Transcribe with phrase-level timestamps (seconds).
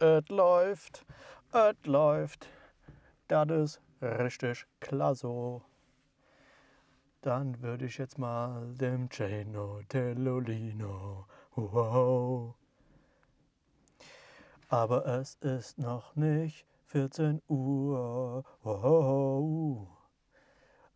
[0.00, 1.04] es läuft,
[1.52, 2.48] es läuft.
[3.28, 5.60] Das ist richtig klasse.
[7.20, 11.26] Dann würde ich jetzt mal dem Ceno Tellolino.
[11.54, 12.54] Wow.
[14.68, 18.42] Aber es ist noch nicht 14 Uhr.
[18.62, 19.86] Wow.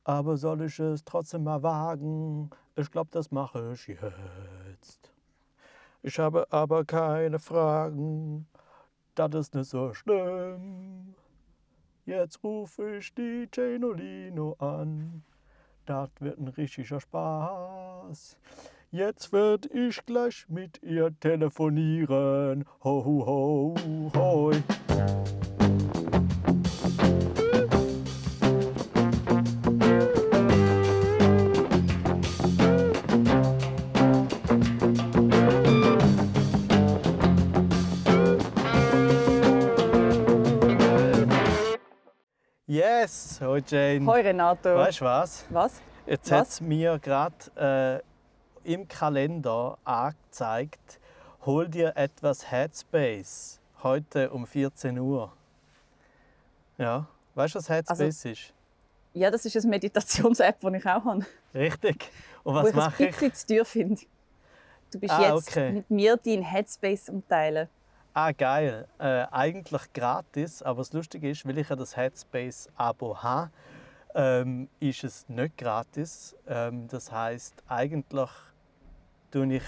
[0.05, 2.51] Aber soll ich es trotzdem mal wagen?
[2.75, 5.13] Ich glaube, das mache ich jetzt.
[6.03, 8.47] Ich habe aber keine Fragen.
[9.15, 11.15] Das ist nicht so schlimm.
[12.05, 15.23] Jetzt rufe ich die Cenolino an.
[15.87, 18.37] Das wird ein richtiger Spaß.
[18.91, 22.65] Jetzt werd ich gleich mit ihr telefonieren.
[22.83, 24.63] Ho, ho, ho, hoi.
[42.75, 44.05] Yes, hoi Jane.
[44.05, 44.75] Hoi Renato.
[44.75, 45.45] Weißt du was?
[45.51, 45.81] Was?
[46.07, 48.03] Jetzt hat es mir gerade
[48.67, 50.99] äh, im Kalender angezeigt,
[51.47, 55.33] hol dir etwas Headspace heute um 14 Uhr.
[56.77, 58.53] Ja, weißt du, was Headspace ist?
[59.13, 61.25] Ja, das ist eine Meditations-App, die ich auch habe.
[61.55, 62.11] Richtig.
[62.43, 63.11] Und wo was ich ein mache ich?
[63.17, 64.03] bisschen zu teuer finde.
[64.93, 65.71] Du bist Ah, jetzt okay.
[65.71, 67.69] mit mir dein Headspace am Teilen.
[68.17, 68.87] Ah, geil.
[69.01, 73.51] Äh, eigentlich gratis, aber das Lustige ist, weil ich ja das Headspace-Abo habe,
[74.15, 76.37] ähm, ist es nicht gratis.
[76.47, 78.31] Ähm, das heißt, eigentlich
[79.33, 79.65] tue ich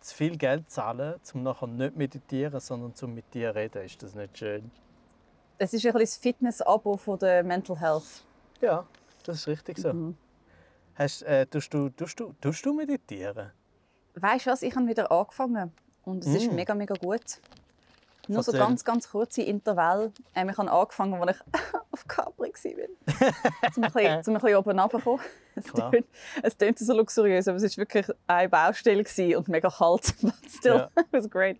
[0.00, 3.86] zu viel Geld zahlen, um nachher nicht meditieren, sondern zum mit dir reden.
[3.86, 4.70] Ist das nicht schön?
[5.56, 8.22] Es ist ein das Fitness-Abo von der Mental Health.
[8.60, 8.84] Ja,
[9.24, 9.94] das ist richtig so.
[9.94, 10.14] Mhm.
[10.94, 13.50] Hast, äh, tust, du, tust, du, tust du meditieren?
[14.14, 14.60] Weißt du was?
[14.60, 15.72] Ich habe wieder angefangen
[16.10, 16.54] und es ist Mm.
[16.54, 17.20] mega, mega gut.
[18.28, 20.12] Nur so ganz, ganz kurze Intervall.
[20.36, 21.42] Ähm, ich habe angefangen, als ich
[21.90, 23.72] auf Capri war.
[23.72, 26.04] zum ein bisschen, zum ein bisschen oben runterzukommen.
[26.42, 29.04] Es klingt so luxuriös, aber es war wirklich eine Baustelle
[29.36, 30.14] und mega kalt.
[30.22, 30.90] But still, Ja.
[30.96, 31.56] it was great.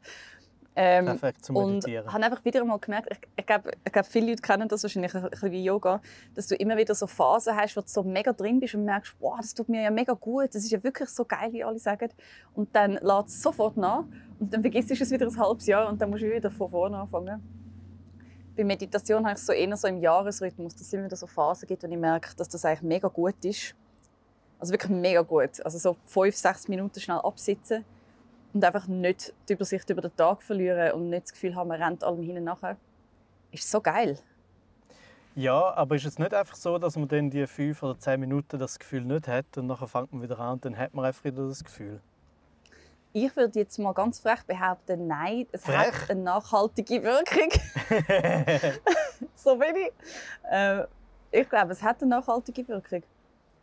[0.76, 2.12] Ähm, Perfekt zum und Meditieren.
[2.12, 5.12] habe einfach wieder einmal gemerkt, ich, ich glaube, ich glaub, viele Leute kennen das wahrscheinlich
[5.14, 6.00] ein bisschen wie Yoga,
[6.34, 9.16] dass du immer wieder so Phasen hast, wo du so mega drin bist und merkst,
[9.19, 11.78] wow, das tut mir ja mega gut, das ist ja wirklich so geil, wie alle
[11.80, 12.10] sagen.
[12.54, 14.04] Und dann lässt es sofort nach
[14.38, 16.70] und dann vergisst du es wieder ein halbes Jahr und dann musst du wieder von
[16.70, 17.42] vorne anfangen.
[18.56, 21.66] Bei Meditation habe ich so eher so im Jahresrhythmus, dass es immer wieder so Phasen
[21.66, 23.75] gibt, wo ich merke, dass das eigentlich mega gut ist.
[24.60, 25.64] Also wirklich mega gut.
[25.64, 27.84] Also so fünf, sechs Minuten schnell absitzen
[28.53, 31.83] und einfach nicht die Übersicht über den Tag verlieren und nicht das Gefühl haben, man
[31.83, 32.77] rennt allem hinten nachher.
[33.53, 34.19] Ist so geil.
[35.34, 38.59] Ja, aber ist es nicht einfach so, dass man dann die fünf oder zehn Minuten
[38.59, 41.25] das Gefühl nicht hat und nachher fängt man wieder an und dann hat man einfach
[41.25, 42.00] wieder das Gefühl?
[43.12, 45.75] Ich würde jetzt mal ganz frech behaupten, nein, es Frech?
[45.77, 47.49] hat eine nachhaltige Wirkung.
[49.34, 49.93] so bin ich.
[50.50, 50.84] Äh,
[51.33, 53.03] ich glaube, es hat eine nachhaltige Wirkung.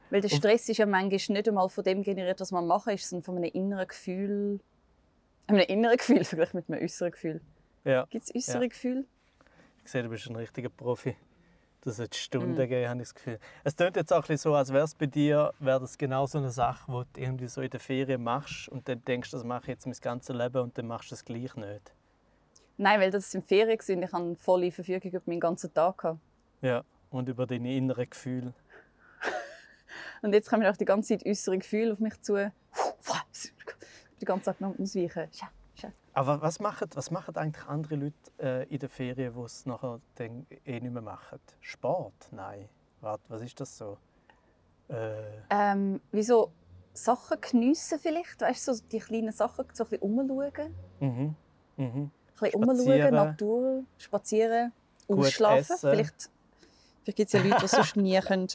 [0.09, 3.09] Weil der Stress ist ja manchmal nicht einmal von dem generiert, was man machen ist,
[3.09, 4.59] sondern von einem inneren Gefühl.
[5.47, 7.41] Einem inneren Gefühl, vielleicht mit einem äußeren Gefühl.
[7.83, 8.67] Ja, Gibt es äußere Ja.
[8.69, 9.05] Gefühl?
[9.85, 11.15] ich sehe, du bist ein richtiger Profi.
[11.81, 12.57] Das hat Stunden Mm.
[12.57, 13.39] gegeben, habe ich das Gefühl.
[13.63, 16.25] Es klingt jetzt auch ein bisschen so, als wäre es bei dir wäre das genau
[16.25, 19.43] so eine Sache, die du irgendwie so in der Ferien machst und dann denkst, das
[19.45, 21.93] mache ich jetzt mein ganzes Leben und dann machst du es gleich nicht.
[22.75, 26.17] Nein, weil das in Ferien war und ich hatte volle Verfügung über meinen ganzen Tag.
[26.61, 28.53] Ja, und über deine inneren Gefühle.
[30.21, 32.51] Und jetzt kommen auch die ganze Zeit äußere Gefühle auf mich zu.
[34.21, 35.27] Die ganze Zeit noch ausweichen.
[35.33, 35.91] Scha, scha.
[36.13, 39.99] Aber was machen, was machen eigentlich andere Leute äh, in der Ferien, die es nachher
[40.15, 41.39] dann eh nicht mehr machen?
[41.61, 42.13] Sport?
[42.31, 42.67] Nein.
[43.01, 43.97] Warte, was ist das so?
[44.89, 46.51] Äh, Ähm, wie so
[46.93, 50.75] Sachen geniessen vielleicht, weißt du, so die kleinen Sachen, so ein bisschen umschauen.
[50.99, 51.35] mhm,
[51.77, 51.85] mhm.
[51.85, 54.71] Ein bisschen umschauen, Natur, spazieren,
[55.07, 55.59] Gut ausschlafen.
[55.59, 55.77] essen.
[55.91, 56.29] Vielleicht,
[57.03, 58.47] vielleicht gibt es ja Leute, die sonst nie können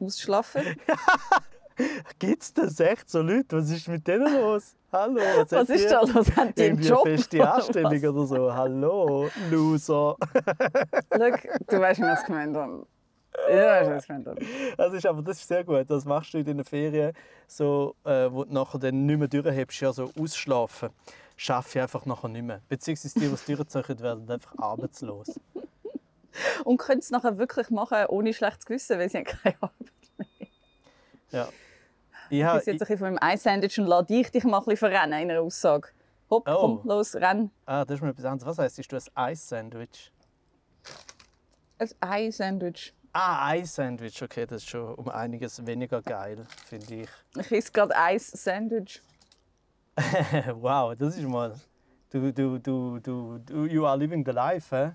[0.00, 0.76] ausschlafen können.
[2.18, 3.56] Gibt es das echt so Leute?
[3.56, 4.74] Was ist mit denen los?
[4.92, 6.36] Hallo, was, Was ist da los?
[6.36, 7.04] Haben die einen Job?
[7.04, 8.04] eine feste oder Anstellung was?
[8.04, 8.54] oder so.
[8.54, 10.16] Hallo, Loser.
[11.12, 11.30] Schau,
[11.66, 12.86] du weißt, wie ich das gemeint habe.
[13.50, 14.40] Ja, weißt, was ich gemeint habe.
[14.76, 15.88] Das ist, aber das ist sehr gut.
[15.88, 17.12] Das machst du in den Ferien,
[17.46, 20.90] so, äh, wo du nachher dann nicht mehr durchhebst, ja, so ausschlafen.
[21.36, 22.60] Schaffe ich einfach nachher nicht mehr.
[22.68, 25.38] Beziehungsweise die, die es durchziehen, werden einfach arbeitslos.
[26.64, 30.48] Und können es nachher wirklich machen, ohne schlechtes Gewissen, weil sie haben keine Arbeit mehr.
[31.30, 31.48] Ja.
[32.30, 34.64] Ich habe, bin jetzt ein bisschen von meinem Eis-Sandwich und lasse dich dich mal ein
[34.64, 35.88] bisschen verrennen in einer Aussage.
[36.30, 36.54] Hopp, Oh.
[36.60, 37.50] komm, los, renn.
[37.66, 38.46] ah, das ist mir etwas anderes.
[38.58, 40.12] Was heisst, ist du ein Eis-Sandwich?
[41.78, 42.94] Ein Eis-Sandwich.
[43.12, 47.08] Ah, Eis-Sandwich, okay, das ist schon um einiges weniger geil, finde ich.
[47.38, 49.02] Ich esse gerade Eis-Sandwich.
[50.54, 51.54] wow, das ist mal,
[52.10, 54.92] Du, du, du, du, du, you are living the life, hä?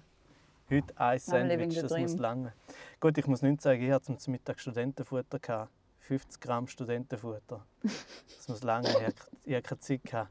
[0.70, 2.54] Heute ein living Sandwich, the das muss lange.
[3.00, 5.38] Gut, ich muss nicht sagen, ich hatte zum Mittag Studentenfutter.
[5.40, 5.72] Gehabt.
[6.04, 7.66] 50 Gramm Studentenfutter.
[7.82, 9.14] Das muss lange, hatte-
[9.46, 10.04] ich hatte keine Zeit.
[10.04, 10.30] Gehabt.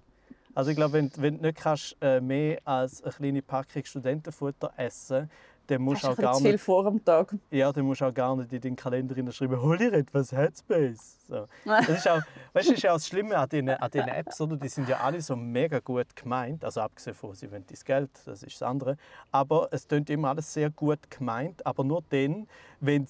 [0.54, 4.72] Also ich glaube, wenn, wenn du nicht kannst, äh, mehr als eine kleine Packung Studentenfutter
[4.76, 5.30] essen
[5.66, 7.34] dann musst du auch gar viel nicht, vor am Tag?
[7.50, 11.18] ja, dann musst du auch gar nicht in deinen Kalender hineinschreiben, hol dir etwas Headspace.
[11.28, 11.46] So.
[11.64, 12.20] Das ist auch,
[12.52, 14.56] weißt, du, das ist ja auch das Schlimme an diesen, an diesen Apps, oder?
[14.56, 18.10] die sind ja alle so mega gut gemeint, also abgesehen von, sie wollen dein Geld,
[18.26, 18.96] das ist das andere,
[19.30, 22.48] aber es klingt immer alles sehr gut gemeint, aber nur dann,
[22.80, 23.06] wenn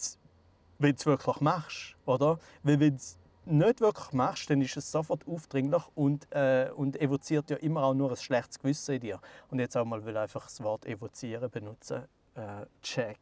[0.90, 2.38] du es wirklich machst, oder?
[2.62, 7.00] Weil wenn du es nicht wirklich machst, dann ist es sofort aufdringlich und, äh, und
[7.00, 9.20] evoziert ja immer auch nur ein schlechtes Gewissen in dir.
[9.50, 12.02] Und jetzt auch mal will ich einfach das Wort evozieren benutzen.
[12.34, 13.18] Äh, check.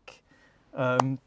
[0.74, 1.18] Ähm,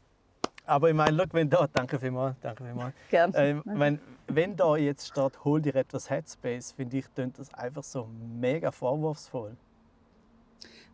[0.66, 2.94] aber ich meine, wenn da, danke vielmals, danke vielmals.
[3.10, 3.36] Gerne.
[3.36, 7.84] Ähm, wenn, wenn da jetzt steht, hol dir etwas Headspace, finde ich, klingt das einfach
[7.84, 8.08] so
[8.40, 9.56] mega vorwurfsvoll.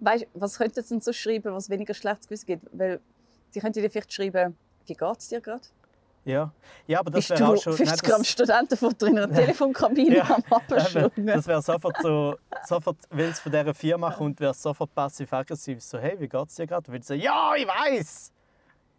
[0.00, 2.66] Weißt, was könnten sie denn so schreiben, was weniger schlechtes Gewissen gibt?
[2.72, 3.00] Weil
[3.50, 4.56] sie könnten dir vielleicht schreiben,
[4.86, 5.62] wie geht es dir gerade?
[6.24, 6.52] Ja,
[6.86, 7.72] ja aber das wäre auch schon...
[7.72, 11.26] 50 nein, Gramm das- Studentenfutter in einer Telefonkabine Ja, am Abschlungen?
[11.26, 12.36] Das wäre sofort so,
[12.66, 15.80] sofort, wenn es von dieser Firma kommt, wäre es sofort passiv-aggressiv.
[15.82, 16.86] So, hey, wie geht's dir gerade?
[16.88, 18.32] Würde ich sagen, ja, ich weiß.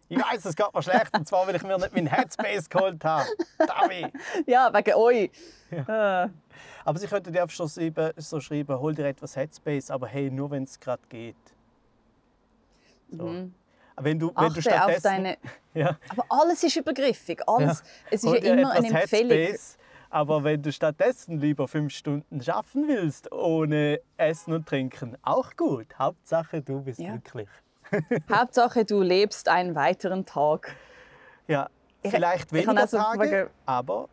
[0.08, 1.16] Ich weiß, es geht mir schlecht.
[1.16, 3.26] Und zwar, weil ich mir nicht meinen Headspace geholt habe.
[3.58, 4.12] Davi.
[4.46, 5.30] Ja, wegen euch.
[5.70, 6.28] Äh,
[6.84, 10.30] Aber sie könnten dir einfach schon schreiben, so schreiben, hol dir etwas Headspace, aber hey,
[10.30, 11.36] nur wenn es gerade geht.
[13.10, 13.24] So.
[13.24, 13.54] mhm.
[14.00, 15.36] Wenn du, wenn du Achte auf deine...
[15.74, 17.40] ja, Aber alles ist übergriffig.
[17.46, 17.82] Alles.
[18.10, 19.30] Es ist ja dir immer eine Empfehlung.
[19.30, 19.78] Headspace,
[20.10, 25.86] aber wenn du stattdessen lieber fünf Stunden schaffen willst, ohne Essen und Trinken, auch gut.
[25.98, 27.10] Hauptsache, du bist Ja.
[27.12, 27.48] glücklich.
[28.32, 30.74] Hauptsache, du lebst einen weiteren Tag.
[31.48, 31.68] Ja,
[32.02, 34.08] Ich- vielleicht ich weniger also Tage, fragen- aber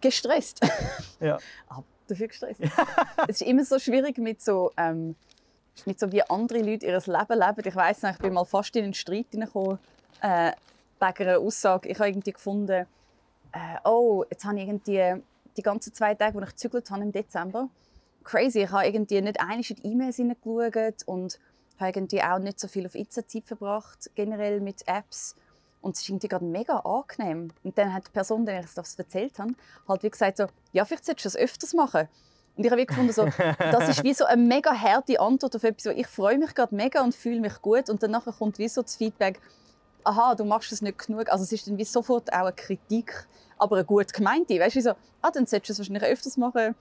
[0.00, 0.60] Gestresst.
[1.20, 1.38] ja.
[1.68, 2.60] Aber dafür gestresst.
[3.28, 5.16] es ist immer so schwierig mit so, ähm,
[5.84, 7.62] mit so wie andere Leute ihr Leben leben.
[7.64, 9.78] Ich weiß noch, ich bin mal fast in einen Streit hineingekommen
[10.22, 10.52] äh,
[11.00, 11.88] wegen einer Aussage.
[11.88, 12.86] Ich habe irgendwie gefunden,
[13.52, 15.22] äh, oh, jetzt habe ich irgendwie
[15.56, 17.68] die ganzen zwei Tage, wo ich gezügelt habe im Dezember,
[18.24, 18.62] crazy.
[18.62, 21.38] Ich habe irgendwie nicht einig in die E-Mails hineingeschaut und
[21.78, 25.36] habe irgendwie auch nicht so viel auf Insta Zeit verbracht, generell mit Apps.
[25.82, 27.52] Und es ist irgendwie gerade mega angenehm.
[27.62, 29.52] Und dann hat die Person, der ich das erzählt habe,
[29.86, 32.08] halt wie gesagt so, ja, vielleicht solltest du das öfters machen.
[32.56, 35.92] Und ich habe gefunden, so, das ist wie so eine mega harte Antwort auf etwas,
[35.94, 37.90] ich freue mich gerade mega und fühle mich gut.
[37.90, 39.40] Und danach kommt wie so das Feedback,
[40.04, 41.28] aha, du machst es nicht genug.
[41.30, 43.26] Also es ist dann wie sofort auch eine Kritik,
[43.58, 44.58] aber eine gut gemeinte.
[44.58, 46.74] Weißt du, so, ah, dann solltest du es wahrscheinlich öfters machen.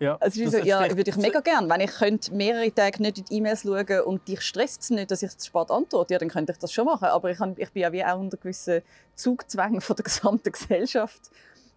[0.00, 0.16] ja.
[0.18, 1.68] Also es ist so, ja, würde ich mega gerne.
[1.68, 5.12] Wenn ich könnte mehrere Tage nicht in die E-Mails schauen und dich stresst es nicht,
[5.12, 7.06] dass ich zu spät antworte, ja, dann könnte ich das schon machen.
[7.06, 8.82] Aber ich, habe, ich bin ja wie auch unter gewissen
[9.14, 11.30] Zugzwängen von der gesamten Gesellschaft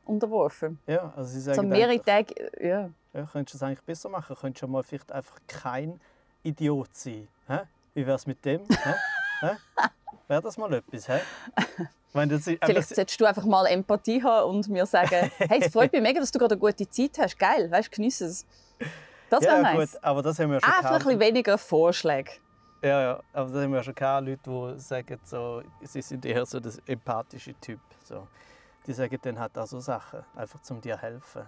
[0.10, 0.80] unterworfen.
[0.88, 2.90] Ja, also sie sagen So mehrere Tage, ja.
[3.14, 4.36] ja, könntest du es eigentlich besser machen.
[4.40, 6.00] Könntest du mal vielleicht einfach kein
[6.44, 7.28] Idiot sein.
[7.48, 7.60] Hä?
[7.94, 8.62] Wie wäre es mit dem?
[10.28, 11.08] Wäre das mal etwas?
[11.08, 11.20] Hä?
[12.14, 15.92] Meine, ist, Vielleicht solltest du einfach mal Empathie haben und mir sagen, hey, es freut
[15.94, 17.38] mich mega, dass du gerade eine gute Zeit hast.
[17.38, 18.46] Geil, weißt, genieße es.
[19.30, 19.92] Das wäre ja, nice.
[19.92, 22.32] gut, aber das haben wir schon Einfach ein bisschen weniger Vorschläge.
[22.82, 26.46] Ja, ja, aber das haben wir schon gehabt, Leute, die sagen, so, sie sind eher
[26.46, 27.80] so der empathische Typ.
[28.04, 28.28] So.
[28.90, 31.46] Die sagen dann halt auch so Sachen, einfach um dir helfen.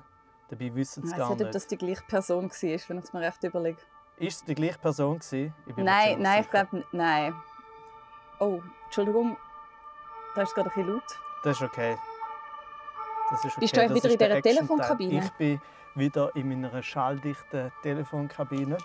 [0.48, 1.56] Dabei wissen Ich sie weiß gar nicht, ob nicht.
[1.56, 3.82] das die gleiche Person war, wenn ich es mir recht überlege.
[4.18, 5.52] Ist es die gleiche Person gewesen?
[5.66, 7.34] Ich bin Nein, nein, ich glaube nein.
[8.40, 9.38] Oh, Entschuldigung.
[10.36, 11.04] Da ist gerade ein bisschen laut.
[11.44, 11.98] Das ist okay.
[13.32, 13.60] Das ist okay.
[13.60, 14.56] Bist du das wieder in der dieser.
[14.56, 15.24] Telefonkabine?
[15.26, 15.62] Ich bin
[15.96, 18.78] wieder in meiner schalldichten Telefonkabine.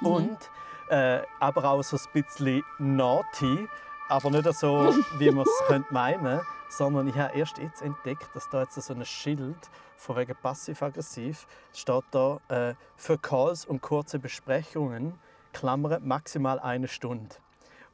[0.00, 0.06] Mhm.
[0.06, 0.50] Und
[0.90, 3.68] äh, aber auch so ein bisschen naughty.
[4.10, 8.50] Aber nicht so, wie man es könnte meinen sondern ich habe erst jetzt entdeckt, dass
[8.50, 9.56] da jetzt so ein Schild
[9.96, 15.14] von wegen passiv-aggressiv steht da äh, für Calls und kurze Besprechungen,
[15.52, 17.36] Klammern maximal eine Stunde.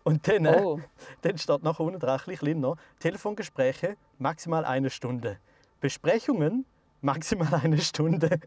[0.04, 0.80] Und dann, äh, Oh.
[1.20, 5.38] dann steht nachher unten dran, ein bisschen kleiner, Telefongespräche maximal eine Stunde.
[5.80, 6.64] Besprechungen
[7.02, 8.40] maximal eine Stunde.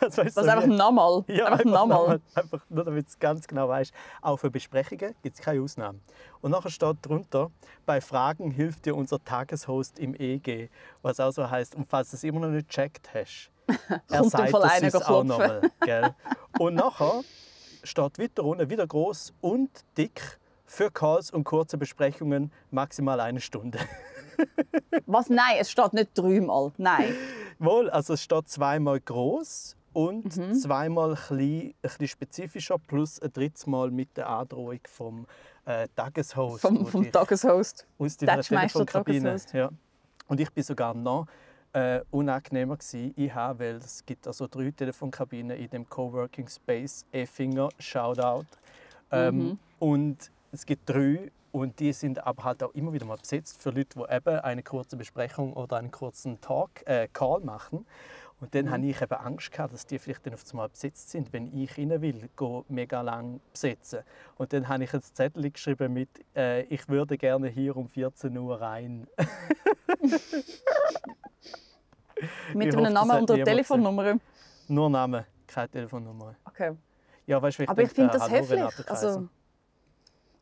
[0.00, 1.24] Weißt Was du, einfach nochmal.
[1.28, 1.98] ja, einfach nochmal.
[1.98, 2.20] nochmal.
[2.34, 3.92] Einfach nur, damit du es ganz genau weißt.
[4.22, 6.00] Auch für Besprechungen gibt es keine Ausnahmen.
[6.40, 7.50] Und nachher steht drunter,
[7.86, 10.68] bei Fragen hilft dir unser Tageshost im EG.
[11.02, 13.50] Was auch so heißt, und falls du es immer noch nicht gecheckt hast,
[14.08, 15.62] er sagt es uns auch nochmal.
[16.58, 17.22] Und nachher
[17.82, 23.78] steht weiter unten, wieder groß und dick, für Calls und kurze Besprechungen maximal eine Stunde.
[25.06, 25.28] Was?
[25.30, 26.72] Nein, es steht nicht dreimal.
[26.76, 27.14] Nein.
[27.58, 30.54] Wohl, also es steht zweimal groß und Mhm.
[30.54, 35.26] zweimal klein, ein bisschen spezifischer, plus ein drittes Mal mit der Androhung vom
[35.64, 36.60] äh, Tageshost.
[36.62, 37.86] Vom, vom Tageshost.
[37.98, 39.36] aus deiner Telefonkabine.
[39.52, 39.70] Ja.
[40.28, 41.26] Und ich bin sogar noch
[41.72, 43.12] äh, unangenehmer gewesen.
[43.16, 48.46] Ich habe, weil es gibt also drei Telefonkabinen in dem Coworking Space Effinger, Shoutout.
[49.10, 49.58] Ähm, Mhm.
[49.78, 53.70] Und es gibt drei und die sind aber halt auch immer wieder mal besetzt für
[53.70, 57.86] Leute, die eben eine kurze Besprechung oder einen kurzen Talk, äh, Call machen.
[58.40, 58.70] Und dann Mhm.
[58.70, 61.76] habe ich eben Angst gehabt, dass die vielleicht dann auf einmal besetzt sind, wenn ich
[61.76, 64.00] rein will, go mega lang besetzen.
[64.36, 68.36] Und dann habe ich ein Zettel geschrieben mit äh, «Ich würde gerne hier um 14
[68.38, 69.08] Uhr rein».
[72.54, 74.18] Mit einem das Namen und einer Telefonnummer.
[74.68, 76.34] Nur Name, keine Telefonnummer.
[76.44, 76.72] Okay.
[77.26, 78.86] Ja, weißt Aber ich finde das Hallo, Renate höflich.
[78.86, 79.08] Kaiser.
[79.08, 79.28] Also,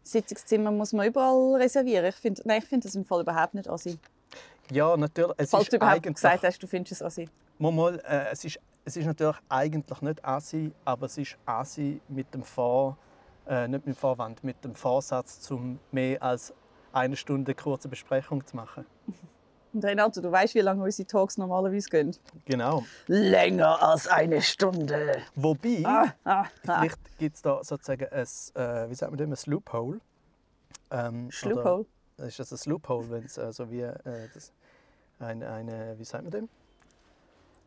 [0.06, 2.06] Sitzungszimmer muss man überall reservieren.
[2.06, 3.98] Ich finde, nein, ich finde das im Fall überhaupt nicht assi.
[4.70, 5.34] ja, natürlich.
[5.36, 7.28] Es Falls ist du überhaupt eigentlich, gesagt hast, du findest es assi.
[7.58, 12.00] Mal, mal, äh, es, ist, es ist natürlich eigentlich nicht Asi, aber es ist Asi
[12.08, 12.96] mit dem Vor,
[13.48, 16.54] äh, nicht mit dem Vorwand, mit dem Vorsatz, um mehr als
[16.92, 18.86] eine Stunde kurze Besprechung zu machen.
[19.76, 22.16] Und Renato, du weißt, wie lange unsere Talks normalerweise gehen?
[22.46, 22.82] Genau.
[23.08, 25.18] Länger als eine Stunde.
[25.34, 26.80] Wobei, Ah, ah, ah.
[26.80, 28.22] vielleicht gibt es da sozusagen ein,
[28.54, 30.00] äh, wie sagt man dem, ein Loophole.
[30.90, 31.28] Ähm.
[31.44, 31.84] Oder
[32.26, 33.92] ist das ein Loophole, wenn es äh, so wie äh,
[34.32, 34.50] das,
[35.18, 36.48] eine, eine, wie sagt man dem?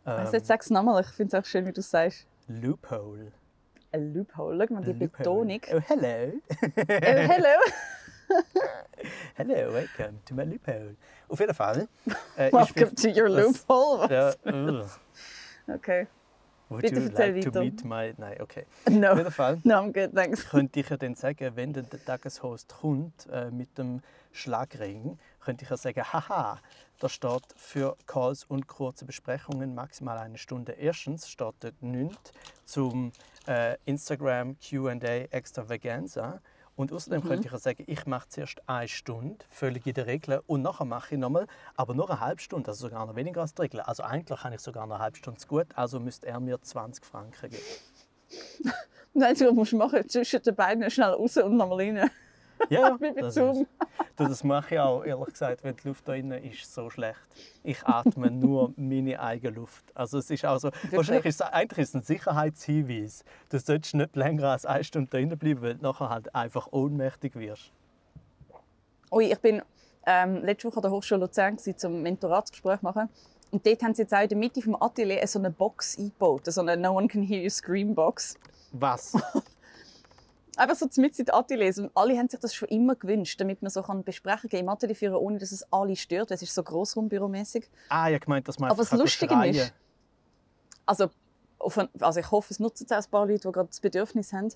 [0.04, 2.26] Also jetzt sag es nochmal, ich finde es auch schön, wie du es sagst.
[2.48, 3.32] Loophole.
[3.92, 4.66] Ein Loophole.
[4.68, 5.10] Schau mal, die Loophole.
[5.10, 5.62] Betonung.
[5.72, 6.34] Oh, hello.
[6.42, 7.60] Oh, hello.
[9.36, 10.96] Hello, welcome to my loophole.
[11.30, 11.88] Auf jeden Fall.
[12.38, 14.08] Äh, Welcome to your loophole.
[14.10, 14.90] Ja, ugh.
[15.68, 16.08] Okay.
[16.70, 17.60] Would Bitte you like to weiter.
[17.62, 18.14] meet my...
[18.18, 18.66] Nein, okay.
[18.90, 19.12] No.
[19.14, 20.48] Auf jeden Fall No, I'm good, thanks.
[20.48, 25.70] könnte ich ja dann sagen, wenn der Tageshost kommt äh, mit dem Schlagring, könnte ich
[25.72, 26.60] ja sagen, haha,
[27.00, 30.74] da steht für Calls und kurze Besprechungen maximal eine Stunde.
[30.74, 32.32] Erstens steht dort nichts
[32.66, 33.14] zum
[33.48, 36.40] äh, Instagram Q&A Extravaganza.
[36.80, 40.42] Und außerdem könnte ich ja sagen, ich mache zuerst eine Stunde, völlig in der Regel,
[40.48, 41.46] und nachher mache ich nochmal,
[41.76, 43.82] aber nur eine halbe Stunde, also sogar noch weniger als die Regel.
[43.82, 46.62] Also eigentlich habe ich sogar noch eine halbe Stunde zu gut, also müsste er mir
[46.62, 47.62] 20 Franken geben.
[49.14, 52.10] Nein, du musst machen, zwischen den beiden schnell raus und nochmal rein.
[52.70, 53.62] Ja, Wie bei das, Zoom.
[53.62, 53.66] ist-
[54.18, 57.20] das mache ich auch, ehrlich gesagt, wenn die Luft da innen ist so schlecht.
[57.64, 59.86] Ich atme nur meine eigene Luft.
[59.96, 63.24] Also es ist auch so, wahrscheinlich ist es, eigentlich ist es ein Sicherheitshinweis.
[63.50, 66.68] Du solltest nicht länger als eine Stunde da innen bleiben, weil du nachher halt einfach
[66.72, 67.72] ohnmächtig wirst.
[69.12, 69.62] Ui, ich bin
[70.06, 73.10] ähm, letzte Woche an der Hochschule Luzern gewesen, zum Mentoratsgespräch machen.
[73.52, 76.46] Und dort haben sie jetzt auch in der Mitte vom Atelier so eine Box eingebaut,
[76.46, 78.38] so eine No One Can Hear You Scream Box.
[78.72, 79.14] Was?
[80.60, 81.78] Einfach so mitten in den Ateliers.
[81.80, 84.96] Und alle haben sich das schon immer gewünscht, damit man so kann Besprechungen im Atelier
[84.96, 86.30] führen kann, ohne dass es alle stört.
[86.30, 87.70] weil Es ist so grossraumbüromäßig.
[87.90, 89.74] Ah, ich gemeint, dass man Aber das Lustige ist,
[90.86, 91.10] also,
[91.78, 94.34] ein, also ich hoffe, es nutzen es auch ein paar Leute, die gerade das Bedürfnis
[94.34, 94.50] haben.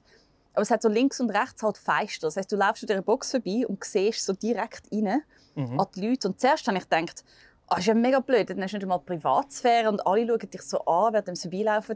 [0.53, 2.27] Aber es hat so links und rechts halt Fenster.
[2.27, 5.21] Das heißt, du läufst an dieser Box vorbei und siehst so direkt rein
[5.55, 5.79] Mhm.
[5.79, 6.27] an die Leute.
[6.27, 7.23] Und zuerst habe ich gedacht,
[7.67, 10.61] ah, ist ja mega blöd, dann hast du nicht einmal Privatsphäre und alle schauen dich
[10.63, 11.95] so an, während sie vorbeilaufen.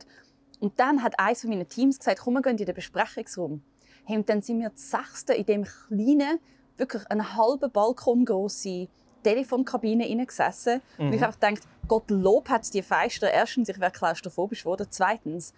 [0.59, 3.63] Und dann hat eines von meinen Teams gesagt, komm, wir gehen in den Besprechungsraum.
[4.07, 6.39] Hey, und dann sind wir das Sechste in dem kleinen,
[6.77, 8.87] wirklich einen halben Balkon grosse
[9.23, 10.81] Telefonkabine hineingesessen.
[10.97, 11.25] Und ich Mhm.
[11.25, 13.29] habe gedacht, Gottlob hat es die Fenster.
[13.31, 14.87] Erstens, ich wäre klaustrophobisch geworden.
[14.89, 15.53] Zweitens,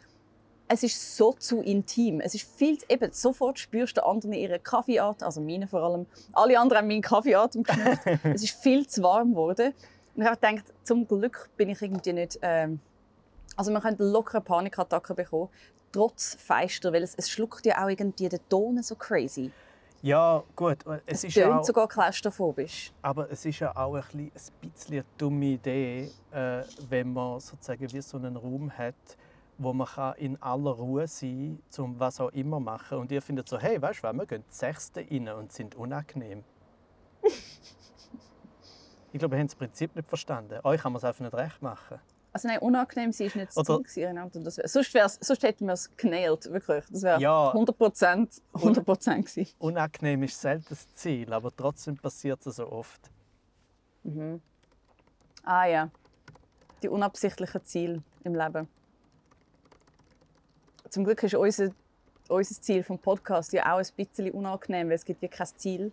[0.68, 2.22] es ist so zu intim.
[2.22, 6.06] Es ist viel, zu- eben, sofort spürst du anderen ihren Kaffeeatem, also meine vor allem.
[6.34, 8.06] Alle anderen haben meinen Kaffeeatem geschmeckt.
[8.24, 9.74] es ist viel zu warm geworden.
[10.16, 12.40] Und ich habe gedacht, zum Glück bin ich irgendwie nicht...
[12.42, 12.80] Ähm,
[13.56, 15.50] also man könnte locker Panikattacken bekommen,
[15.92, 19.52] trotz Fenster, weil es, es schluckt ja auch irgendwie den Ton so crazy.
[20.02, 20.78] Ja, gut.
[21.06, 22.94] Es, Es ist auch, sogar klaustrophobisch.
[23.02, 27.40] aber es ist ja auch ein bisschen, ein bisschen eine dumme Idee, äh, wenn man
[27.42, 28.96] sozusagen wie so einen Raum hat,
[29.58, 32.98] wo man kann in aller Ruhe sein kann, um was auch immer machen.
[33.00, 35.76] Und ihr findet so, hey, weißt du was, wir gehen die Sechste rein und sind
[35.76, 36.46] unangenehm.
[39.12, 40.60] ich glaube, ihr habt das Prinzip nicht verstanden.
[40.64, 42.00] Euch kann man es einfach nicht recht machen.
[42.32, 44.06] Also nein, unangenehm sein ist nicht das Oder- Ziel.
[44.06, 44.40] gewesen, Renato.
[44.40, 46.86] Das wär, sonst, wär's, sonst hätten wir es genäht, wirklich.
[46.92, 47.50] Das wäre Ja.
[47.52, 49.52] 100 Prozent 100 Prozent gewesen.
[49.60, 53.10] Unangenehm ist selten das Ziel, aber trotzdem passiert es so oft.
[55.44, 55.90] Ah ja,
[56.84, 58.68] die unabsichtlichen Ziele im Leben.
[60.90, 61.72] Zum Glück ist unser,
[62.30, 65.92] unser Ziel vom Podcast ja auch ein bisschen unangenehm, weil es gibt ja kein Ziel.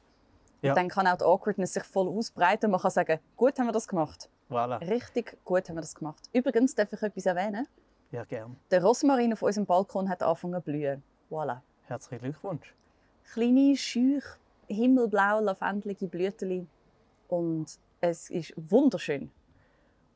[0.62, 0.72] Ja.
[0.72, 2.70] Und dann kann auch die Awkwardness sich voll ausbreiten.
[2.70, 4.28] Man kann sagen, gut haben wir das gemacht.
[4.48, 4.78] Voilà.
[4.88, 6.22] Richtig gut haben wir das gemacht.
[6.32, 7.66] Übrigens darf ich etwas erwähnen.
[8.12, 8.56] Ja, gern.
[8.70, 11.02] Der Rosmarin auf unserem Balkon hat angefangen zu blühen.
[11.30, 11.60] Voilà.
[11.86, 12.74] Herzlichen Glückwunsch.
[13.32, 14.24] kleine, schüch,
[14.68, 16.68] himmelblau, lavendelige Blüten.
[17.28, 17.66] Und
[18.00, 19.30] es ist wunderschön.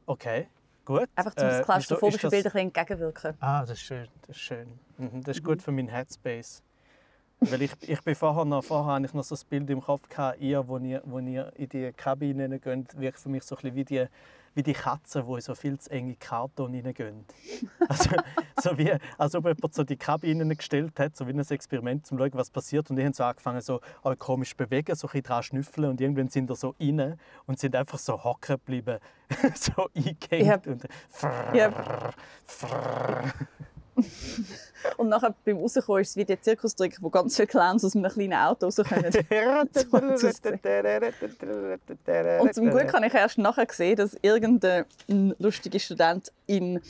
[0.07, 0.49] Okay,
[0.85, 1.09] gut.
[1.17, 3.35] Einfach zum Äh, das wieso klaustrophobische ist das- Bild ein bisschen entgegenwirken.
[3.41, 4.09] Ah, das ist schön.
[4.29, 4.79] Das ist, schön.
[4.99, 5.47] Mhm, das ist Mhm.
[5.49, 6.63] gut für meinen Headspace.
[7.41, 10.09] Weil ich, ich bin vorher noch, vorher hatte ich noch so das Bild im Kopf,
[10.09, 13.63] gehabt, ihr, wo ihr, wo ihr in die Kabine geht, wirkt für mich so ein
[13.63, 14.07] bisschen wie die
[14.55, 17.25] wie die Katzen, die in so viel zu enge Karton reingehen.
[17.89, 18.11] Also,
[18.61, 22.19] so wie, als ob jemand so die Kabinen gestellt hat, so wie ein Experiment, um
[22.19, 22.91] zu schauen, was passiert.
[22.91, 25.91] Und die haben so angefangen, so oh, komisch zu bewegen, so ein bisschen dran schnüffeln.
[25.91, 28.99] Und irgendwann sind da so rein und sind einfach so hocken geblieben,
[29.55, 30.67] so eingehängt.
[30.67, 30.67] Yep.
[30.67, 30.89] Und
[31.55, 32.15] Yep.
[34.97, 38.11] Und nachher beim Rauskommen ist es wie der Zirkustrick, wo ganz viele Clowns aus einem
[38.11, 39.05] kleinen Auto rauskommen.
[42.41, 44.87] Und zum Glück habe ich erst nachher gesehen, dass irgendein
[45.39, 46.81] lustiger Student in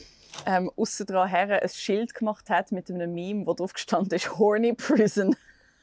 [0.46, 4.38] ähm, aussen dran her ein Schild gemacht hat mit einem Meme, wo drauf gestanden ist
[4.38, 5.34] «Horny Prison».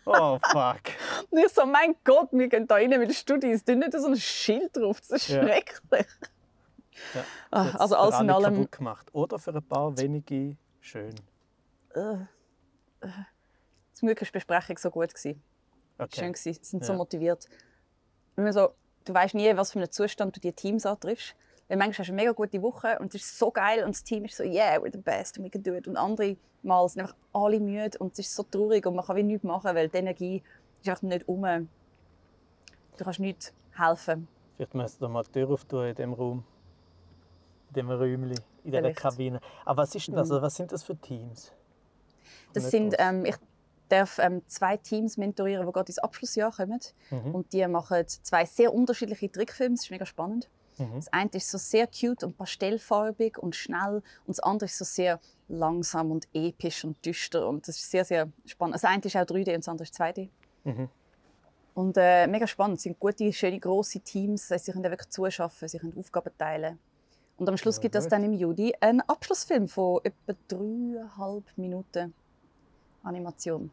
[0.06, 0.80] Oh, fuck.
[1.32, 4.08] Und ich so, mein Gott, wir gehen da rein mit den Studis, da nicht so
[4.08, 5.44] ein Schild drauf, das ist Ja.
[5.44, 6.08] schrecklich.
[7.14, 9.08] Ja, Ah, das hat's also alles in alle allem- kaputt gemacht.
[9.12, 10.56] Oder für ein paar wenige
[10.88, 11.16] schön.
[11.96, 12.14] Äh,
[13.02, 13.10] äh.
[13.94, 15.14] Zum Glück war die Besprechung so gut.
[15.14, 15.42] Gewesen.
[15.98, 16.20] Okay.
[16.20, 16.54] Schön gewesen.
[16.54, 16.98] Sie sind so Ja.
[16.98, 17.48] motiviert.
[18.36, 18.70] So,
[19.06, 21.36] du weißt nie, was für einen Zustand du die Teams antriffst.
[21.68, 24.04] Weil manchmal hast du eine mega gute Woche und es ist so geil und das
[24.04, 25.88] Team ist so, yeah, we're the best we can do it.
[25.88, 29.16] Und andere Mal sind einfach alle müde und es ist so traurig und man kann
[29.18, 30.44] wie nichts machen, weil die Energie
[30.82, 31.42] ist einfach nicht um.
[32.98, 34.28] Du kannst nichts helfen.
[34.56, 36.44] Vielleicht müsst ihr mal die Tür auftun in diesem Raum.
[37.70, 39.00] In diesem Räumchen, in Vielleicht.
[39.00, 39.40] Kabine.
[39.66, 40.32] Aber was, ist denn das?
[40.32, 41.52] Also, was sind das für Teams?
[42.54, 43.36] Das sind, ähm, ich
[43.90, 46.80] darf ähm, zwei Teams mentorieren, die gerade ins Abschlussjahr kommen.
[47.10, 47.36] Mhm.
[47.36, 49.76] Und die machen zwei sehr unterschiedliche Trickfilme.
[49.76, 50.50] Das ist mega spannend.
[50.78, 50.96] Mhm.
[50.96, 53.96] Das eine ist so sehr cute und pastellfarbig und schnell.
[54.26, 57.48] Und das andere ist so sehr langsam und episch und düster.
[57.48, 58.76] Und das ist sehr, sehr spannend.
[58.76, 60.30] Das eine ist auch 3D und das andere ist 2D.
[60.66, 60.90] Mhm.
[61.74, 62.78] Und äh, mega spannend.
[62.78, 64.48] Es sind gute, schöne, grosse Teams.
[64.48, 66.80] Das Sie können wirklich zuschaffen, sie können Aufgaben teilen.
[67.38, 72.14] Und am Schluss gibt es dann im Juli einen Abschlussfilm von etwa dreieinhalb Minuten
[73.04, 73.70] Animation.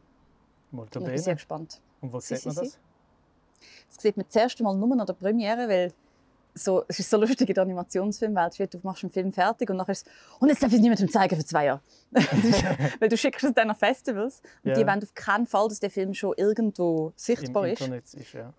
[0.71, 1.81] Ich bin sehr gespannt.
[2.01, 2.77] Und wo Si, sieht man das?
[3.89, 5.93] Das sieht man das erste Mal nur an der Premiere, weil
[6.53, 8.73] so, es ist so lustig in der Animationsfilmwelt.
[8.73, 11.09] Du machst einen Film fertig und nachher ist es, und jetzt darf ich es niemandem
[11.09, 11.81] zeigen für zwei Jahre.
[12.99, 14.75] weil du schickst es dann an Festivals und Ja.
[14.75, 17.81] die wollen auf keinen Fall, dass der Film schon irgendwo Im sichtbar ist.
[17.81, 18.53] Internet ist, ja.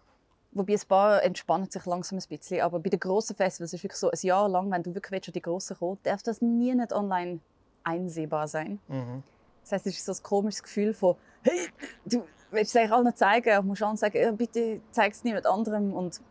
[0.57, 2.63] Wobei ein paar entspannen sich langsam ein bisschen.
[2.63, 5.13] Aber bei den grossen Festivals ist es wirklich so, ein Jahr lang, wenn du wirklich
[5.13, 7.41] willst, an die grossen kommen, darf das nie nicht online
[7.85, 8.79] einsehbar sein.
[8.89, 9.23] Mhm.
[9.63, 11.69] Das heißt, es ist so ein komisches Gefühl von, hey,
[12.07, 15.45] du willst es eigentlich allen zeigen, aber musst allen sagen, ja, bitte zeig es niemand
[15.47, 15.93] anderem.
[15.93, 16.23] Und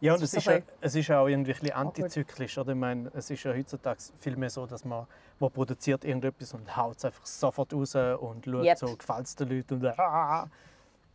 [0.00, 2.56] Ja, und es ist ja, es ist auch irgendwie ein bisschen antizyklisch.
[2.56, 2.72] Oder?
[2.72, 5.06] Ich meine, es ist ja heutzutage viel mehr so, dass man,
[5.38, 8.78] man produziert irgendetwas und haut es einfach sofort raus und schaut, Yep.
[8.78, 9.74] so gefällt es den Leuten.
[9.74, 10.48] Und, ah,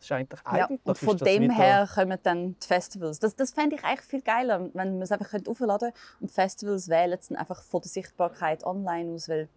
[0.00, 3.18] das ist eigentlich, Ja, eigentlich und von dem her kommen dann die Festivals.
[3.18, 5.94] Das, das fände ich eigentlich viel geiler, wenn man es einfach aufladen könnte.
[6.20, 9.28] Und Festivals wählen es dann einfach von der Sichtbarkeit online aus.
[9.28, 9.48] Weil,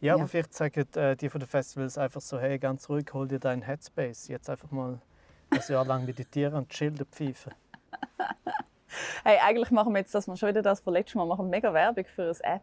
[0.00, 0.26] Ja, aber Ja.
[0.26, 3.62] vielleicht sagen äh, die von den Festivals einfach so, hey, ganz ruhig, hol dir deinen
[3.62, 4.28] Headspace.
[4.28, 4.98] Jetzt einfach mal
[5.50, 7.52] ein Jahr lang meditieren und chillen pfeifen.
[9.24, 11.72] hey, eigentlich machen wir jetzt, dass wir schon wieder das von letztem Mal machen, mega
[11.74, 12.62] Werbung für eine App.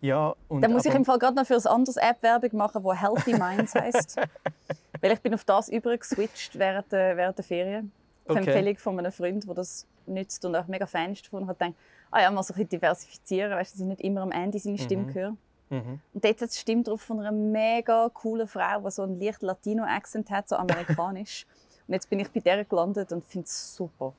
[0.00, 2.56] Ja, und Dann muss ich aber- im Fall gerade noch für ein anderes App Werbung
[2.56, 4.16] machen, wo Healthy Minds heisst.
[5.02, 7.92] Weil ich bin auf das übergeswitcht während der, während der Ferien.
[8.26, 8.46] Auf Okay.
[8.46, 11.42] Empfehlung von einem Freund, der das nützt und auch mega Fan ist davon.
[11.42, 11.74] Und hat gedacht,
[12.10, 14.58] ah ja, mal so ein bisschen diversifizieren, weißt, du, dass ich nicht immer am Ende
[14.58, 15.14] seine Stimme Mhm.
[15.14, 15.36] höre.
[15.70, 16.00] Mhm.
[16.14, 19.20] Und dort hat es die Stimme drauf von einer mega coolen Frau, die so einen
[19.20, 21.46] leicht Latino-Accent hat, so amerikanisch.
[21.88, 24.12] und jetzt bin ich bei der gelandet und finde es super.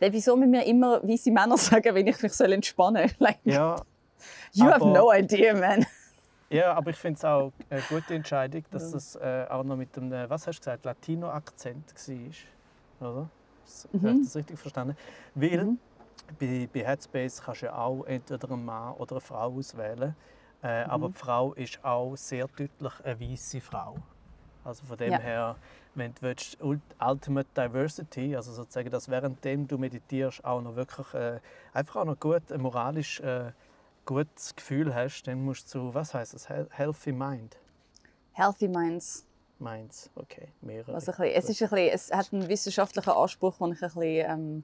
[0.00, 3.16] Weil wieso mit mir immer weise Männer sagen, wenn ich mich soll entspannen soll?
[3.26, 3.76] Like, Ja,
[4.52, 5.86] you have no idea, man.
[6.50, 8.98] Ja, aber ich finde es auch eine gute Entscheidung, dass Ja.
[8.98, 11.92] es äh, auch noch mit einem, was hast du gesagt, Latino-Akzent
[13.00, 13.10] war.
[13.10, 13.30] Oder?
[13.64, 14.06] Das- Mhm.
[14.06, 14.96] Habe ich das richtig verstanden?
[15.34, 15.80] Weil Mhm.
[16.38, 20.16] bei, bei Headspace kannst du ja auch entweder einen Mann oder eine Frau auswählen.
[20.62, 20.90] Äh, Mhm.
[20.90, 23.96] Aber die Frau ist auch sehr deutlich eine weiße Frau.
[24.64, 25.18] Also von dem Ja.
[25.18, 25.56] her,
[25.94, 31.12] wenn du willst, Ult- Ultimate Diversity, also sozusagen, dass währenddem du meditierst auch noch wirklich
[31.14, 31.40] äh,
[31.72, 33.52] einfach auch noch gut, moralisch äh,
[34.06, 37.56] gutes Gefühl hast, dann musst du zu, was heißt das, Healthy Mind?
[38.32, 39.26] Healthy Minds.
[39.58, 40.94] Minds, okay, mehrere.
[40.94, 43.88] Also ein bisschen, es, ist ein bisschen, es hat einen wissenschaftlichen Anspruch, den ich ein
[43.88, 44.62] bisschen, ähm,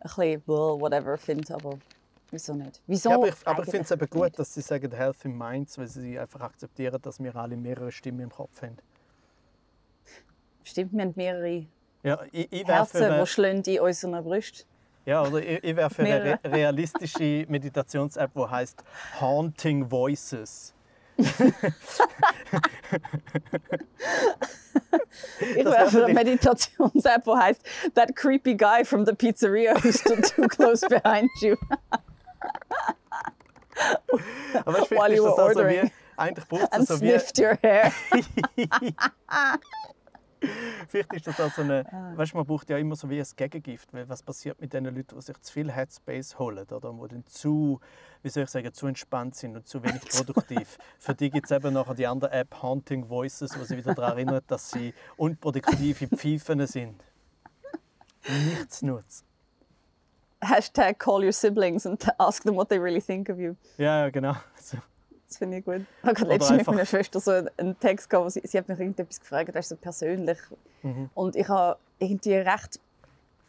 [0.00, 1.78] ein bisschen whatever finde, aber
[2.30, 2.80] wieso nicht?
[2.86, 5.78] Wieso ja, aber ich, aber ich finde es eben gut, dass sie sagen Healthy Minds,
[5.78, 8.78] weil sie einfach akzeptieren, dass wir alle mehrere Stimmen im Kopf haben.
[10.64, 11.66] Stimmt, wir haben mehrere
[12.02, 14.66] Ja, ich, ich Herzen, die in unseren Brüsten.
[15.04, 18.84] Ja, oder ich, ich wär für eine re realistische Meditations-App, die heißt
[19.20, 20.74] Haunting Voices.
[25.56, 27.62] Ich wäre für eine Meditations-App, die heisst
[27.94, 31.56] «That creepy guy from the pizzeria who stood too close behind you».
[34.64, 34.78] Aber
[35.10, 35.84] you ist das ordering.
[35.84, 37.92] wie, eigentlich braucht es so wie, sniffed your hair.
[40.88, 42.12] Vielleicht ist das auch so eine, Ah.
[42.16, 44.84] weißt du, man braucht ja immer so wie ein Gegengift, weil was passiert mit den
[44.84, 47.80] Leuten, die sich zu viel Headspace holen oder die dann zu,
[48.22, 50.78] wie soll ich sagen, zu entspannt sind und zu wenig produktiv.
[50.98, 54.12] Für die gibt es eben nachher die andere App Haunting Voices, wo sie wieder daran
[54.18, 57.02] erinnert, dass sie unproduktive Pfeifen sind.
[58.28, 59.24] Nichts nutzt.
[60.40, 63.54] Hashtag call your siblings and ask them what they really think of you.
[63.78, 64.34] Ja, ja, genau.
[64.56, 64.76] So.
[65.32, 65.80] Das finde ich gut.
[66.02, 68.78] Ich habe letztens mit meiner Schwester so einen Text gehabt, wo sie, sie hat mich
[68.78, 70.36] irgendetwas gefragt, weißt, so persönlich.
[70.82, 71.08] Mhm.
[71.14, 72.78] Und ich habe irgendwie recht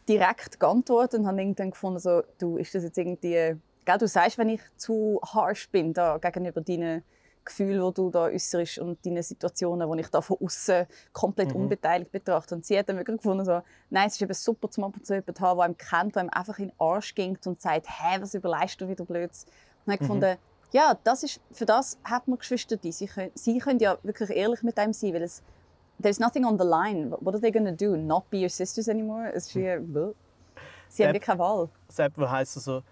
[0.08, 3.54] direkt geantwortet und habe irgendwann gefunden, so, du, ist das jetzt irgendwie...
[3.84, 7.04] Gell, du sagst, wenn ich zu harsh bin da, gegenüber deinen
[7.44, 11.64] Gefühlen, die du da äußerst und deinen Situationen, die ich da von außen komplett Mhm.
[11.64, 12.54] unbeteiligt betrachte.
[12.54, 15.04] Und sie hat dann wirklich gefunden, so, nein, es ist eben super, zum ab und
[15.04, 17.60] zu jemanden zu haben, der einem kennt, der einem einfach in den Arsch ging und
[17.60, 19.44] sagt, hä, was überleist du wieder Blöds?
[19.84, 20.04] Und ich Mhm.
[20.04, 20.36] gefunden,
[20.74, 24.30] ja, das ist, für das hat man Geschwister, die sie können, sie können ja wirklich
[24.30, 25.40] ehrlich mit einem sein, weil es
[26.02, 27.12] there's nothing on the line.
[27.20, 27.96] What are they gonna do?
[27.96, 29.30] Not be your sisters anymore?
[29.32, 29.78] Es ist wie,
[30.88, 31.68] sie haben wie keine Wahl.
[31.88, 32.82] Sepp, wo heisst es so,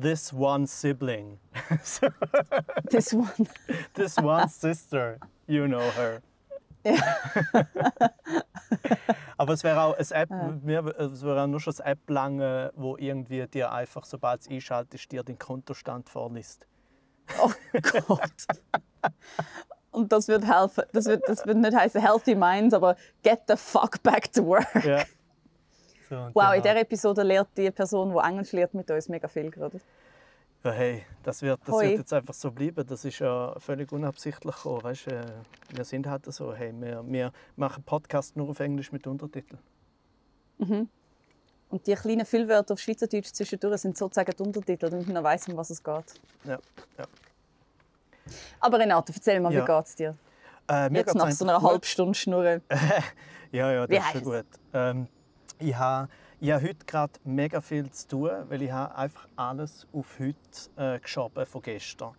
[0.00, 1.38] this one sibling.
[2.90, 3.30] This one.
[3.94, 6.20] this one sister, you know her.
[9.36, 10.80] Aber es wäre auch eine App, Ja.
[11.04, 15.12] es wäre auch nur schon eine App lange, wo irgendwie dir einfach, sobald es einschaltest,
[15.12, 16.66] dir den Kontostand vorliest.
[17.40, 17.50] Oh
[18.06, 18.30] Gott.
[19.90, 20.84] Und das wird helfen.
[20.92, 24.84] Das wird, das wird nicht heißen Healthy Minds, aber Get the fuck back to work.
[24.84, 25.04] Ja.
[26.08, 26.52] So, Wow, in genau.
[26.62, 29.80] dieser Episode lernt die Person, die Englisch lernt, mit uns mega viel gerade.
[30.64, 31.84] Ja, hey, das wird, das Hoi.
[31.84, 32.84] wird jetzt einfach so bleiben.
[32.86, 34.82] Das ist ja völlig unabsichtlich gekommen.
[34.82, 35.22] Weißt, äh,
[35.74, 39.60] wir sind halt so, hey, wir, wir machen Podcast nur auf Englisch mit Untertiteln.
[41.70, 45.56] Und die kleinen Füllwörter auf Schweizerdeutsch zwischendurch sind sozusagen die Untertitel, damit man weiß, um
[45.56, 46.14] was es geht.
[46.44, 46.58] Ja,
[46.98, 47.04] ja.
[48.60, 49.62] Aber Renato, erzähl mal, Ja.
[49.62, 50.14] wie geht es dir?
[50.70, 52.62] Äh, Jetzt nach so einer halben Stunde Schnurren.
[53.50, 54.44] Ja, ja, Wie das ist schon gut.
[54.74, 55.06] Ähm,
[55.58, 59.86] ich habe ich habe heute gerade mega viel zu tun, weil ich habe einfach alles
[59.90, 60.36] auf heute
[60.76, 62.14] äh, geschoben von gestern.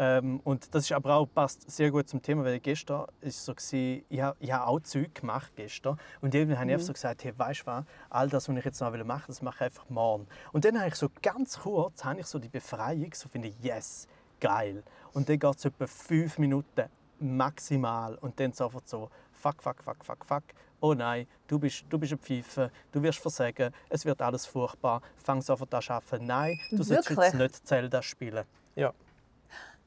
[0.00, 3.52] Ähm, und das ist aber auch passt sehr gut zum Thema, weil gestern ist so
[3.52, 6.92] gewesen, ich habe, ich habe auch Zeug gemacht gestern und irgendwann habe ich einfach so
[6.92, 9.56] gesagt, hey, weißt du was, all das, was ich jetzt noch machen will, das mache
[9.56, 10.28] ich einfach morgen.
[10.52, 13.54] Und dann habe ich so ganz kurz, habe ich so die Befreiung, so finde ich,
[13.60, 14.06] yes,
[14.38, 14.84] geil.
[15.14, 16.84] Und dann geht es etwa fünf Minuten
[17.18, 20.44] maximal und dann sofort so, fuck, fuck, fuck, fuck, fuck.
[20.80, 25.02] Oh nein, du bist, du bist ein Pfeife, du wirst versagen, es wird alles furchtbar,
[25.16, 26.24] fang sofort an zu arbeiten.
[26.24, 28.44] Nein, du sollst jetzt nicht Zelda spielen.
[28.76, 28.94] Ja,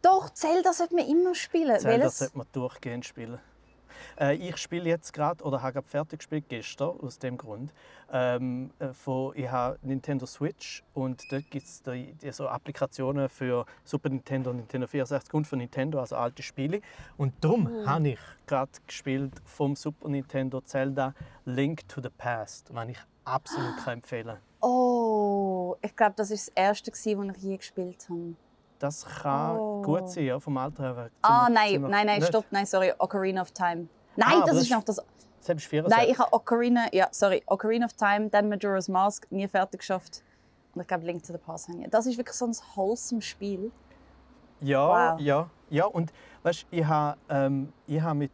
[0.01, 1.77] Doch, Zelda sollte man immer spielen.
[1.79, 2.19] Zelda Welches?
[2.19, 3.39] sollte man durchgehend spielen.
[4.19, 7.71] Äh, ich spiele jetzt gerade, oder habe gerade fertig gespielt gestern, aus dem Grund.
[8.11, 11.83] Ähm, äh, von, ich habe Nintendo Switch und dort gibt es
[12.35, 16.81] so Applikationen für Super Nintendo, Nintendo 64 und für Nintendo, also alte Spiele.
[17.17, 17.85] Und darum Mhm.
[17.85, 21.13] habe ich gerade gespielt vom Super Nintendo Zelda
[21.45, 26.47] Link to the Past, was ich absolut kann empfehlen Oh, ich glaube, das war das
[26.49, 28.35] erste, das ich je gespielt habe.
[28.81, 29.81] Das kann Oh.
[29.83, 31.09] gut sein, ja, vom Alter her.
[31.21, 33.87] Ah, Ziemlich- nein, nein, nein, stopp, nein, sorry, Ocarina of Time.
[34.15, 34.99] Nein, Ah, das das ist noch das.
[35.39, 35.97] Selbst 64.
[35.97, 40.23] Nein, ich habe Ocarina, ja, sorry, Ocarina of Time, dann Majora's Mask nie fertig geschafft.
[40.73, 41.89] Und ich glaube, Link to the Past ich.
[41.89, 43.71] Das ist wirklich so ein wholesome Spiel.
[44.61, 45.19] Ja, Wow.
[45.19, 45.85] ja, ja.
[45.85, 46.11] Und
[46.43, 48.31] weißt, ich habe ähm, ich hab mit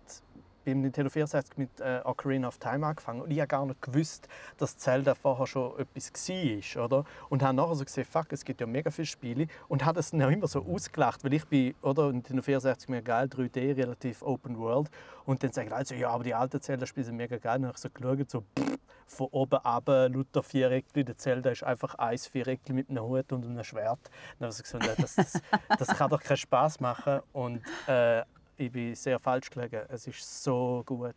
[0.68, 4.28] beim Nintendo 64 mit äh, Ocarina of Time angefangen und ich habe gar nicht gewusst,
[4.58, 7.06] dass Zelda vorher schon etwas war, oder?
[7.30, 10.12] Und habe nachher so gesehen, fuck, es gibt ja mega viele Spiele und habe es
[10.12, 14.58] dann immer so ausgelacht, weil ich bin, oder Nintendo 64 mega geil, 3D, relativ Open
[14.58, 14.92] World
[15.28, 17.58] und dann sagen also ja, aber die alten Zelda-Spiele sind mega geil.
[17.58, 18.78] Und dann habe ich so geschaut, so pff,
[19.08, 21.04] von oben ab, lauter Viereckli.
[21.04, 24.00] Der Zelda ist einfach ein Viereckli mit einem Hut und einem Schwert.
[24.40, 25.42] Dann habe ich so gesagt, das, das,
[25.78, 27.20] das kann doch keinen Spaß machen.
[27.34, 28.24] Und äh,
[28.58, 29.84] ich bin sehr falsch gelegen.
[29.90, 31.16] Es ist so gut.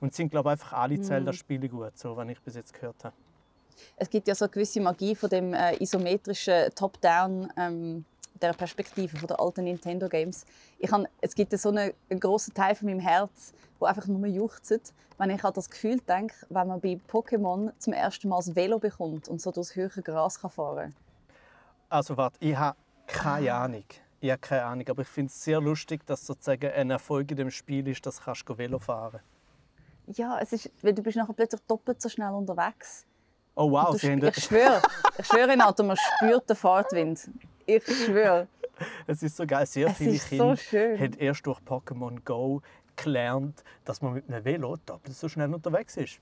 [0.00, 3.04] Und es sind, glaube ich, einfach alle Zelda-Spiele gut, so, was ich bis jetzt gehört
[3.04, 3.14] habe.
[3.96, 8.04] Es gibt ja so eine gewisse Magie von dem äh, isometrischen Top-Down, ähm,
[8.40, 10.44] der Perspektive von der alten Nintendo Games.
[10.78, 14.26] Ich han, es gibt so einen, einen großen Teil von meinem Herz, wo einfach nur
[14.26, 18.54] juchzt, wenn ich an das Gefühl denke, wenn man bei Pokémon zum ersten Mal das
[18.54, 20.94] Velo bekommt und so durchs höhere Gras kann fahren.
[21.88, 23.84] Also warte, ich habe keine Ahnung.
[24.24, 27.36] Ich habe keine Ahnung, aber ich finde es sehr lustig, dass sozusagen ein Erfolg in
[27.36, 29.20] dem Spiel ist, dass du kannst Velo fahren
[30.06, 33.04] Ja, es ist, weil du bist nachher plötzlich doppelt so schnell unterwegs.
[33.54, 34.80] Oh wow, du sie haben, ich schwöre,
[35.18, 37.28] ich schwöre, Renato, man spürt den Fahrtwind.
[37.66, 38.48] Ich schwöre.
[39.06, 39.66] es ist so geil.
[39.66, 40.98] Sehr Es viele so Kinder schön.
[40.98, 42.62] haben erst durch Pokémon Go
[42.96, 46.18] gelernt, dass man mit einem Velo doppelt so schnell unterwegs ist.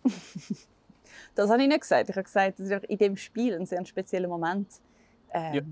[1.36, 2.08] Das habe ich nicht gesagt.
[2.10, 4.66] Ich habe gesagt, das ist in dem Spiel ein sehr spezieller Moment.
[5.32, 5.62] Ähm, Ja.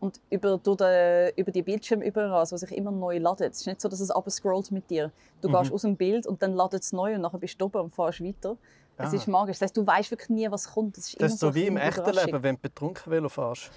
[0.00, 3.52] Und über, durch den, über die Bildschirme überall, was sich immer neu ladet.
[3.52, 5.12] Es ist nicht so, dass es scrollt mit dir.
[5.42, 5.52] Du Mhm.
[5.52, 7.94] gehst aus dem Bild und dann ladet es neu und nachher bist du oben und
[7.94, 8.56] fährst weiter.
[8.96, 9.16] Es Ah.
[9.16, 9.58] ist magisch.
[9.58, 10.98] Das heißt, du weißt wirklich nie, was kommt.
[10.98, 12.10] Es ist Das immer ist so wie im echten.
[12.12, 13.70] Leben, wenn du betrunken Velo fährst.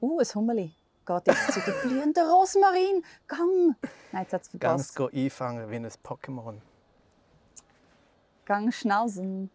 [0.00, 0.72] Uh, ein Hummeli.
[1.06, 3.02] Geht jetzt zu der blühenden Rosmarin.
[3.26, 3.74] Gang!
[4.12, 4.96] Nein, jetzt hat es Ganz verpasst.
[4.96, 6.56] go einfangen wie ein Pokémon.
[8.44, 9.50] Gang schnauzen.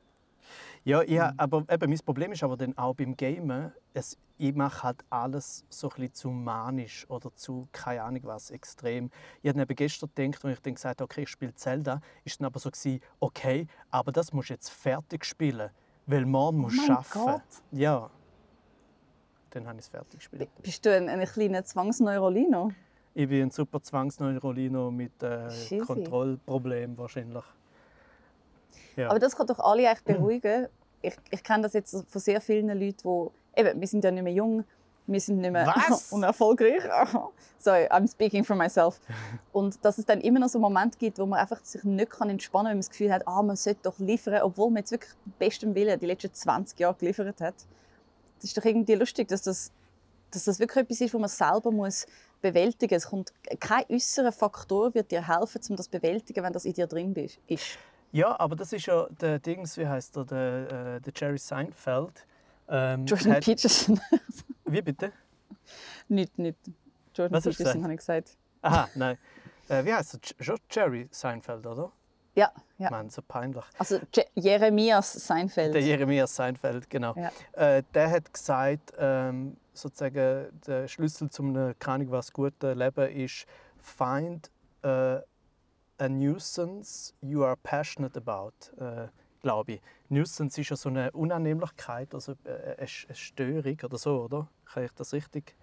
[0.83, 4.83] Ja, ja, aber eben, mein Problem ist aber dann auch beim Gamen, es, ich mache
[4.83, 9.09] halt alles so ein bisschen zu manisch oder zu, keine Ahnung was, extrem.
[9.41, 12.47] Ich habe eben gestern gedacht, und ich dann gesagt okay, ich spiele Zelda, ist dann
[12.47, 15.69] aber so gewesen, okay, aber das musst du jetzt fertig spielen,
[16.05, 17.11] weil morgen musst du Oh arbeiten.
[17.13, 17.41] Gott.
[17.71, 18.09] Ja.
[19.51, 20.49] Dann habe ich es fertig gespielt.
[20.61, 22.71] Bist du ein, ein kleiner Zwangsneurolino?
[23.13, 25.77] Ich bin ein super Zwangsneurolino mit äh.
[25.85, 27.43] Kontrollproblemen wahrscheinlich.
[28.95, 29.09] Ja.
[29.09, 30.67] Aber das kann doch alle echt beruhigen.
[31.01, 34.23] Ich, ich kenne das jetzt von sehr vielen Leuten, die eben, wir sind ja nicht
[34.23, 34.63] mehr jung,
[35.07, 35.73] wir sind nicht mehr
[36.11, 36.83] unerfolgreich.
[37.59, 38.99] Sorry, I'm speaking for myself.
[39.51, 42.29] Und dass es dann immer noch so Momente gibt, wo man einfach sich nicht kann
[42.29, 44.91] entspannen kann, wenn man das Gefühl hat, ah, man sollte doch liefern, obwohl man jetzt
[44.91, 47.55] wirklich bestem Willen die letzten 20 Jahre geliefert hat.
[48.35, 49.71] Das ist doch irgendwie lustig, dass das,
[50.31, 52.05] dass das wirklich etwas ist, was man selber muss
[52.41, 53.03] bewältigen muss.
[53.03, 56.73] Es kommt kein äußerer Faktor wird dir helfen, um das zu bewältigen, wenn das in
[56.73, 57.15] dir drin
[57.47, 57.77] ist.
[58.11, 62.27] Ja, aber das ist ja der Dings, wie heißt der, der, äh, der Jerry Seinfeld.
[62.75, 63.99] Ähm, Jordan hat- Peterson.
[64.65, 65.11] Wie bitte?
[66.07, 66.57] nicht, nicht.
[67.15, 68.35] Jordan Was Peterson habe ich gesagt.
[68.63, 69.17] Aha, nein.
[69.69, 70.55] Äh, wie heißt er?
[70.71, 71.91] Jerry Seinfeld, oder?
[72.35, 72.89] Ja, ja.
[72.89, 73.63] Mann, so peinlich.
[73.77, 75.75] Also Je Jeremias Seinfeld.
[75.75, 77.13] Der Jeremias Seinfeld, genau.
[77.15, 77.31] Ja.
[77.51, 83.45] Äh, der hat gesagt, ähm, sozusagen der Schlüssel zum keine was guten Leben ist,
[83.79, 84.49] find
[84.81, 84.87] äh,
[85.99, 89.07] a nuisance you are passionate about, äh,
[89.43, 89.81] glaube ich.
[90.09, 94.47] Nuisance ist ja so eine Unannehmlichkeit, also äh, eine eine Störung oder so, oder?
[94.65, 95.55] Kann ich das richtig?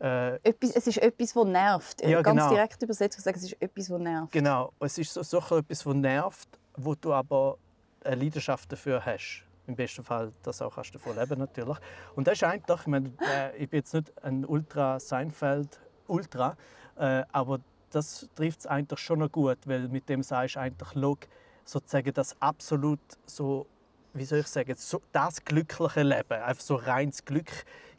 [0.00, 2.02] Äh, etwas, es ist etwas, das nervt.
[2.02, 2.50] Ja, Ganz genau.
[2.50, 4.32] direkt übersetzt gesagt, es ist etwas, das nervt.
[4.32, 7.56] Genau, es ist so, so etwas, was nervt, wo du aber
[8.04, 9.44] eine Leidenschaft dafür hast.
[9.66, 11.78] Im besten Fall, das auch kannst du davon leben natürlich.
[12.14, 16.56] Und das ist eigentlich, ich, meine, äh, ich bin jetzt nicht ein Ultra Seinfeld Ultra,
[16.96, 20.88] äh, aber das trifft es eigentlich schon noch gut, weil mit dem sagst du eigentlich,
[20.94, 21.16] schau,
[21.68, 23.66] sozusagen das absolut so,
[24.14, 27.50] wie soll ich sagen, so, das glückliche Leben, einfach so reines Glück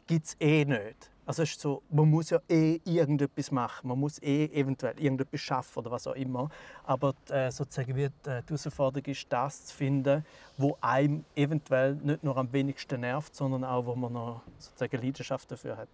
[0.06, 1.10] gibt es eh nicht.
[1.24, 5.40] Also es ist so, man muss ja eh irgendetwas machen, man muss eh eventuell irgendetwas
[5.40, 6.48] schaffen oder was auch immer.
[6.82, 10.24] Aber äh, sozusagen wie die, äh, die Herausforderung ist, das zu finden,
[10.56, 15.48] wo einem eventuell nicht nur am wenigsten nervt, sondern auch, wo man noch sozusagen Leidenschaft
[15.52, 15.88] dafür hat.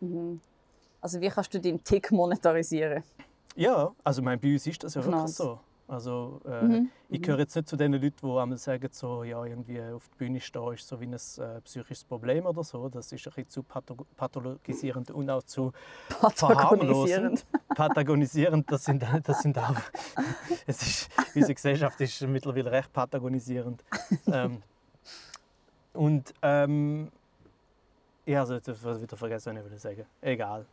[0.00, 0.40] Mhm.
[1.00, 3.04] Also wie kannst du deinen Tick monetarisieren?
[3.54, 5.60] Ja, also mein, bei uns ist das ja wirklich so.
[5.88, 9.42] Also, äh, Mhm, Ich gehöre jetzt nicht zu den Leuten, die einmal sagen, so, ja,
[9.42, 12.90] irgendwie auf der Bühne stehen ist so wie ein äh, psychisches Problem oder so.
[12.90, 15.72] Das ist ein bisschen zu patho- pathologisierend und auch zu
[16.34, 17.46] verharmlosend.
[17.74, 19.74] Patagonisierend, das sind, das sind auch.
[20.66, 23.82] Es ist, unsere Gesellschaft ist mittlerweile recht patagonisierend.
[24.26, 24.62] ähm,
[25.94, 27.10] und ähm,
[28.26, 30.04] ja, also jetzt habe ich wieder vergessen, was ich will sagen.
[30.20, 30.66] Egal.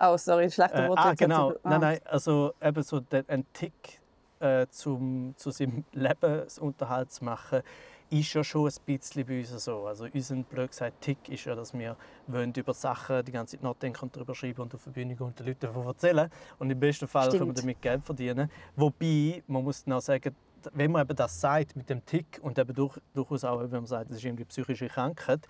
[0.00, 1.50] Oh, sorry, schlechter Äh, ah, genau.
[1.50, 1.68] sie- ah.
[1.68, 4.00] Nein, nein, also eben so der, ein Tick
[4.42, 7.62] äh, zum, zu seinem Lebensunterhalt zu machen,
[8.10, 9.86] ist ja schon ein bisschen bei uns so.
[9.86, 13.62] Also unser blöd gesagt Tick ist ja, dass wir wollen über Sachen die ganze Zeit
[13.62, 16.28] nachdenken und darüber schreiben und auf der Bühne gehen und den Leuten davon erzählen.
[16.58, 17.58] Und im besten Fall können wir Stimmt.
[17.58, 18.50] damit Geld verdienen.
[18.76, 20.36] Wobei, man muss dann auch sagen,
[20.74, 23.86] wenn man eben das sagt mit dem Tick und eben durch, durchaus auch, wenn man
[23.86, 25.46] sagt, das ist irgendwie psychische Krankheit,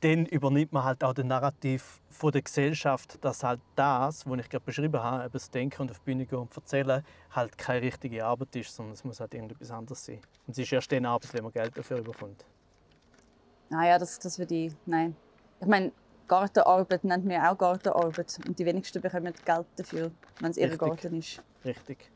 [0.00, 4.48] dann übernimmt man halt auch den Narrativ von der Gesellschaft, dass halt das, was ich
[4.48, 7.82] gerade beschrieben habe, eben das Denken und auf die Bühne gehen und erzählen, halt keine
[7.82, 10.20] richtige Arbeit ist, sondern es muss halt irgendetwas anderes sein.
[10.46, 12.44] Und es ist erst dann Arbeit, wenn man Geld dafür bekommt.
[13.70, 14.72] Naja, Ah das, das würde ich.
[14.86, 15.14] Nein.
[15.60, 15.92] Ich meine,
[16.26, 18.38] Gartenarbeit nennt man auch Gartenarbeit.
[18.46, 20.76] Und die wenigsten bekommen Geld dafür, wenn es ihr.
[20.76, 21.42] Garten ist.
[21.64, 22.10] Richtig.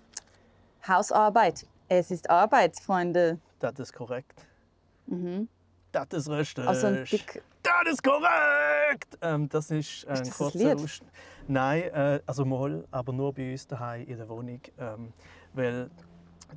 [0.87, 1.66] Hausarbeit.
[1.88, 3.38] Es ist Arbeit, Freunde.
[3.59, 4.47] Das ist korrekt.
[5.07, 5.49] Mhm.
[5.92, 6.66] Das ist richtig.
[6.66, 7.42] Also ein dick.
[7.62, 9.18] Das ist korrekt!
[9.20, 10.74] Ähm, das ist ein das ein kurzer?
[10.74, 11.11] Ausschnitt.
[11.46, 14.61] Nein, äh, also mal, aber nur bei uns daheim in der Wohnung.
[14.78, 15.12] Ähm,
[15.52, 15.90] weil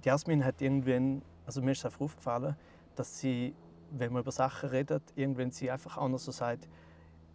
[0.04, 2.56] die Jasmin hat irgendwann, also mir ist einfach aufgefallen,
[2.96, 3.54] dass sie,
[3.92, 6.68] wenn man über Sachen redet, irgendwann sie einfach noch so sagt,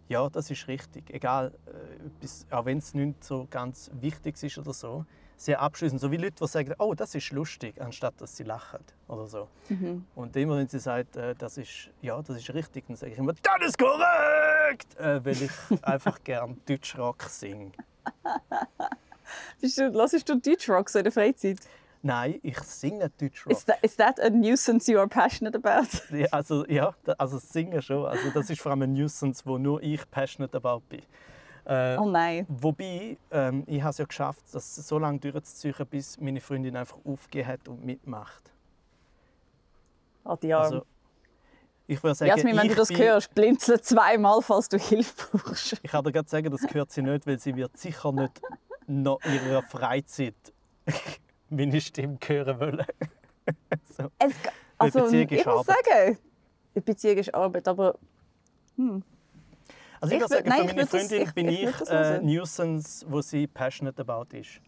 [0.07, 4.57] ja, das ist richtig, egal, äh, etwas, auch wenn es nicht so ganz wichtig ist
[4.57, 5.05] oder so,
[5.41, 8.83] sehr abschließend, so wie Leute, die sagen, oh, das ist lustig, anstatt dass sie lachen
[9.07, 9.47] oder so.
[9.69, 10.05] Mhm.
[10.13, 13.17] Und immer wenn sie sagt, äh, das ist, ja, das ist richtig, dann sage ich
[13.17, 15.51] immer, das ist korrekt, äh, weil ich
[15.81, 17.71] einfach gern Deutschrock singe.
[19.59, 21.57] Bist du, Deutschrock so in der Freizeit?
[22.03, 23.53] Nein, ich singe Deutschrock.
[23.53, 25.87] Is that, is that a nuisance you are passionate about?
[26.15, 28.05] Ja, also ja, also singen schon.
[28.05, 31.01] Also das ist vor allem ein Nuisance, wo nur ich passionate about bin.
[31.65, 32.45] Äh, Oh nein.
[32.49, 36.97] Wobei, ähm, ich habe es ja geschafft, das so lange durchzuziehen, bis meine Freundin einfach
[37.05, 38.51] aufgegeben hat und mitmacht.
[40.23, 40.65] Oh, die Arme.
[40.65, 40.85] Also,
[41.87, 45.73] ich würde sagen, Jasmin, wenn du das bin, hörst, blinzel zweimal, falls du Hilfe brauchst.
[45.83, 48.41] Ich kann dir gerade sagen, das gehört sie nicht, weil sie wird sicher nicht
[48.87, 50.35] noch ihrer Freizeit
[51.49, 52.85] meine Stimme hören wollen.
[53.97, 54.05] so.
[54.19, 54.33] Es,
[54.77, 55.85] also, Beziehung ist ich muss Arbeit.
[55.85, 56.17] sagen,
[56.85, 57.97] Beziehung ist Arbeit, aber
[60.01, 61.89] Also ich, Ich würde sagen, nein, für meine das- Freundin ich- bin ich ich, das
[61.89, 62.19] äh.
[62.21, 64.59] Nuisance, wo sie passionate about ist.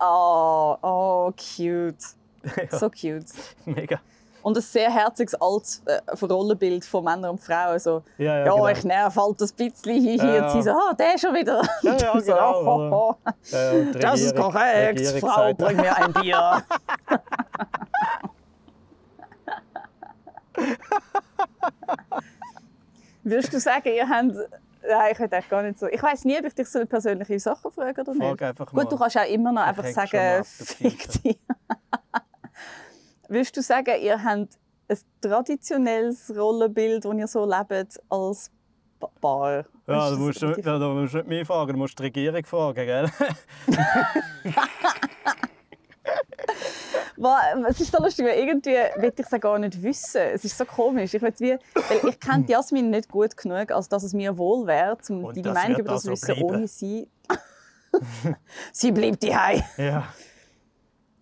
[0.00, 1.96] oh, oh, cute.
[2.72, 3.26] ja, So cute.
[3.66, 4.00] mega.
[4.40, 7.78] Und ein sehr herziges altes äh, Rollenbild von Männern und Frauen.
[7.78, 8.68] So, Ja, ja, ja, genau.
[8.68, 10.14] ich nerv halt ein bisschen hier.
[10.16, 11.60] Ja, Und sie so, ah, der schon wieder.
[11.82, 13.32] Ja, ja, so, genau, oh, oh, oh.
[13.50, 16.62] Ja, ja, Das ist korrekt, Regierung Frau, bring mir ein Bier.
[23.24, 24.32] Würdest du sagen, ihr habt.
[24.86, 25.86] Nein, ich hätte gar nicht so.
[25.86, 28.22] Ich weiß nie, ob ich dich so persönliche Sachen frage oder nicht.
[28.22, 28.82] Frag einfach mal.
[28.82, 31.38] Gut, du kannst auch immer noch einfach sagen, fick dich.
[33.28, 38.50] Würdest du sagen, ihr habt ein traditionelles Rollenbild, das ihr so lebt, als
[38.98, 39.52] Pa- Paar?
[39.52, 43.08] Ja, du das musst, du musst nicht mich fragen, du musst die Regierung fragen, gell?
[47.68, 50.20] Es ist so lustig, weil irgendwie will ich es gar nicht wissen.
[50.20, 51.14] Es ist so komisch.
[51.14, 54.66] Ich, will wie, weil ich kenne Jasmin nicht gut genug, als dass es mir wohl
[54.66, 56.42] wäre, um deine das Meinung über das auch so wissen, bleiben.
[56.44, 57.08] ohne sie.
[58.72, 60.12] sie bleibt die Ja.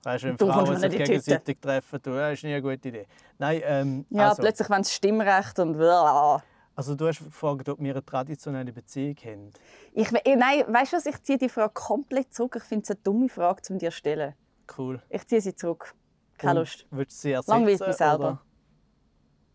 [0.07, 1.11] Weißt du, wenn Du Frauen sich die Tüte.
[1.11, 3.07] gegenseitig treffen, du, das ist nie eine gute Idee.
[3.39, 6.41] Nein, ähm, Ja, also, plötzlich wenn es Stimmrecht und bla.
[6.77, 9.53] also du hast gefragt, ob wir eine traditionelle Beziehung haben.
[9.93, 11.07] Ich, nein, weißt du was?
[11.07, 12.55] Ich ziehe die Frage komplett zurück.
[12.57, 14.35] Ich finde es eine dumme Frage, um dir zu stellen.
[14.77, 15.03] Cool.
[15.09, 15.95] Ich ziehe sie zurück.
[16.39, 16.87] Keine Und Lust.
[16.91, 17.51] Willst du sie ersetzen?
[17.51, 18.19] Langweilt mich selber.
[18.19, 18.43] Oder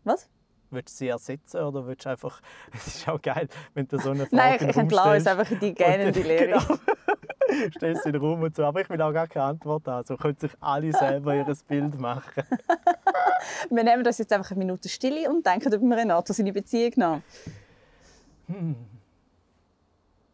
[0.04, 0.28] Was?
[0.72, 2.40] willst du sie ersetzen oder willst du einfach...
[2.72, 5.60] Es ist auch geil, wenn du so eine Frage Nein, ich, entlasse es einfach in
[5.60, 6.58] die gähnende Lehre.
[7.52, 7.70] Genau.
[7.76, 8.64] stellst sie in den Raum und so.
[8.64, 10.06] Aber ich will auch gar keine Antwort haben.
[10.06, 12.44] So können sich alle selber ihr Bild machen.
[13.70, 17.20] Wir nehmen das jetzt einfach eine Minute Stille und denken über Renato seine Beziehung nach.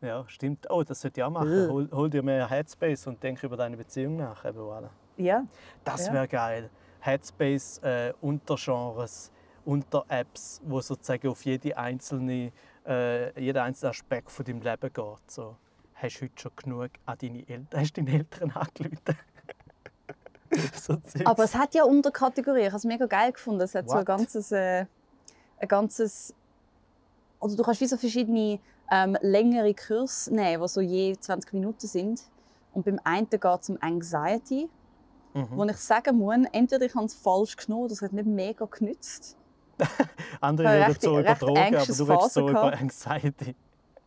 [0.00, 0.70] Ja, stimmt.
[0.70, 1.68] Oh, das sollte ich auch machen.
[1.68, 4.44] Hol, hol dir mehr Headspace und denk über deine Beziehung nach.
[4.44, 4.88] Eben, voilà.
[5.16, 5.44] Ja.
[5.84, 6.12] Das Ja.
[6.12, 6.70] wäre geil.
[7.00, 9.32] Headspace, äh, Untergenres,
[9.64, 12.52] Unter-Apps, wo sozusagen auf jede einzelne,
[12.86, 15.30] äh, jeden einzelnen Aspekt von deinem Leben geht.
[15.30, 15.56] So,
[15.94, 19.18] hast du heute schon genug an deine Eltern, hast du deine Eltern angerufen?
[20.74, 20.96] so.
[21.24, 22.62] Aber es hat ja Unterkategorien.
[22.66, 23.60] Ich habe es mega geil gefunden.
[23.62, 24.06] Es hat so ein What?
[24.06, 24.86] ganzes, äh,
[25.58, 26.34] ein ganzes,
[27.40, 28.58] also du kannst wie so verschiedene
[28.90, 32.22] ähm, längere Kurse nehmen, die so je 20 Minuten sind.
[32.72, 34.68] Und beim einen geht es um Anxiety,
[35.34, 35.48] Mhm.
[35.50, 38.64] wo ich sagen muss, entweder ich habe es falsch genommen oder es hat nicht mega
[38.64, 39.36] genützt.
[40.40, 42.72] Andere reden so über Drogen, aber du redest so über.
[42.72, 43.54] Anxiety.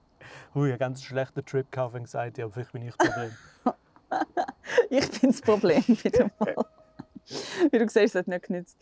[0.56, 3.32] Ui, einen ganz schlechten Trip auf Anxiety, aber vielleicht bin ich das Problem.
[4.90, 6.56] Ich bin das Problem wieder mal.
[7.72, 8.78] Wie du siehst, es hat nicht genützt.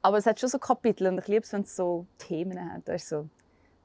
[0.00, 2.82] Aber es hat schon so Kapitel und ich liebe es, wenn es so Themen hat.
[2.86, 3.28] Da ist so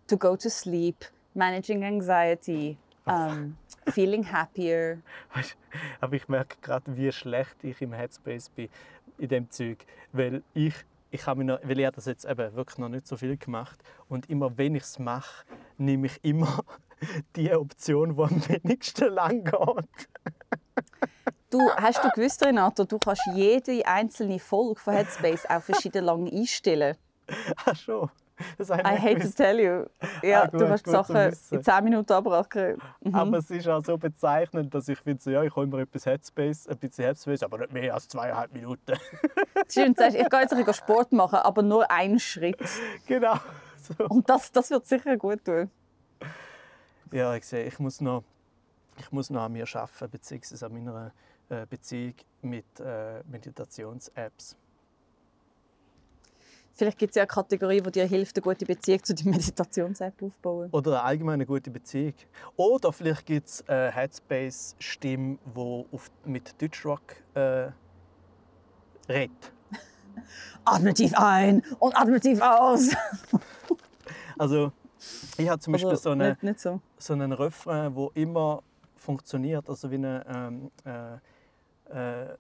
[0.08, 1.06] To go to sleep,
[1.38, 3.56] managing anxiety, um,
[3.92, 5.02] feeling happier.
[5.34, 5.58] Weisst,
[6.02, 8.70] Aber ich merke gerade, wie schlecht ich im Headspace bin
[9.18, 10.74] in dem Zeug, weil ich
[11.10, 14.30] ich habe noch, weil ich das jetzt eben wirklich noch nicht so viel gemacht und
[14.30, 15.46] immer wenn ich es mache,
[15.78, 16.64] nehme ich immer
[17.36, 20.10] die Option, die am wenigsten lang geht.
[21.50, 26.30] Du, hast du gewusst, Renato, du kannst jede einzelne Folge von Headspace auch verschieden lang
[26.30, 26.98] einstellen.
[27.66, 28.10] Ach schon.
[28.58, 29.38] Das habe ich I hate to gewusst.
[29.38, 29.86] tell you.
[30.22, 31.16] Ja, Ah, gut, du kannst die Sachen
[31.52, 32.78] in 10 Minuten abracken.
[33.02, 33.16] Mhm.
[33.16, 36.06] Aber es ist auch so bezeichnend, dass ich finde, so, ja, ich hole mir etwas
[36.06, 38.94] Headspace, ein bisschen Headspace, aber nicht mehr als zweieinhalb Minuten.
[39.70, 42.60] Stimmt, sagst, ich gehe jetzt ein bisschen Sport machen, aber nur einen Schritt.
[43.08, 43.36] genau.
[43.98, 44.06] So.
[44.06, 45.72] Und das, das wird sicher gut tun.
[47.12, 48.24] Ja, ich sehe, ich muss noch,
[48.98, 51.12] ich muss noch an mir arbeiten, beziehungsweise an meiner
[51.50, 54.58] äh, Beziehung mit äh, Meditations-Apps.
[56.78, 60.22] Vielleicht gibt es ja eine Kategorie, die dir hilft, eine gute Beziehung zu deiner Meditations-App
[60.22, 60.70] aufzubauen.
[60.72, 62.14] Oder eine allgemeine gute Beziehung.
[62.56, 67.02] Oder vielleicht gibt es eine Headspace-Stimme, die auf, mit Deutschrock
[67.34, 67.70] äh,
[69.10, 69.52] redet.
[70.66, 72.90] Atme tief ein und atme tief aus.
[74.40, 74.72] Also,
[75.40, 76.80] ich habe zum Beispiel Also, so, eine, nicht, nicht so.
[77.00, 78.62] so einen Refrain, der immer
[78.96, 79.68] funktioniert.
[79.68, 82.38] Also wie eine, ähm, äh, äh,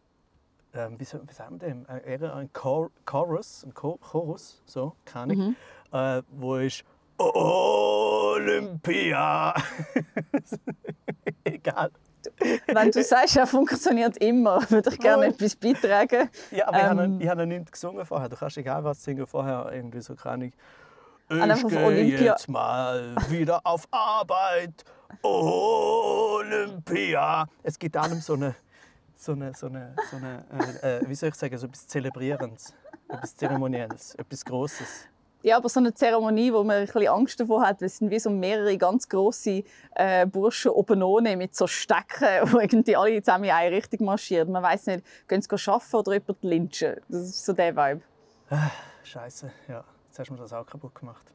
[0.77, 1.85] ähm, wie, wie sagen wir dem?
[1.87, 5.55] Äh, eher ein Chor Chorus, ein Chor Chorus, so, keine Ahnung,
[5.91, 6.83] äh, wo ist
[8.27, 9.53] Olympia.
[11.43, 11.91] Egal.
[12.67, 16.29] Wenn du sagst, er funktioniert immer, würde ich gerne etwas beitragen.
[16.51, 17.13] Ja, aber ich habe Ähm.
[17.17, 18.29] noch- ich habe noch nicht gesungen vorher.
[18.29, 20.51] Du kannst egal was singen vorher, irgendwie so keine Ahnung.
[21.29, 22.31] Ich auf gehe Olympia.
[22.33, 24.83] jetzt mal wieder auf Arbeit.
[26.27, 27.47] Olympia.
[27.63, 28.55] Es geht allem so eine,
[29.17, 30.45] so eine, so eine, so eine
[30.83, 32.73] äh, äh, wie soll ich sagen, so etwas Zelebrierendes,
[33.09, 35.07] etwas Zeremonielles, etwas Großes.
[35.43, 38.09] Ja, aber so eine Zeremonie, wo man ein bisschen Angst davor hat, weil es sind
[38.11, 39.63] wie so mehrere ganz grosse
[39.95, 44.51] äh, Burschen oben ohne mit so Stecken, wo irgendwie alle zusammen in eine Richtung marschieren.
[44.51, 46.95] Man weiß nicht, gehen sie arbeiten oder jemand lynchen.
[47.07, 48.01] Das ist so der Vibe.
[49.03, 51.33] Scheiße, ja, jetzt hast du mir das auch kaputt gemacht.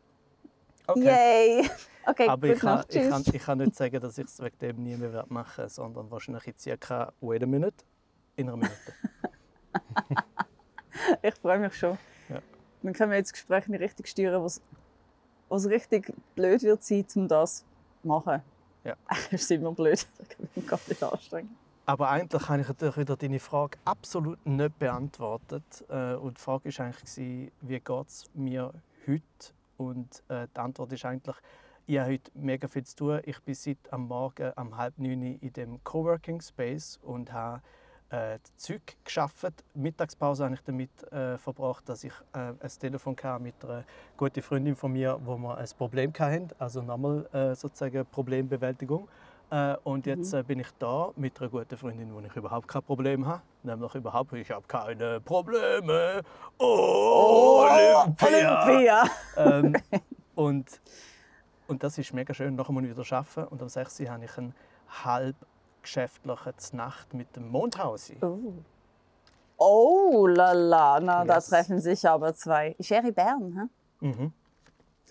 [0.87, 1.63] Okay.
[1.63, 1.71] Yay!
[2.07, 4.83] Okay, Aber ich kann, ich, kann, ich kann nicht sagen, dass ich es wegen dem
[4.83, 7.85] nie mehr machen werde, sondern wahrscheinlich in circa wait a minute,
[8.37, 8.73] in einer Minute.
[11.23, 11.99] Ich freue mich schon.
[12.29, 12.41] Ja.
[12.83, 14.61] Dann können wir jetzt das Gespräch die Richtung steuern, was,
[15.49, 17.65] was richtig blöd wird sein, um das
[18.03, 18.43] zu machen.
[18.85, 18.95] Ja.
[19.07, 20.07] Eigentlich ist es immer blöd.
[20.19, 21.57] Das kann mich gar nicht anstrengen.
[21.85, 25.65] Aber eigentlich habe ich natürlich wieder deine Frage absolut nicht beantwortet.
[25.89, 28.73] Äh, Und die Frage war eigentlich, wie geht es mir
[29.07, 29.23] heute?
[29.79, 31.35] Und äh, die Antwort ist eigentlich,
[31.87, 33.21] ich habe heute mega viel zu tun.
[33.25, 37.61] Ich bin seit am Morgen um halb neun in dem Coworking Space und habe
[38.11, 39.65] äh, Zeug geschafft.
[39.75, 43.85] Mittagspause habe ich damit äh, verbracht, dass ich äh, ein Telefon hatte mit einer
[44.17, 46.49] guten Freundin von mir, wo wir ein Problem hatten.
[46.59, 49.09] Also nochmal äh, sozusagen Problembewältigung.
[49.51, 52.83] Äh, und jetzt äh, bin ich da mit einer guten Freundin, wo ich überhaupt kein
[52.83, 53.43] Problem habe.
[53.63, 56.23] Nämlich überhaupt, ich habe keine Probleme.
[56.59, 58.65] Oh, Olympia!
[58.65, 59.05] Olympia!
[59.37, 59.77] ähm,
[60.35, 60.81] und,
[61.69, 62.55] und das ist mega schön.
[62.57, 63.45] Nachher muss ich wieder arbeiten.
[63.49, 64.01] Und am 6.
[64.01, 64.55] Uhr habe ich einen
[65.05, 65.37] halb
[65.83, 68.17] geschäftlichen Nacht mit dem Mondhausi.
[68.23, 68.39] Oh.
[69.59, 71.47] Oh la la, na, da Yes.
[71.49, 72.75] treffen sich aber zwei.
[72.79, 73.71] Ist er in Bern?
[74.01, 74.07] Hä?
[74.07, 74.33] Mhm.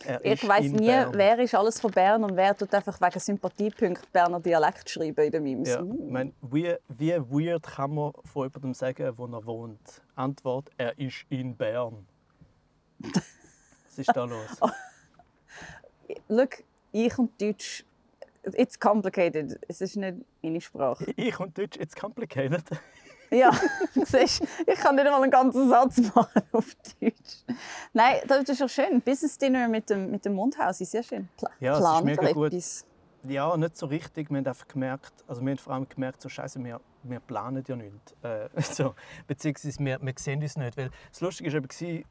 [0.04, 1.12] Er Ich weiß nie, Bern.
[1.14, 5.32] wer ist alles von Bern und wer tut einfach wegen Sympathiepunkt Berner Dialekt schreiben in
[5.32, 5.70] den Memes.
[5.70, 5.94] Ja, Uh.
[6.06, 10.02] ich meine, wie, wie weird kann man von jemandem sagen, wo er wohnt?
[10.16, 12.06] Antwort: Er ist in Bern.
[13.86, 14.60] Was ist da los?
[16.28, 17.86] Look, ich und Deutsch,
[18.54, 19.60] it's complicated.
[19.68, 21.06] Es ist nicht meine Sprache.
[21.16, 22.64] Ich und Deutsch, it's complicated.
[23.34, 23.50] Ja,
[23.94, 27.46] siehst, ich kann nicht mal einen ganzen Satz machen auf Deutsch.
[27.94, 29.00] Nein, das ist doch schön.
[29.00, 31.30] Business Dinner mit dem, mit dem Mundhaus ist sehr schön.
[31.38, 32.48] Pla Ja, es ist mega gut.
[32.48, 32.86] etwas?
[33.24, 34.30] Ja, nicht so richtig.
[34.30, 37.64] Wir haben einfach gemerkt, also wir haben vor allem gemerkt, so Scheiße, wir, wir planen
[37.66, 38.14] ja nichts.
[38.22, 38.96] Äh, so,
[39.28, 40.76] beziehungsweise wir, wir sehen uns nicht.
[40.76, 41.62] Weil das Lustige war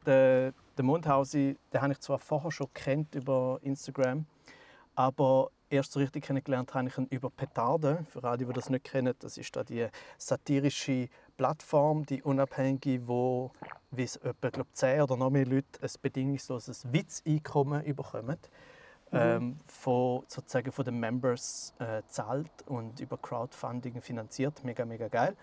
[0.07, 4.25] der, der Mundhausi, den habe ich zwar vorher schon kennt über Instagram,
[4.95, 8.07] aber erst so richtig kennengelernt habe ich ihn über Petarde.
[8.09, 13.51] Für alle, die das nicht kennen, das ist da die satirische Plattform, die unabhängige, wo
[13.91, 18.39] wie es etwa glaub, 10 oder noch mehr Leute ein bedingungsloses Witzeinkommen bekommen
[19.13, 24.65] ähm, von, sozusagen von den Members äh, zahlt und über Crowdfunding finanziert.
[24.65, 25.37] Mega, mega geil.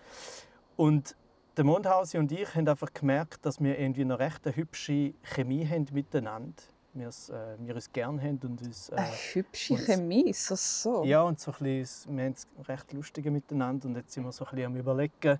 [0.78, 1.16] Und
[1.58, 5.88] der Mondhausi und ich haben einfach gemerkt, dass wir irgendwie eine recht hübsche Chemie haben
[5.92, 6.54] miteinander.
[6.94, 8.90] Wir, es, äh, wir uns gerne haben und uns...
[8.90, 11.04] Äh, Eine hübsche und- Chemie, so so.
[11.04, 14.32] ja, und so ein bisschen, wir haben es recht lustige miteinander und jetzt sind wir
[14.32, 15.40] so ein bisschen am überlegen,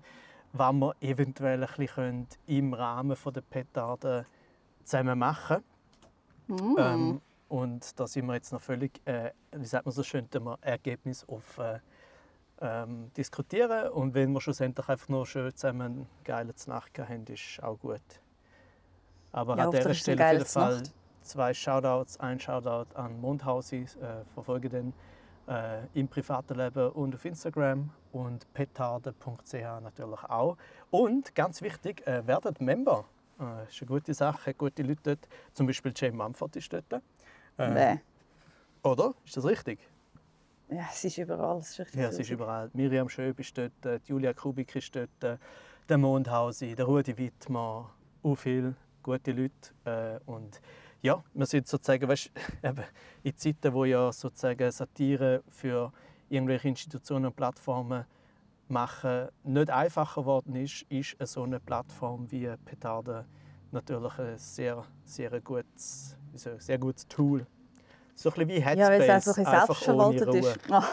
[0.52, 4.26] was wir eventuell ein bisschen im Rahmen von der Petarde
[4.84, 5.62] zusammen machen
[6.50, 6.76] Mm.
[6.78, 10.48] ähm, und da sind wir jetzt noch völlig, äh, wie sagt man so schön, dem
[10.62, 11.78] Ergebnis auf äh,
[12.60, 13.88] ähm, diskutieren.
[13.90, 18.00] Und wenn wir schlussendlich einfach nur schön zusammen einen geilen Nacht haben, ist auch gut.
[19.32, 20.94] Aber Ja, an dieser eine Stelle auf jeden geile Fall Nacht.
[21.22, 22.18] zwei Shoutouts.
[22.20, 24.92] Ein Shoutout an Mondhausi, äh, verfolge den
[25.48, 29.52] äh, im privaten Leben und auf Instagram und petarde.ch
[29.82, 30.56] natürlich auch.
[30.90, 33.04] Und ganz wichtig, äh, werdet Member.
[33.40, 35.28] Äh, ist eine gute Sache, gute Leute dort.
[35.52, 36.92] Zum Beispiel Jane Mumford ist dort.
[36.92, 38.00] Äh, Nee.
[38.82, 39.14] Oder?
[39.24, 39.78] Ist das richtig?
[40.70, 41.58] Ja, es ist überall.
[41.58, 42.70] Es ist Ja, es ist überall.
[42.74, 45.38] Miriam Schöb ist dort, äh, die Julia Kubik ist dort, äh,
[45.88, 47.90] der Mondhausi, der Rudi Wittmer,
[48.22, 49.52] auch viele gute Leute.
[49.84, 50.60] Äh, und
[51.00, 52.30] ja, wir sind sozusagen, weißt,
[52.62, 52.84] eben,
[53.22, 55.92] in Zeiten, wo ja sozusagen Satire für
[56.28, 58.04] irgendwelche Institutionen und Plattformen
[58.68, 63.24] machen nicht einfacher geworden ist, ist so eine Plattform wie Petarde
[63.70, 67.46] natürlich ein sehr, sehr gutes, sehr gutes Tool.
[68.18, 70.58] So ein bisschen wie Headspace, Ja, weil es auch so ein bisschen selbstverwaltet ist.
[70.72, 70.84] Ah.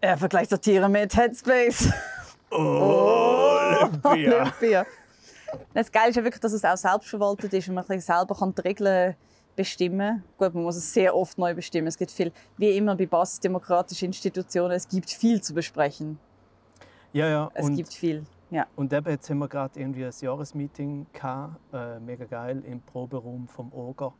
[0.00, 1.88] Er vergleicht Satire mit Headspace.
[2.50, 4.42] Olympia!
[4.42, 4.86] Olympia.
[5.74, 8.60] Das Geile ist ja wirklich, dass es auch selbstverwaltet ist und man selber kann die
[8.60, 9.16] Regeln
[9.56, 11.88] bestimmen Gut, man muss es sehr oft neu bestimmen.
[11.88, 16.20] Es gibt viel, wie immer bei basisdemokratischen Institutionen, es gibt viel zu besprechen.
[17.12, 17.50] Ja, ja.
[17.54, 18.24] Es Und, gibt viel.
[18.50, 18.66] Ja.
[18.76, 23.46] und eben jetzt haben wir gerade irgendwie ein Jahresmeeting gehabt, äh, mega geil, im Proberaum
[23.46, 24.14] vom Oger.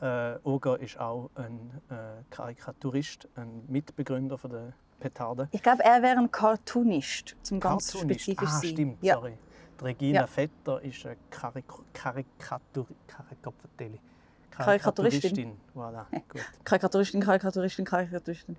[0.00, 5.48] Äh, Oger ist auch ein äh, Karikaturist, ein Mitbegründer von der Petarde.
[5.52, 8.20] Ich glaube, er wäre ein Cartoonist, zum ganz Cartoonist.
[8.20, 8.70] spezifisch ah, sein.
[8.70, 9.14] stimmt, Ja.
[9.14, 9.36] sorry.
[9.80, 10.26] Die Regina Ja.
[10.26, 13.98] Vetter ist eine Karik Karikatur Karikaturistin.
[14.50, 15.56] Karikaturistin.
[15.74, 16.40] Voilà, gut.
[16.64, 18.56] Karikaturistin, Karikaturistin, Karikaturistin.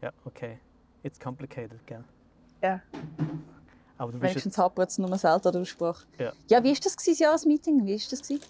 [0.00, 0.58] Ja, okay.
[1.02, 2.04] It's complicated, gell?
[2.62, 2.80] Ja.
[3.98, 6.06] Aber du Wenigstens jetzt, hapert es nur selten der Aussprache.
[6.18, 6.32] Ja.
[6.48, 7.84] ja, wie war das gewesen, das Jahresmeeting?
[7.84, 8.22] Wie war das?
[8.22, 8.40] gewesen?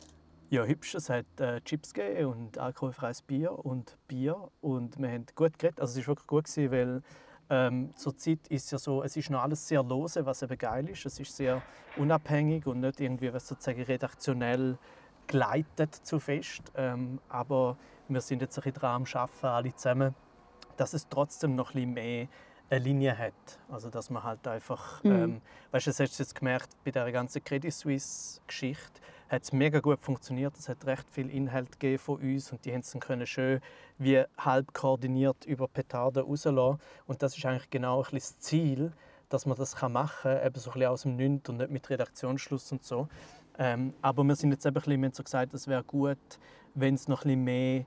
[0.50, 0.94] ja hübsch.
[0.94, 4.50] Es hat äh, Chips gegeben und alkoholfreies Bier und Bier.
[4.60, 5.80] Und wir haben gut geredet.
[5.80, 7.02] Also es war wirklich gut, gewesen, weil
[7.50, 11.06] ähm, zurzeit ist ja so, es ist noch alles sehr lose, was eben geil ist.
[11.06, 11.62] Es ist sehr
[11.96, 14.78] unabhängig und nicht irgendwie was sozusagen redaktionell
[15.26, 16.62] geleitet zu fest.
[16.74, 17.76] Ähm, aber
[18.08, 20.14] wir sind jetzt ein bisschen dran am Arbeiten, alle zusammen,
[20.76, 22.28] dass es trotzdem noch ein bisschen mehr
[22.70, 23.58] eine Linie hat.
[23.70, 25.12] Also dass man halt einfach, Mhm.
[25.12, 29.52] ähm, weißt du, das hast du jetzt gemerkt, bei der ganzen Credit Suisse-Geschichte hat es
[29.52, 30.56] mega gut funktioniert.
[30.58, 33.60] Es hat recht viel Inhalt gegeben von uns und die haben es dann können schön
[33.98, 36.80] wie halb koordiniert über Petarden rauslassen.
[37.06, 38.92] Und das ist eigentlich genau ein bisschen das Ziel,
[39.28, 41.70] dass man das kann machen kann, eben so ein bisschen aus dem Nichts und nicht
[41.70, 43.08] mit Redaktionsschluss und so.
[43.58, 46.18] Ähm, aber wir sind jetzt eben ein bisschen, wir haben so gesagt, es wäre gut,
[46.74, 47.86] wenn es noch ein bisschen mehr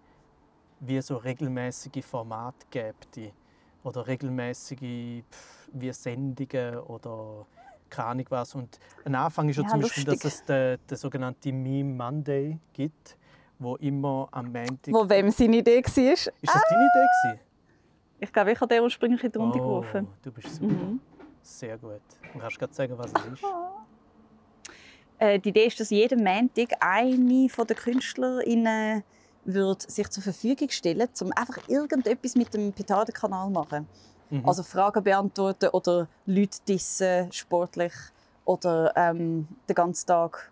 [0.82, 3.32] wie so regelmäßige Formate gäbe
[3.84, 7.46] oder regelmäßige pff, Sendungen oder
[7.90, 8.56] keine Ahnung was.
[8.56, 10.34] Und ein Anfang ist ja, Ja, zum Beispiel, dass lustig.
[10.34, 13.18] es den, den sogenannten Meme Monday gibt,
[13.60, 14.94] wo immer am Montag...
[14.94, 16.14] Wo wem seine Idee war?
[16.14, 17.40] Ist das deine Idee gewesen?
[18.20, 20.08] Ich glaube, ich habe den ursprünglich in die Runde oh, gerufen.
[20.22, 20.74] du bist super.
[20.74, 21.00] Mhm.
[21.42, 22.02] Sehr gut.
[22.34, 23.44] Und kannst du gerade sagen, was es ist?
[25.18, 29.04] Äh, die Idee ist, dass jeden Montag eine der KünstlerInnen
[29.44, 33.88] würde sich zur Verfügung stellen, um einfach irgendetwas mit dem Petardenkanal zu machen.
[34.30, 34.48] Mhm.
[34.48, 37.94] Also Fragen beantworten oder Leute dissen, sportlich.
[38.46, 40.52] Oder ähm, den ganzen Tag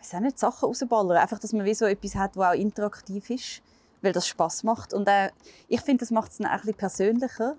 [0.00, 1.18] weiß auch nicht, Sachen rausballern.
[1.18, 3.62] Einfach, dass man wie so etwas hat, das auch interaktiv ist,
[4.00, 4.94] weil das Spass macht.
[4.94, 5.30] Und äh,
[5.68, 7.56] ich finde, das macht es dann auch ein bisschen persönlicher,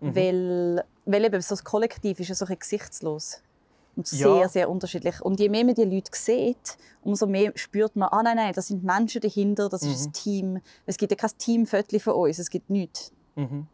[0.00, 0.16] Mhm.
[0.16, 3.42] weil, weil eben so das Kollektiv ist ja so ein bisschen gesichtslos.
[4.00, 4.34] Und Ja.
[4.34, 5.20] sehr, sehr unterschiedlich.
[5.20, 8.68] Und je mehr man die Leute sieht, umso mehr spürt man, ah nein, nein, das
[8.68, 10.06] sind Menschen dahinter, das ist Mhm.
[10.08, 10.58] ein Team.
[10.86, 13.12] Es gibt ja kein Teamfoto von uns, es gibt nichts.
[13.36, 13.66] Mhm.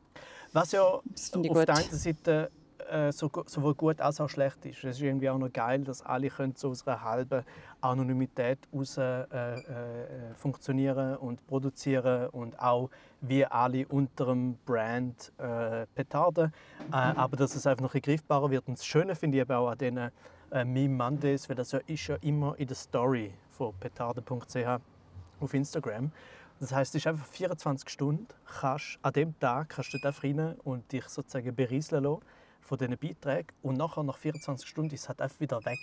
[0.53, 1.03] Was ja auf
[1.33, 1.57] gut.
[1.69, 2.51] der einen Seite
[2.91, 4.85] äh, so, sowohl gut als auch schlecht ist.
[4.85, 7.45] Es ist irgendwie auch noch geil, dass alle können so aus einer halben
[7.81, 15.33] Anonymität heraus äh, äh, äh, funktionieren und produzieren und auch wie alle unter dem Brand
[15.39, 16.53] äh, Petarden.
[16.91, 18.67] Äh, aber dass es einfach noch ein greifbarer wird.
[18.69, 21.81] Und das Schöne finde ich eben auch an diesen äh, Meme Mondays, weil das ja
[21.87, 24.81] ist ja immer in der Story von petarden.ch
[25.41, 26.11] auf Instagram.
[26.59, 28.27] Das heißt, es ist einfach 24 Stunden.
[28.61, 32.23] Kannst, an dem Tag kannst du dort rein und dich sozusagen berieseln lassen
[32.67, 33.49] von diesen Beiträgen.
[33.63, 35.79] Und nachher, nach 24 Stunden, ist es halt einfach wieder weg.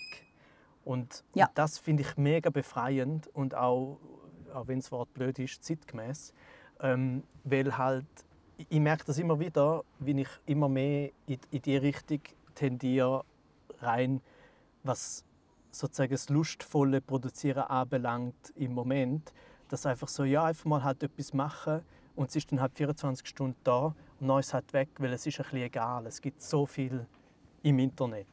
[0.86, 1.48] Und, Ja.
[1.48, 4.00] und das finde ich mega befreiend und auch,
[4.54, 6.34] auch wenn das Wort blöd ist, zeitgemäß.
[6.82, 8.06] Ähm, weil halt,
[8.58, 12.20] ich- merke das immer wieder, wie ich immer mehr in, in die Richtung
[12.56, 13.24] tendiere,
[13.80, 14.22] rein,
[14.84, 15.24] was
[15.72, 19.34] sozusagen das lustvolle Produzieren anbelangt im Moment,
[19.70, 21.82] dass einfach so, ja, einfach mal halt etwas machen
[22.16, 25.12] und es ist dann halt 24 Stunden da und dann ist es halt weg, weil
[25.12, 26.08] es ist ein bisschen egal.
[26.08, 27.06] Es gibt so viel
[27.62, 28.26] im Internet.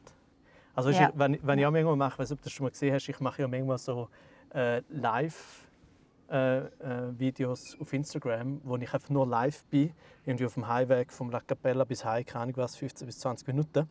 [0.73, 1.09] Also ist Ja.
[1.09, 1.11] ja.
[1.15, 3.09] wenn, wenn ich auch manchmal mache, ich weiß ob du das schon mal gesehen hast,
[3.09, 4.07] ich mache ja manchmal so
[4.53, 9.91] äh, Live-Videos auf Instagram, wo ich einfach nur live bin,
[10.25, 13.45] irgendwie auf dem Highweg vom La Capella bis Heim, keine Ahnung was, 15 bis 20
[13.49, 13.89] Minuten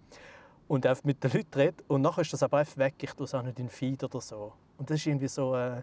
[0.68, 1.84] und einfach mit den Leuten rede.
[1.86, 2.94] Und nachher ist das aber einfach weg.
[3.02, 4.54] Ich tue es auch nicht in den Feed oder so.
[4.78, 5.82] Und das ist irgendwie so, äh,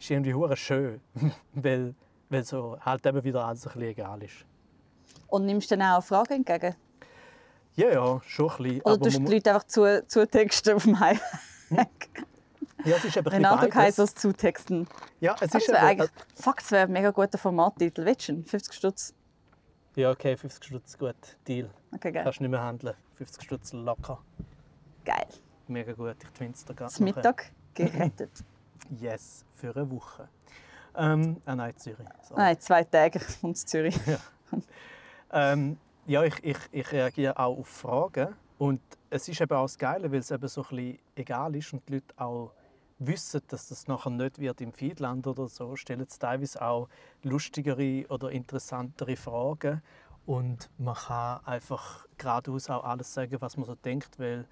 [0.00, 1.00] ist irgendwie schön,
[1.54, 1.94] weil,
[2.28, 4.44] weil so halt eben wieder alles ein bisschen egal ist.
[5.28, 6.74] Und nimmst du dann auch Fragen entgegen?
[7.76, 8.80] Ja, ja, schon ein bisschen.
[8.82, 12.10] Oder aber tust du die Leute einfach zu, zutexten auf dem Heimweg?
[12.84, 13.96] ja, es ist eben ein Renato bisschen beides.
[13.96, 14.86] Kaisers zutexten.
[15.20, 18.04] Ja, es Das ist eben, eigentlich, fuck, das wäre ein mega guter Formattitel.
[18.04, 18.44] Willst du ihn?
[18.44, 19.14] 50 Stutz.
[19.96, 21.16] ja, okay, 50 Stutz, gut,
[21.48, 21.68] Deal.
[21.92, 22.24] Okay, geil.
[22.24, 22.94] Kannst nicht mehr handeln.
[23.16, 24.20] 50 Stutz locker.
[25.04, 25.26] Geil.
[25.66, 28.30] Mega gut, ich twins da gerade Das Mittag gerettet.
[29.00, 30.28] Yes, für eine Woche.
[30.94, 32.06] Ähm, ah nein, Zürich.
[32.22, 32.38] Sorry.
[32.40, 33.98] Nein, zwei Tage von Zürich.
[35.36, 38.36] Ähm, ja, ich, ich, ich reagiere auch auf Fragen.
[38.56, 38.80] Und
[39.10, 41.88] es ist eben auch das Geile, weil es eben so ein bisschen egal ist und
[41.88, 42.52] die Leute auch
[43.00, 46.88] wissen, dass das nachher nicht wird im Feed landen oder so, stellen sie teilweise auch
[47.22, 49.82] lustigere oder interessantere Fragen.
[50.26, 54.46] Und man kann einfach geradeaus auch alles sagen, was man so denkt, weil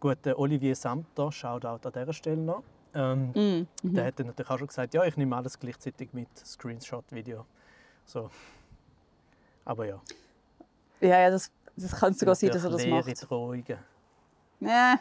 [0.00, 2.62] gut, der Olivier Samter, schaut auch an dieser Stelle noch,
[2.94, 3.94] ähm, Mm, mhm.
[3.94, 7.46] der hat dann natürlich auch schon gesagt, ja, ich nehme alles gleichzeitig mit, Screenshot-Video.
[8.04, 8.30] So.
[9.64, 10.00] Aber ja.
[11.00, 13.30] Ja, ja, das, das kann sogar sein, dass er das leere macht.
[13.30, 13.64] Drohungen.
[14.60, 14.98] Ja,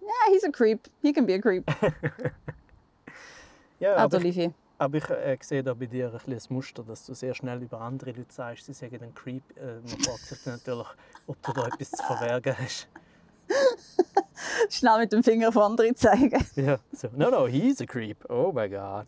[0.00, 0.88] ja, he's a creep.
[1.02, 1.64] He can be a creep.
[3.78, 4.54] Ja, aber, ich, Olivier.
[4.78, 7.62] aber ich äh, sehe da bei dir ein bisschen das Muster, dass du sehr schnell
[7.62, 9.42] über andere Leute sagst, sie sagen ein Creep.
[9.58, 10.86] Äh, man fragt sich natürlich,
[11.26, 12.88] ob du da etwas zu verbergen hast.
[14.70, 16.42] Schnell mit dem Finger auf andere zeigen.
[16.56, 17.08] Ja, so.
[17.14, 18.24] No, no, he's a creep.
[18.30, 19.06] Oh my god.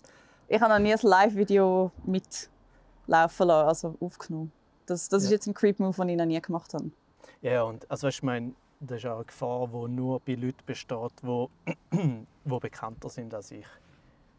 [0.49, 4.53] Ich habe noch nie ein Live-Video mitlaufen lassen, also aufgenommen.
[4.91, 5.34] Das, das ist Ja.
[5.34, 6.91] jetzt ein Creep-Move, den ich noch nie gemacht habe.
[7.43, 10.62] Ja, und also weißt, ich meine, das ist auch eine Gefahr, die nur bei Leuten
[10.66, 11.49] besteht, die,
[12.45, 13.66] die bekannter sind als ich.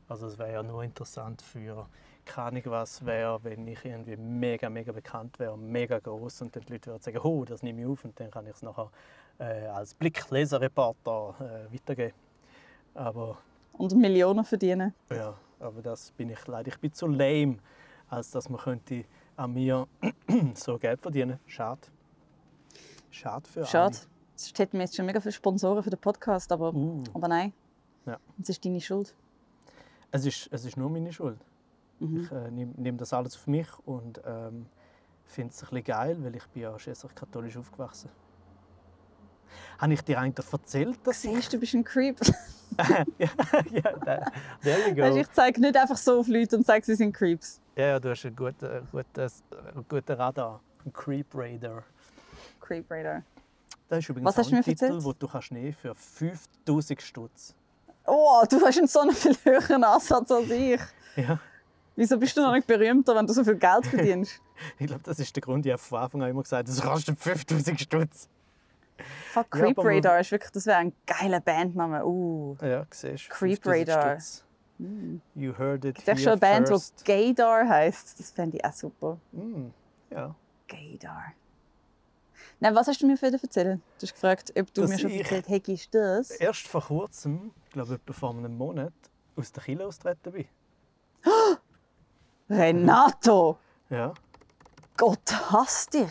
[0.08, 1.88] Also es wäre ja nur interessant für
[2.26, 6.64] keine Ahnung was wäre, wenn ich irgendwie mega, mega bekannt wäre, mega groß und dann
[6.66, 8.92] die Leute würden sagen, oh, das nehme ich auf und dann kann ich es nachher
[9.40, 11.36] äh, als Blickleserreporter
[11.70, 12.14] äh, weitergeben.
[12.94, 13.38] Aber
[13.74, 14.94] Und Millionen verdienen.
[15.12, 16.68] ja, aber das bin ich leider.
[16.70, 17.58] Ich bin zu lame,
[18.10, 19.06] als dass man könnte
[19.40, 19.88] an mir
[20.56, 21.40] so Geld verdienen.
[21.46, 21.82] Schade.
[23.10, 23.98] Schade für Schade.
[24.36, 26.78] Sonst hätten wir jetzt schon mega viele Sponsoren für den Podcast, aber, alle.
[26.78, 27.04] Uh.
[27.14, 27.54] aber nein.
[28.06, 28.18] Ja.
[28.42, 29.16] Es ist deine Schuld.
[30.12, 31.40] Es ist, es ist nur meine Schuld.
[32.00, 32.22] Mhm.
[32.22, 34.66] Ich äh, nehme nehm das alles auf mich und ähm,
[35.26, 38.10] finde es ein bisschen geil, weil ich bin ja schliesslich katholisch aufgewachsen.
[39.78, 41.34] Habe ich dir eigentlich erzählt, dass ich...
[41.34, 42.20] Siehst du, du bist ein Creep.
[43.18, 43.34] ja,
[43.72, 44.32] ja,
[44.62, 45.16] there, you go.
[45.16, 47.62] ich zeige nicht einfach so auf Leute und sage, sie sind Creeps.
[47.80, 49.32] Ja, ja, du hast einen guten, guten,
[49.88, 50.60] guten Radar.
[50.86, 51.84] Ein Creep Radar.
[52.60, 53.24] Creep Radar.
[53.88, 55.06] Das ist übrigens Was hast du mir Titel, erzählt?
[55.06, 57.56] den du kannst nehmen für 5000 Stutz.
[58.06, 60.82] Oh, du hast einen so einen viel höheren Ansatz als ich.
[61.16, 61.40] Ja,
[61.96, 64.42] Wieso bist du noch nicht berühmter, wenn du so viel Geld verdienst?
[64.78, 65.66] ich glaube, das ist der Grund.
[65.66, 68.28] Ich habe von Anfang an immer gesagt, das kostet 5000 Stutz.
[69.32, 72.06] Fuck, Ja, Creep aber- Radar ist wirklich, das wäre ein geiler Bandname.
[72.06, 72.58] Uh.
[72.62, 73.34] Ja, siehst du.
[73.34, 74.20] Creep 5000 Radar.
[74.20, 74.46] Stutz.
[75.36, 77.02] You heard it Gibt es schon eine Band, first.
[77.02, 78.18] die Gaydar heisst?
[78.20, 79.18] Das fände ich auch super.
[79.34, 79.68] Mm,
[80.10, 80.34] ja.
[80.68, 81.34] Gaydar.
[82.62, 83.82] Nein, was hast du mir für erzählen?
[84.00, 86.32] Du hast gefragt, ob du Dass mir schon erzählt hast, ist das?
[86.32, 88.94] Erst vor kurzem, ich glaube etwa vor einem Monat,
[89.36, 90.46] aus der Kille austreten bin.
[92.50, 93.58] Renato!
[93.90, 94.14] Ja.
[94.98, 96.10] Gott hasst dich!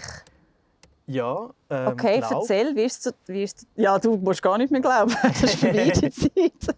[1.06, 3.14] Ja, ähm, Okay, glaub- erzähl, wie ist es...
[3.26, 5.14] Wie ist ja, du musst gar nicht mehr glauben.
[5.22, 6.76] Das ist vorbei die Zeit.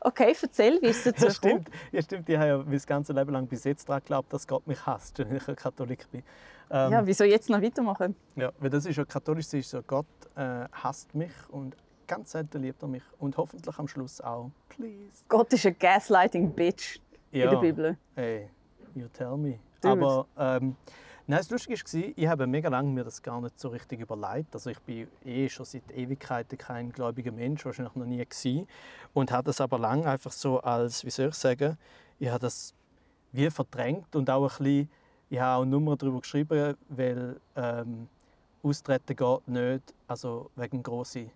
[0.00, 1.70] Okay, erzähl, wie ist es dazu Ja, stimmt.
[1.92, 2.28] ja, stimmt.
[2.28, 5.18] Ich habe ja mein ganzes Leben lang bis jetzt daran geglaubt, dass Gott mich hasst,
[5.20, 6.22] wenn ich ein Katholik bin.
[6.70, 8.14] Ähm, Ja, wieso jetzt noch weitermachen?
[8.36, 10.06] Ja, weil das ist ja katholisch, ist so, Gott
[10.36, 14.50] äh, hasst mich und ganz selten liebt er mich und hoffentlich am Schluss auch.
[14.68, 15.24] Please.
[15.28, 16.98] Gott ist ein Gaslighting-Bitch
[17.32, 17.96] Ja, in der Bibel.
[18.16, 18.48] Hey,
[18.94, 19.58] you tell me.
[19.80, 19.92] Dude.
[19.92, 20.76] Aber ähm,
[21.30, 24.52] nein, das Lustige war, ich habe mega lange mir das gar nicht so richtig überlegt.
[24.54, 28.66] Also ich bin eh schon seit Ewigkeiten kein gläubiger Mensch, wahrscheinlich noch nie gewesen.
[29.14, 31.78] Und habe das aber lange einfach so als, wie soll ich sagen,
[32.18, 32.74] ich habe das
[33.32, 34.90] wie verdrängt und auch ein bisschen,
[35.30, 38.08] ich habe auch Nummer darüber geschrieben, weil ähm,
[38.62, 41.30] Austreten geht nicht, also wegen Grossi.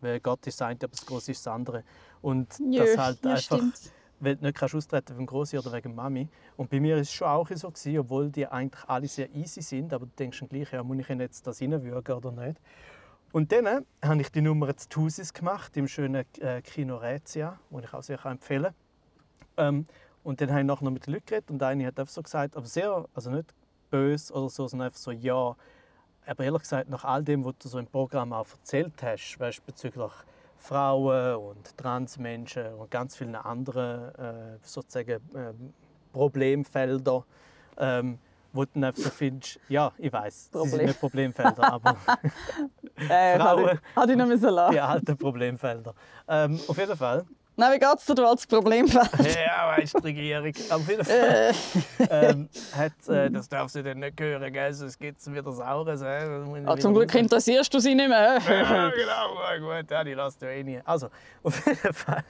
[0.00, 1.84] Weil Gott ist das eine, aber das Grosse ist das andere.
[2.22, 3.92] Und das halt ja, einfach stimmt.
[4.22, 6.28] Weil du nicht kannst austreten wegen Grossi oder wegen Mami.
[6.56, 9.62] Und bei mir ist es schon auch so, gewesen, obwohl die eigentlich alle sehr easy
[9.62, 12.60] sind, aber du denkst dann gleich, ja, muss ich jetzt das reinwürgen oder nicht?
[13.32, 17.58] Und dann äh, habe ich die Nummer zu Tusis gemacht, im schönen äh, Kino Rätia,
[17.70, 18.74] wo ich auch sehr empfehlen
[19.56, 19.76] kann.
[19.76, 19.86] Ähm,
[20.22, 22.56] und dann habe ich nachher mit den Leuten geredet und eine hat einfach so gesagt,
[22.56, 23.52] aber sehr, also nicht
[23.90, 25.56] böse oder so, sondern einfach so, ja,
[26.26, 29.66] aber ehrlich gesagt, nach all dem, was du so im Programm auch erzählt hast, weißt,
[29.66, 30.12] bezüglich
[30.62, 35.74] Frauen und Transmenschen und ganz vielen anderen äh, sozusagen ähm,
[36.12, 37.24] Problemfelder,
[37.78, 38.18] ähm,
[38.52, 40.86] wo du einfach so findest, ja, ich weiß, sie sind Problem.
[40.86, 41.96] nicht Problemfelder, aber
[43.08, 43.70] Äh, Frauen.
[43.70, 45.94] Hatte ich- hatte ich noch die alten Problemfelder.
[46.28, 47.24] Ähm, auf jeden Fall.
[47.62, 49.08] Nein, wie geht's dir, du als Problemfeld?
[49.36, 50.52] Ja, weißt die Regierung.
[50.68, 51.52] Auf jeden Fall Äh,
[52.10, 54.72] ähm, hat, äh, das darf sie dann nicht hören, gell?
[54.72, 56.02] sonst gibt es wieder Saures.
[56.02, 58.38] Äh, ah, zum Glück interessierst du sie nicht mehr.
[58.40, 60.80] Ja, genau, ja, gut, ja, die lässt du eh nie.
[60.84, 61.08] Also,
[61.44, 62.24] auf jeden Fall.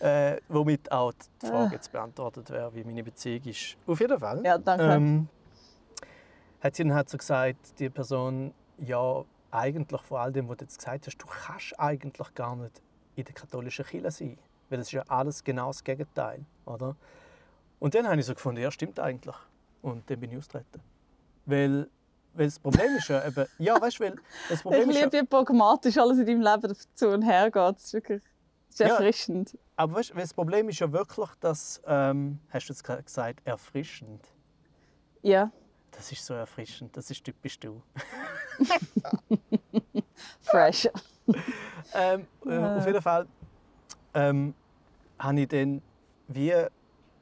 [0.00, 3.76] äh, womit auch die Frage jetzt beantwortet wäre, wie meine Beziehung ist.
[3.86, 4.44] Auf jeden Fall.
[4.44, 4.84] Ja, danke.
[4.84, 5.28] Ähm,
[6.60, 10.64] hat sie dann halt so gesagt, die Person, ja, eigentlich vor all dem, was du
[10.64, 12.82] jetzt gesagt hast, du kannst eigentlich gar nicht
[13.16, 14.38] in der katholischen Kirche sein.
[14.68, 16.94] Weil das ist ja alles genau das Gegenteil, oder?
[17.78, 19.36] Und dann habe ich so gefunden, ja, stimmt eigentlich.
[19.82, 20.80] Und dann bin ich austreten.
[21.46, 21.88] Weil,
[22.34, 24.16] weil das Problem ist ja eben, ja, weißt du, weil
[24.48, 27.44] das Ich Problem ist ja, liebe, wie pragmatisch alles in deinem Leben zu und her
[27.50, 27.76] geht.
[27.76, 28.22] Das ist wirklich
[28.68, 28.86] das ist Ja.
[28.94, 29.58] erfrischend.
[29.76, 34.28] aber weißt, du, das Problem ist ja wirklich, dass, ähm, hast du jetzt gesagt, erfrischend.
[35.22, 35.50] Ja,
[35.98, 37.82] Das ist so erfrischend, das ist typisch du.
[40.42, 40.88] fresh.
[41.92, 43.26] Ähm, äh, auf jeden Fall
[44.14, 44.54] ähm,
[45.18, 45.82] habe ich dann
[46.28, 46.54] wie,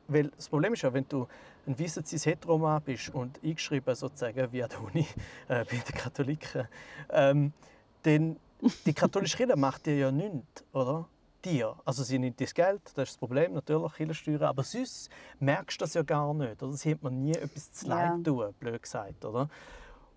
[0.09, 1.27] weil das Problem ist ja, wenn du
[1.66, 5.07] ein weißer cis heteroman bist und eingeschrieben sozusagen wie an der Uni
[5.49, 6.68] äh, bei den Katholiken,
[7.09, 7.55] ähm,
[8.03, 8.37] dann
[8.85, 11.09] die katholische Kirche macht dir ja nichts, oder?
[11.47, 11.76] Dir.
[11.84, 15.84] Also sie nimmt das Geld, das ist das Problem, natürlich, Kirchensteuern, aber sonst merkst du
[15.84, 16.72] das ja gar nicht, oder?
[16.72, 18.18] Sie hat mir nie etwas zu leid Ja.
[18.24, 19.49] tun, blöd gesagt, oder?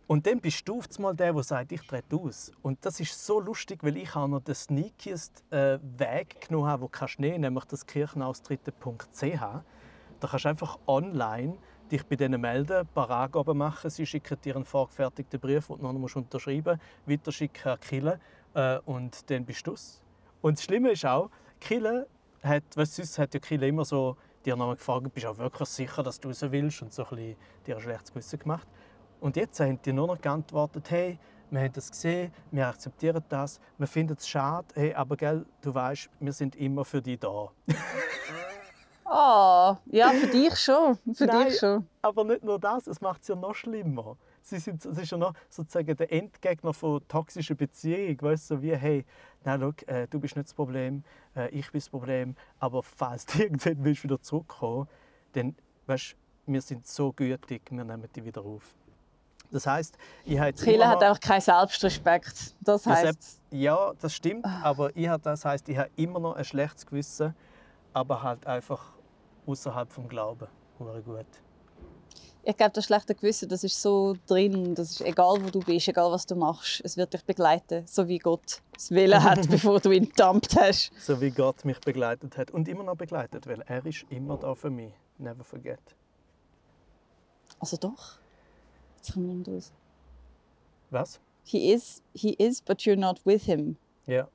[0.08, 2.52] Und dann bist du einmal der, der sagt, ich trete aus.
[2.64, 6.92] Und das ist so lustig, weil ich noch den sneakiest äh, Weg genommen habe, den
[6.92, 9.40] kannst du nehmen, nämlich das kirchenaustritte.ch.
[10.20, 11.60] Da kannst du einfach online
[11.92, 13.92] dich bei denen melden, ein paar Angaben machen.
[13.92, 18.20] Sie schicken dir einen vorgefertigten Brief, den du noch unterschreiben musst, weiterschicken an Kille
[18.56, 20.02] äh, und dann bist du es.
[20.42, 21.30] Und das Schlimme ist auch,
[21.60, 22.08] Kille
[22.44, 24.16] hat, weißt, sonst hat ja Kille immer so
[24.46, 27.10] dir noch gefragt, bist du auch wirklich sicher, dass du raus willst und so ein
[27.10, 27.36] bisschen
[27.66, 28.68] dir ein schlechtes Gewissen gemacht.
[29.20, 31.20] Und jetzt haben die nur noch geantwortet, hey,
[31.52, 35.74] wir haben das gesehen, wir akzeptieren das, wir finden es schade, hey, aber gell, du
[35.74, 37.50] weißt, wir sind immer für dich da.
[39.06, 40.98] Oh, ja, für dich schon.
[41.14, 41.88] Für Nein, dich schon.
[42.02, 44.16] Aber nicht nur das, es macht es ja noch schlimmer.
[44.42, 48.20] Sie sind, es ist ja noch sozusagen der Endgegner von toxischen Beziehungen.
[48.20, 49.06] Weißt du, so wie, hey,
[49.44, 51.04] na, schau, äh, du bist nicht das Problem,
[51.36, 54.88] äh, ich bin das Problem, aber falls du irgendwann willst wieder zurückkommen
[55.34, 56.16] dann, weißt
[56.46, 58.64] wir sind so gütig, wir nehmen dich wieder auf.
[59.52, 62.56] Das heißt, ich habe immer hat einfach keinen Selbstrespekt.
[62.62, 66.36] Das Das heißt, ja, das stimmt, aber ich habe, das heißt, ich habe immer noch
[66.36, 67.36] ein schlechtes Gewissen,
[67.94, 68.94] aber halt einfach
[69.46, 70.48] außerhalb vom Glauben.
[70.78, 71.26] Gut.
[72.44, 74.74] Ich glaube, das schlechte Gewissen, das ist so drin.
[74.76, 76.82] Das ist egal, wo du bist, egal was du machst.
[76.84, 80.92] Es wird dich begleiten, so wie Gott es Willen hat, bevor du ihn gedumpt hast.
[81.00, 84.56] So wie Gott mich begleitet hat und immer noch begleitet, weil er ist immer da
[84.56, 84.94] für mich.
[85.18, 85.80] Never forget.
[87.60, 88.18] Also doch.
[88.98, 89.74] Jetzt kommen wir nicht raus.
[90.92, 91.20] Was?
[91.44, 93.78] He is, he is, but you're not with him.
[94.06, 94.28] Ja.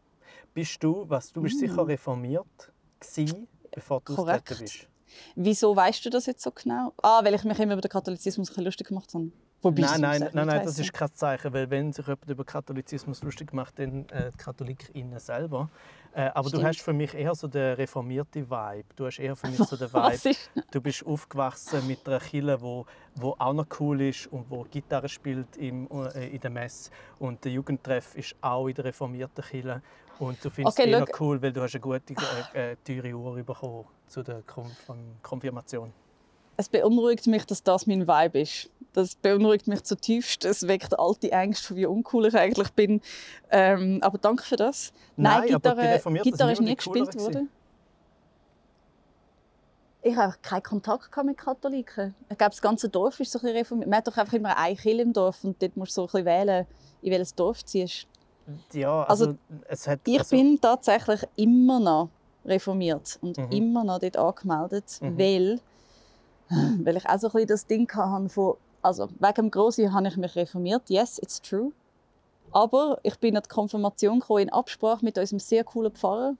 [0.53, 4.17] Bist du, was du bist sicher reformiert gsi, bevor du Mm.
[4.17, 4.57] Korrekt.
[4.61, 4.89] bist?
[5.35, 6.93] Wieso weißt du das jetzt so genau?
[7.03, 9.31] Ah, weil ich mich immer über den Katholizismus ein bisschen lustig gemacht habe.
[9.65, 13.23] Wobei Nein, nein, nein, nein, das ist kein Zeichen, weil wenn sich jemand über Katholizismus
[13.23, 15.71] lustig macht, dann äh, die KatholikInnen selber.
[16.13, 16.63] Äh, aber Stimmt.
[16.63, 18.85] du hast für mich eher so den reformierten Vibe.
[18.95, 20.37] Du hast eher für mich so den Vibe.
[20.71, 22.85] Du bist aufgewachsen mit einer Kille, wo,
[23.15, 27.43] wo auch noch cool ist und wo Gitarre spielt im, äh, in der Messe und
[27.43, 29.83] der Jugendtreff ist auch in der reformierten Kille
[30.19, 31.25] und du findest Okay, es schau.
[31.25, 32.15] cool, weil du hast eine gute,
[32.55, 34.71] äh, äh, teure Uhr bekommen zu der Konf
[35.23, 35.93] Konfirmation.
[36.57, 38.71] Es beunruhigt mich, dass das mein Vibe ist.
[38.93, 40.45] Das beunruhigt mich zutiefst.
[40.45, 43.01] Es weckt alte Ängste, wie uncool ich eigentlich bin.
[43.51, 44.93] Ähm, aber danke für das.
[45.17, 47.51] Nein, Nein, aber die Gitarre, Gitarre ist nie immer gespielt worden.
[50.07, 52.15] Ich habe keinen Kontakt gehabt mit Katholiken.
[52.29, 53.89] Ich glaube, das ganze Dorf ist so ein bisschen reformiert.
[53.89, 56.07] Man hat doch einfach immer eine Kirche im Dorf und dort musst du so ein
[56.07, 56.67] bisschen wählen,
[57.01, 58.07] in welches Dorf du ziehst.
[58.73, 59.39] Ja, also, Also,
[59.69, 62.09] es hat, Ich also, bin tatsächlich immer noch
[62.45, 63.51] reformiert und Mhm.
[63.51, 65.19] immer noch dort angemeldet, Mhm.
[65.19, 65.61] weil,
[66.85, 70.09] weil ich auch so ein bisschen das Ding hatte von, also wegen dem Grossi habe
[70.09, 71.73] ich mich reformiert, yes, it's true.
[72.53, 76.37] Aber ich bin an die Konfirmation gekommen, in Absprache mit unserem sehr coolen Pfarrer,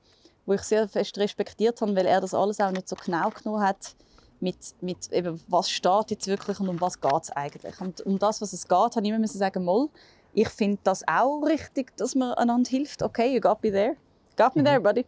[0.47, 3.63] wo ich sehr fest respektiert habe, weil er das alles auch nicht so genau genommen
[3.63, 3.97] hat,
[4.41, 7.81] mit, mit eben, was steht jetzt wirklich und um was geht es eigentlich.
[7.81, 9.89] Und um das, was es geht, habe ich immer sagen, Moll,
[10.35, 13.03] ich finde das auch richtig, dass man einander hilft.
[13.03, 13.97] Okay, you got me there.
[14.37, 14.67] Got me Mhm.
[14.67, 15.05] there, buddy.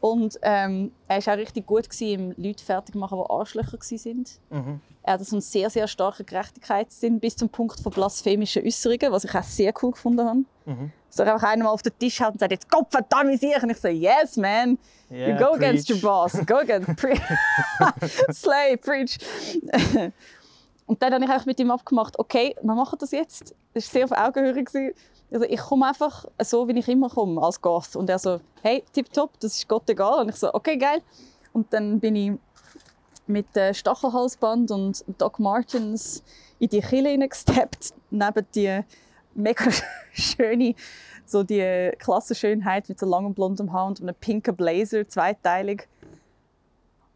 [0.00, 4.24] Und ähm, er war auch richtig gut im Leute fertig machen, die Arschlöcher waren.
[4.50, 4.80] mhm.
[5.02, 9.24] Er hat so einen sehr, sehr starken Gerechtigkeitssinn bis zum Punkt von blasphemischen Äußerungen, was
[9.24, 10.38] ich auch sehr cool gefunden habe.
[10.66, 10.92] Mhm.
[11.16, 13.62] Er einfach einen mal auf den Tisch hat und sagt, jetzt Gott verdammt ich.
[13.62, 14.78] Und ich so, yes, man.
[15.10, 16.02] Yeah, you go against your preach.
[16.02, 16.46] boss.
[16.46, 16.88] Go against.
[16.96, 17.14] Pre
[18.32, 19.18] Slay, preach.
[20.90, 23.54] und dann habe ich mit ihm abgemacht, okay, wir machen das jetzt.
[23.74, 24.92] Das war sehr auf Augenhöhe.
[25.30, 27.94] Also ich komme einfach so, wie ich immer komme, als Goth.
[27.94, 30.22] Und er so, hey, tipptopp, das ist Gott egal.
[30.22, 31.00] Und ich so, okay, geil.
[31.52, 32.32] Und dann bin ich
[33.28, 36.24] mit äh, Stachelhalsband und Doc Martens
[36.58, 38.80] in die Kille hineingesteppt, neben die
[39.36, 39.70] mega
[40.12, 40.74] schöne,
[41.24, 45.86] so die Klassenschönheit mit so langem blondem Haar und einem pinken Blazer, zweiteilig.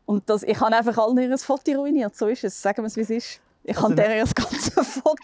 [0.07, 2.63] Und das, ich habe einfach allen ihr Foto ruiniert, so ist es.
[2.63, 3.41] Sagen wir es, wie es ist.
[3.67, 5.17] Ich Also habe deren das ganze Foto.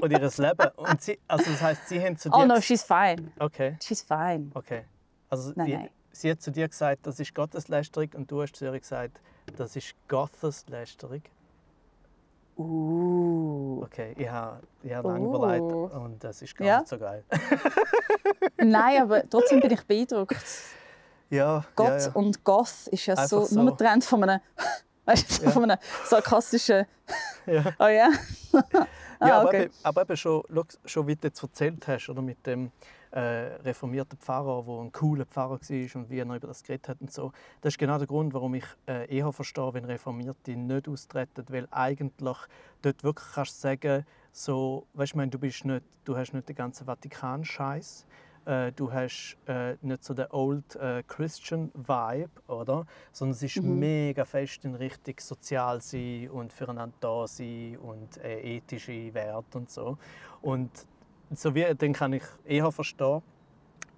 [0.00, 0.68] Und ihr Leben.
[0.76, 3.30] Und sie, also das heißt, sie haben zu dir Oh no, she's fine.
[3.38, 4.50] Okay, She's fine.
[4.54, 4.84] okay.
[5.28, 5.90] Also Nein, die, nein.
[6.10, 9.20] sie hat zu dir gesagt, das ist Gotteslästerung und du hast zu ihr gesagt,
[9.56, 11.22] das ist Gotteslästerung.
[12.56, 13.82] Uh.
[13.84, 15.12] Okay, ich habe, ich habe Oh.
[15.12, 16.78] lange überlegt und das ist gar Ja?
[16.78, 17.24] nicht so geil.
[18.58, 20.36] Nein, aber trotzdem bin ich beeindruckt.
[21.30, 22.12] Ja, Gott ja, ja.
[22.14, 23.62] und Goth ist ja so, so.
[23.62, 24.40] nur getrennt von einem,
[25.10, 25.50] weißt du, Ja.
[25.50, 26.86] von einem sarkastischen.
[27.46, 27.64] Ja.
[27.78, 28.10] Oh ja?
[29.18, 29.62] ah, Ja, aber, okay.
[29.64, 30.42] eben, aber eben schon,
[30.84, 32.70] schon wie du jetzt erzählt hast, oder mit dem
[33.10, 33.18] äh,
[33.64, 37.12] reformierten Pfarrer, der ein cooler Pfarrer war und wie er über das geredet hat und
[37.12, 37.32] so.
[37.60, 41.66] Das ist genau der Grund, warum ich äh, eher verstehe, wenn Reformierte nicht austreten, weil
[41.72, 42.36] eigentlich
[42.82, 46.32] dort wirklich kannst du sagen, so, weißt, du, ich meine, du, bist nicht, du hast
[46.32, 48.06] nicht den ganzen Vatikan-Scheiß.
[48.50, 52.84] Äh, du hast äh, nicht so den Old äh, Christian Vibe, oder?
[53.12, 53.78] Sondern es ist Mhm.
[53.78, 59.70] mega fest in Richtung sozial sein und füreinander da sein und äh, ethische Werte und
[59.70, 59.98] so.
[60.42, 60.70] Und
[61.32, 63.22] so wie, den kann ich eher verstehen.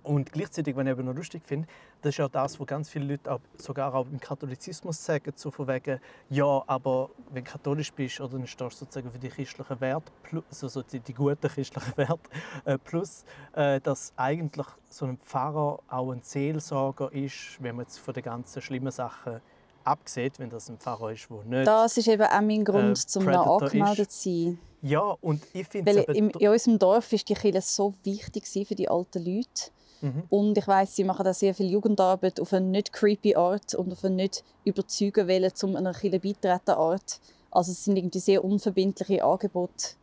[0.02, 1.66] Und gleichzeitig, was ich eben noch lustig finde,
[2.02, 5.50] das ist ja das, was ganz viele Leute auch, sogar auch im Katholizismus sagen, so
[5.50, 6.00] von wegen,
[6.30, 10.10] ja, aber wenn du katholisch bist, oder dann stehst du sozusagen für die christlichen Werte,
[10.22, 12.30] plus, also so die, die guten christlichen Werte,
[12.64, 13.24] äh, plus,
[13.54, 18.24] äh, dass eigentlich so ein Pfarrer auch ein Seelsorger ist, wenn man jetzt von den
[18.24, 19.40] ganzen schlimmen Sachen
[19.84, 21.66] absieht, wenn das ein Pfarrer ist, der nicht...
[21.66, 24.58] Das ist eben auch mein Grund, Äh, um noch angemeldet zu sein.
[24.82, 28.74] ja, und ich finde Weil im, in unserem Dorf ist die Kirche so wichtig für
[28.74, 29.70] die alten Leute.
[30.02, 30.24] Mhm.
[30.28, 33.92] Und ich weiß, sie machen da sehr viel Jugendarbeit auf eine nicht creepy Art und
[33.92, 37.20] auf eine nicht überzeugen wollen, um einer Kirche beitreten Art.
[37.50, 39.94] Also es sind irgendwie sehr unverbindliche Angebote.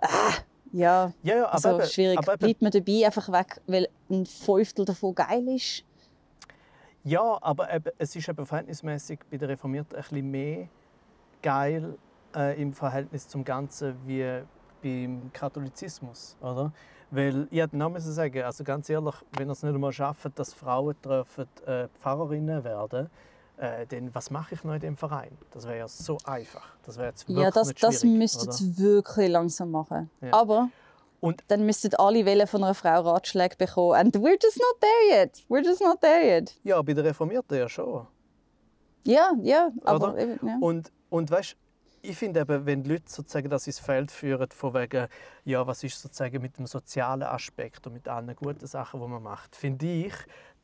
[0.00, 0.32] Ah,
[0.72, 2.18] ja, Ja, ja, aber, also eben, schwierig.
[2.18, 5.84] aber eben, Bleibt man dabei einfach weg, weil ein Fünftel davon geil ist?
[7.04, 10.68] Ja, aber eben, es ist eben verhältnismäßig bei den Reformierten ein bisschen mehr
[11.42, 11.96] geil
[12.34, 14.42] äh, im Verhältnis zum Ganzen wie
[14.82, 16.72] beim Katholizismus, oder?
[17.10, 20.38] Weil ich hätte noch müssen sagen, also ganz ehrlich, wenn ihr es nicht einmal schafft,
[20.38, 23.08] dass Frauen dürfen, äh, Pfarrerinnen werden,
[23.56, 25.36] äh, dann was mache ich noch in dem Verein?
[25.52, 26.76] Das wäre ja so einfach.
[26.84, 30.10] Das wäre jetzt wirklich Ja, das, nicht das müsstet ihr wirklich langsam machen.
[30.20, 30.32] Ja.
[30.34, 30.68] Aber
[31.20, 33.94] Und- dann müssten alle Welle von einer Frau Ratschläge bekommen.
[33.94, 35.42] And we're just not there yet.
[35.48, 36.54] We're just not there yet.
[36.62, 38.06] Ja, bei den Reformierten ja schon.
[39.04, 40.58] Ja, ja, aber eben, ja.
[40.60, 41.56] Und, und weißt,
[42.02, 45.08] ich finde eben, wenn die Leute sozusagen das ins Feld führen, von wegen,
[45.44, 49.22] ja, was ist sozusagen mit dem sozialen Aspekt und mit allen guten Sachen, die man
[49.22, 50.14] macht, finde ich,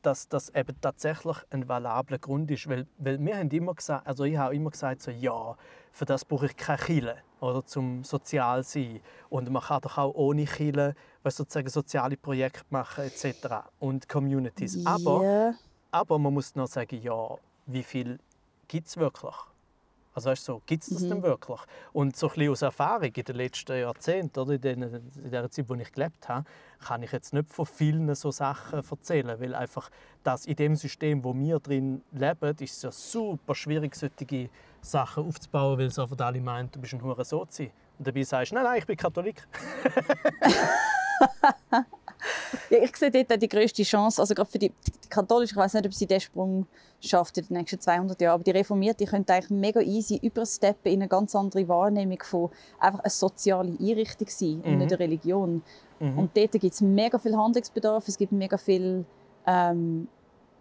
[0.03, 2.69] dass das eben tatsächlich ein valabler Grund ist.
[2.69, 5.57] Weil, weil wir haben immer gesagt, also ich habe immer gesagt, so, ja,
[5.93, 9.01] für das brauche ich keine Kille oder zum sozial sein.
[9.29, 13.69] Und man kann doch auch ohne Kille sozusagen soziale Projekte machen etc.
[13.79, 14.85] und Communities.
[14.85, 15.55] Aber ja.
[15.91, 18.19] aber man muss noch sagen, ja, wie viel
[18.69, 19.35] gibt es wirklich?
[20.15, 21.09] Also weißt du, so, gibt es das Mhm.
[21.09, 21.61] denn wirklich?
[21.93, 25.51] Und so ein bisschen aus Erfahrung in den letzten Jahrzehnten, oder in, den, in der
[25.51, 26.45] Zeit, wo ich gelebt habe,
[26.79, 29.91] kann ich jetzt nicht von vielen so Sachen erzählen, weil einfach
[30.23, 34.49] das in dem System, wo wir drin leben, ist es ja super schwierig, solche
[34.81, 37.73] Sachen aufzubauen, weil es einfach alle meinen, du bist ein hure Sozi.
[37.99, 39.47] Und dabei sagst du, nein, nein, ich bin Katholik.
[42.71, 45.63] ja, ich sehe dort auch die grösste Chance, also gerade für die, die Katholischen, ich
[45.63, 46.67] weiß nicht, ob sie diesen Sprung
[47.01, 51.03] schafft in den nächsten 200 Jahren, aber die Reformierten können eigentlich mega easy übersteppen in
[51.03, 54.79] eine ganz andere Wahrnehmung von einfach eine soziale Einrichtung sein und Mhm.
[54.79, 55.63] nicht eine Religion.
[56.01, 56.19] Mhm.
[56.19, 59.05] Und dort gibt es mega viel Handlungsbedarf, es gibt mega viel
[59.47, 60.09] ähm,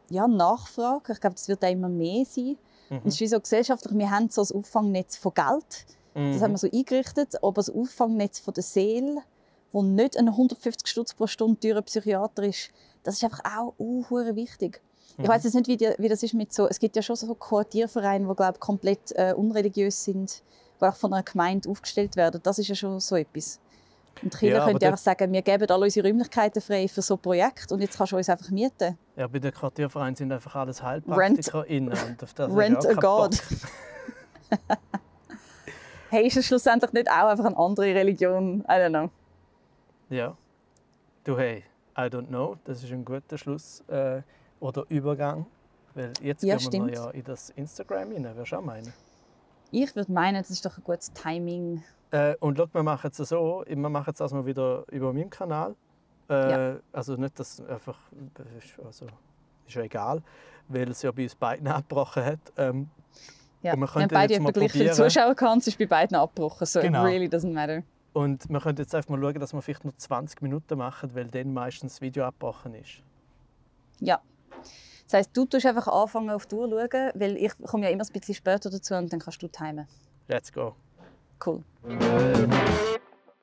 [0.10, 1.14] ja, Nachfrage.
[1.14, 2.58] Ich glaube, das wird auch immer mehr sein.
[2.90, 2.98] Mhm.
[2.98, 5.86] Und es ist wie so gesellschaftlich, wir haben so ein Auffangnetz von Geld.
[6.16, 9.24] Das haben wir so eingerichtet, aber das Auffangnetz von der Seele,
[9.74, 12.70] wo nicht ein 150 Stutz pro Stunde teurer Psychiater ist,
[13.04, 14.06] das ist einfach auch uh,
[14.36, 14.82] wichtig.
[15.18, 15.28] Ich Mhm.
[15.28, 16.68] weiß jetzt nicht, wie, die, wie das ist mit so.
[16.68, 20.42] Es gibt ja schon so Quartiervereine, die glaube komplett äh, unreligiös sind,
[20.80, 22.40] die auch von einer Gemeinde aufgestellt werden.
[22.42, 23.60] Das ist ja schon so etwas.
[24.22, 27.20] Und Kirche Ja, könnte einfach sagen, wir geben alle unsere Räumlichkeiten frei für so ein
[27.20, 28.98] Projekt und jetzt kannst du uns einfach mieten.
[29.16, 31.90] Ja, bei den Quartiervereinen sind einfach alles HeilpraktikerInnen.
[31.92, 32.94] und habe ich Rent a.
[32.94, 33.42] God.
[36.10, 38.62] Hey, ist es schlussendlich nicht auch einfach eine andere Religion?
[38.70, 39.10] I don't know.
[40.14, 40.38] Ja.
[41.24, 41.64] Du, hey,
[41.98, 42.58] I don't know.
[42.66, 44.22] Das ist ein guter Schluss äh,
[44.60, 45.48] oder Übergang.
[45.96, 46.88] Weil jetzt Ja, gehen wir stimmt.
[46.96, 48.24] noch ja in das Instagram rein.
[48.24, 48.94] Du auch meinen?
[49.72, 51.84] Ich würde meinen, das ist doch ein gutes Timing.
[52.12, 53.64] Äh, und schau, wir machen es so.
[53.66, 55.76] Wir machen es erstmal wieder über meinen Kanal.
[56.30, 56.80] Äh, Ja.
[56.92, 57.98] Also nicht, dass einfach...
[58.86, 59.08] Also,
[59.66, 60.22] ist ja egal,
[60.68, 62.40] weil es ja bei uns beiden abgebrochen hat.
[62.58, 62.90] Ähm,
[63.64, 63.74] Ja.
[63.74, 64.92] Und wir wir haben beide etwa gleich viele.
[64.92, 66.68] Zuschauer gehabt, es ist bei beiden abgebrochen.
[66.68, 67.04] So Genau.
[67.06, 67.82] it really doesn't matter.
[68.14, 71.28] Und wir können jetzt einfach mal schauen, dass wir vielleicht nur 20 Minuten machen, weil
[71.28, 73.02] dann meistens das Video abgebrochen ist.
[74.00, 74.22] Ja.
[75.06, 78.04] Das heisst, du tust einfach anfangen auf die Uhr schauen, weil ich komme ja immer
[78.04, 79.88] ein bisschen später dazu und dann kannst du timen.
[80.28, 80.76] Let's go.
[81.46, 81.64] Cool.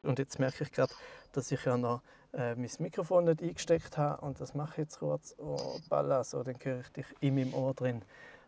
[0.02, 0.92] Und jetzt merke ich gerade,
[1.32, 2.00] dass ich ja noch
[2.32, 4.24] äh, mein Mikrofon nicht eingesteckt habe.
[4.24, 5.34] Und das mache ich jetzt kurz.
[5.38, 8.02] Oh, Balla, so, dann höre ich dich in meinem Ohr drin.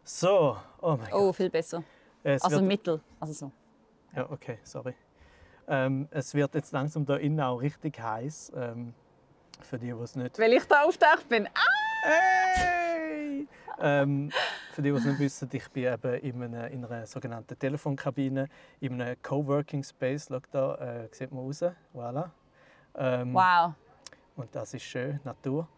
[0.04, 1.36] So, oh mein Oh, Gott.
[1.36, 1.84] viel besser.
[2.22, 3.00] Es Also wird, mittel.
[3.20, 3.52] Also so.
[4.16, 4.94] ja, okay, sorry.
[5.68, 8.52] Ähm, es wird jetzt langsam da innen auch richtig heiß.
[8.56, 8.94] Ähm,
[9.62, 10.38] für die, die es nicht.
[10.38, 11.46] Weil ich da auftaucht bin.
[11.46, 11.60] Ah!
[12.04, 13.46] Hey!
[13.80, 14.30] ähm,
[14.72, 15.84] für die, die es nicht wissen, ich bin
[16.22, 18.48] eben in einer, in einer sogenannten Telefonkabine,
[18.80, 20.26] in einem Coworking Space.
[20.28, 21.64] Schau da, äh, sieht man raus.
[21.94, 22.30] Voilà.
[22.96, 23.74] Ähm, Wow.
[24.36, 25.68] Und das ist schön, Natur.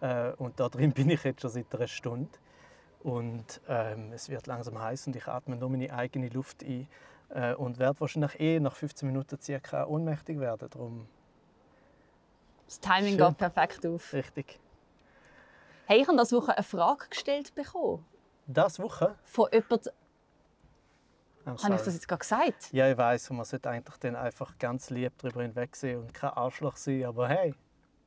[0.00, 2.30] Äh, und da drin bin ich jetzt schon seit einer Stunde.
[3.02, 6.86] Und ähm, es wird langsam heiß und ich atme nur meine eigene Luft ein.
[7.34, 10.68] Äh, und werde wahrscheinlich eh nach 15 Minuten circa ohnmächtig werden.
[10.68, 11.08] Darum
[12.66, 13.28] Das Timing Schön.
[13.28, 14.12] geht perfekt auf.
[14.12, 14.60] Richtig.
[15.86, 18.04] Hey, ich habe diese Woche eine Frage gestellt bekommen.
[18.46, 19.14] Das Woche?
[19.24, 19.92] Von jemandem.
[21.44, 22.72] Habe ich das jetzt gerade gesagt?
[22.72, 26.76] Ja, ich weiß, man sollte eigentlich dann einfach ganz lieb darüber hinwegsehen und kein Arschloch
[26.76, 27.54] sein, aber hey,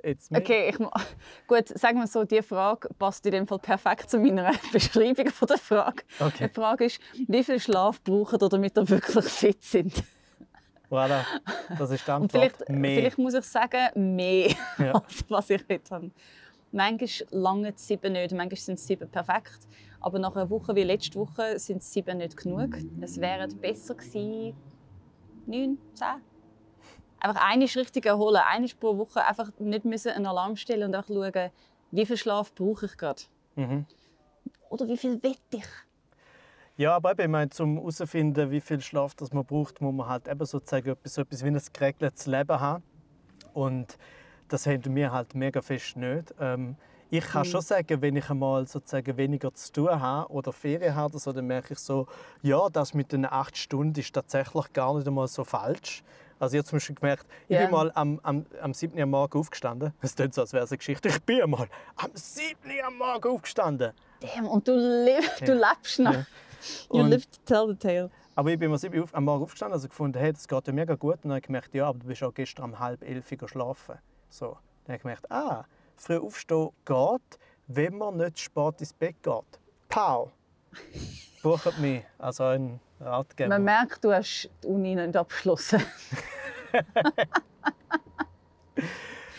[0.05, 0.37] it's me.
[0.39, 0.77] Okay, ich,
[1.47, 5.47] gut, sagen wir so, die Frage passt in dem Fall perfekt zu meiner Beschreibung von
[5.47, 6.03] der Frage.
[6.19, 6.47] Okay.
[6.49, 10.03] Die Frage ist, wie viel Schlaf braucht ihr, damit ihr wirklich fit sind?
[10.89, 11.23] Voilà,
[11.77, 12.31] das ist Antwort.
[12.31, 12.95] vielleicht, Mehr.
[12.99, 14.91] vielleicht muss ich sagen, mehr, Ja.
[14.93, 16.11] als was ich heute habe.
[16.71, 19.59] Manchmal lange sieben nicht, manchmal sind sieben perfekt.
[20.01, 22.77] Aber nach einer Woche wie letzte Woche sind es sieben nicht genug.
[23.01, 24.53] Es wären besser gewesen,
[25.47, 26.21] neun, zehn.
[27.25, 29.25] Einfach eine richtig erholen, eine pro Woche.
[29.25, 31.49] Einfach nicht müssen einen Alarm stellen und auch schauen,
[31.89, 33.23] wie viel Schlaf brauche ich gerade.
[33.55, 33.87] Mhm.
[34.69, 35.65] Oder wie viel will ich.
[36.77, 40.07] Ja, aber eben, ich meine, um herauszufinden, wie viel Schlaf das man braucht, muss man
[40.07, 42.83] halt eben sozusagen etwas, so etwas wie ein geregeltes Leben haben.
[43.53, 43.97] Und
[44.47, 46.31] das haben wir halt mega fest nicht.
[46.39, 46.75] Ähm,
[47.09, 47.51] ich kann Mhm.
[47.51, 51.31] schon sagen, wenn ich einmal sozusagen weniger zu tun habe oder Ferien habe, oder so,
[51.31, 52.05] dann merke ich so,
[52.43, 56.03] ja, das mit den acht Stunden ist tatsächlich gar nicht einmal so falsch.
[56.39, 57.63] Also ich habe zum Beispiel gemerkt, ich Ja.
[57.63, 58.95] bin mal am, am, am 7.
[58.97, 59.93] Uhr am Morgen aufgestanden.
[60.01, 61.07] Es klingt so, als wäre es eine Geschichte.
[61.09, 62.55] Ich bin mal am 7.
[62.65, 63.93] Uhr am Morgen aufgestanden.
[64.19, 66.13] Damn, und du, lebst, du lebst noch.
[66.13, 66.25] Ja.
[66.91, 68.09] You Und- live to tell the tale.
[68.37, 70.95] Aber ich bin sieben auf, am Morgen aufgestanden also gefunden, hey, das geht ja mega
[70.95, 71.13] gut.
[71.15, 73.47] Und dann habe ich gemerkt, ja, aber du bist auch gestern um halb elf Uhr
[73.47, 73.95] schlafen.
[74.29, 74.57] So.
[74.85, 75.63] Dann habe ich gemerkt, ah,
[75.95, 79.59] früh aufstehen geht, wenn man nicht spät ins Bett geht.
[79.87, 80.31] Pow!
[81.41, 82.03] Bucht mich.
[82.17, 83.49] Also ein Ratgeber.
[83.49, 85.79] Man merkt, du hast die Uni nicht abgeschlossen.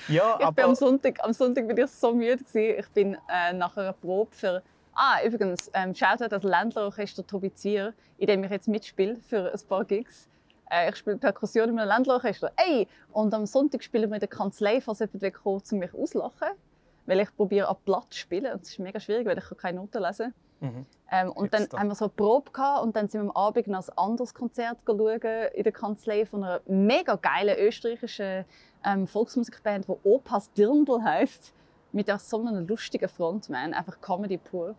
[0.09, 2.79] ja, Ich bin aber am Sonntag, am Sonntag bin ich so müde gewesen.
[2.79, 4.63] Ich bin äh, nach einer Probe für
[4.99, 9.61] Ah, übrigens, ähm, Shoutout das Ländlerorchester Tobi Zier, in dem ich jetzt mitspiele für ein
[9.69, 10.27] paar Gigs.
[10.71, 12.51] Äh, ich spiele Perkussion in einem Ländlerorchester.
[12.57, 12.89] Ey!
[13.13, 16.49] Und am Sonntag spielen wir in der Kanzlei, falls jemand kommen, um mich auszulachen.
[17.05, 18.53] Weil ich probiere an Blatt zu spielen.
[18.53, 20.87] Und das ist mega schwierig, weil ich kann keine Noten lesen Mhm.
[21.11, 23.67] ähm, und dann haben wir so eine Probe gehabt und dann sind wir am Abend
[23.67, 25.21] noch ein anderes Konzert schauen
[25.55, 28.45] in der Kanzlei von einer mega geilen österreichischen
[28.85, 31.53] ähm, Volksmusikband, die Opas Dirndl heisst,
[31.93, 34.75] mit so einem lustigen Frontman, einfach Comedy pur.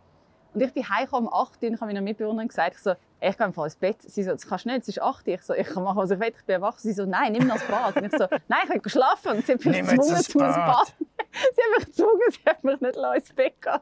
[0.53, 3.29] Und ich bin heimgekommen um 8 Uhr und habe meiner Mitbewohnerin gesagt, ich so, «Ey,
[3.29, 4.01] ich gehe einfach ins Bett.
[4.01, 5.33] Sie so, das kannst du nicht, es ist 8 Uhr.
[5.33, 6.79] Ich so, ich kann machen, was ich will, ich bin erwacht.
[6.79, 7.95] Sie so, nein, nimm noch das Bad.
[7.95, 9.31] Und ich so, nein, ich will schlafen.
[9.33, 10.95] Und sie hat mich Nimm gezwungen, ins Bad.
[10.97, 13.79] Sie hat mich gezwungen, sie hat mich nicht ins Bett gehen.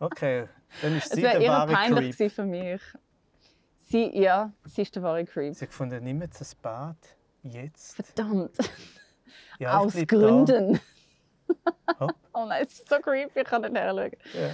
[0.00, 0.48] Okay,
[0.80, 2.32] dann ist Es sie wäre der eher peinlich Creep.
[2.32, 2.80] für mich.
[3.80, 5.54] Sie, ja, sie ist der wahre Creep.
[5.54, 6.96] Sie hat gefunden, nimm jetzt das Bad.
[7.42, 7.96] Jetzt.
[7.96, 8.56] Verdammt.
[9.58, 10.80] Ja, Aus Gründen.
[12.32, 14.10] Oh nein, es ist so creepy, ich kann nicht herschauen.
[14.32, 14.50] Ja.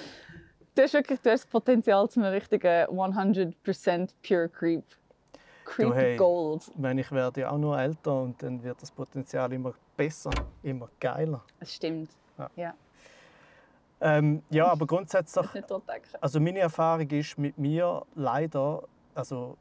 [0.74, 4.84] Du hast wirklich du hast das Potenzial zu einem richtigen 100% pure Creep.
[5.64, 6.16] Creep Du, hey.
[6.16, 6.68] Gold.
[6.68, 10.30] Ich meine, ich werde ja auch nur älter und dann wird das Potenzial immer besser,
[10.62, 11.44] immer geiler.
[11.60, 12.10] Es stimmt.
[12.36, 12.50] Ja.
[12.56, 12.74] Ja,
[14.00, 15.46] Ähm, ja, aber grundsätzlich,
[16.20, 18.84] also meine Erfahrung ist mit mir leider,
[19.14, 19.56] also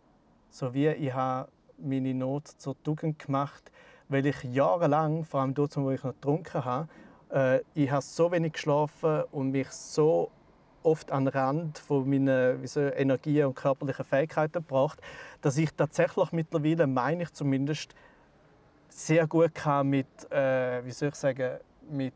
[0.50, 3.72] so wie ich habe meine Not zur Tugend gemacht,
[4.10, 6.88] weil ich jahrelang, vor allem dort, wo ich noch getrunken habe,
[7.32, 10.32] äh, ich habe so wenig geschlafen und mich so
[10.84, 15.02] oft an den Rand von meinen wie soll, Energie und körperlichen Fähigkeiten gebracht,
[15.42, 17.94] dass ich tatsächlich mittlerweile, meine ich zumindest,
[18.90, 21.58] sehr gut kann mit, äh, wie soll ich sagen,
[21.90, 22.14] mit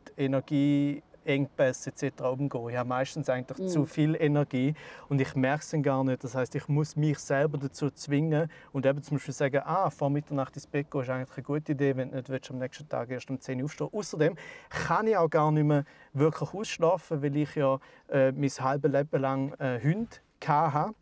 [1.24, 2.20] Energieengpässen etc.
[2.22, 2.68] umgehen.
[2.70, 3.68] Ich habe meistens eigentlich Mm.
[3.68, 4.74] zu viel Energie
[5.08, 6.22] und ich merke es dann gar nicht.
[6.24, 10.10] Das heißt, ich muss mich selber dazu zwingen und eben zum Beispiel sagen, ah, vor
[10.10, 12.88] Mitternacht ins Bett gehen ist eigentlich eine gute Idee, wenn du nicht willst, am nächsten
[12.88, 14.36] Tag erst um 10 Uhr aufstehen Außerdem
[14.68, 19.20] kann ich auch gar nicht mehr wirklich ausschlafen, weil ich ja äh, mein halbes Leben
[19.20, 20.16] lang äh, Hunde
[20.46, 20.94] hatte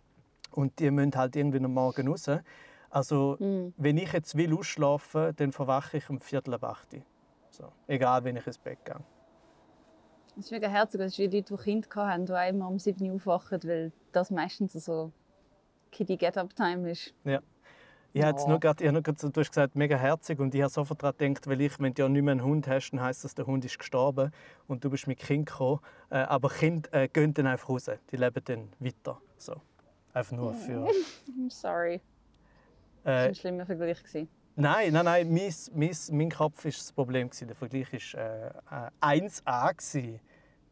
[0.52, 2.30] und die müssen halt irgendwie am Morgen raus.
[2.90, 3.72] Also Mhm.
[3.76, 6.88] wenn ich jetzt will ausschlafen, dann verwache ich um Viertel ab acht.
[7.50, 7.64] So.
[7.86, 8.96] Egal, wenn ich ins Bett gehe.
[10.40, 10.98] Das ist mega herzig.
[10.98, 13.92] Das ist wie Leute, die Kinder hatten, die auch immer um 7 Uhr aufwachen, weil
[14.12, 15.12] das meistens so
[15.92, 17.12] Kitty Get-Up-Time ist.
[17.24, 17.42] Ich habe
[18.14, 18.48] jetzt Ja.
[18.48, 20.70] nur grad, ich habe nur grad, so- du hast gesagt, mega herzig und ich habe
[20.72, 23.22] sofort daran gedacht, weil ich, wenn du ja nicht mehr einen Hund hast, dann heisst
[23.22, 24.32] das, der Hund ist gestorben
[24.66, 25.80] und du bist mit Kind gekommen.
[26.08, 29.20] Äh, aber Kinder äh, gehen dann einfach raus, die leben dann weiter.
[29.36, 29.56] So.
[30.14, 30.86] Einfach nur für...
[31.38, 32.00] I'm sorry.
[33.04, 33.98] Das war Äh, ein schlimmer Vergleich.
[34.02, 34.26] gewesen.
[34.56, 37.28] nein, nein, nein, mein, mein, mein Kopf war das Problem.
[37.28, 37.46] gewesen.
[37.46, 39.72] Der Vergleich war äh, äh, 1A.
[39.74, 40.18] gewesen,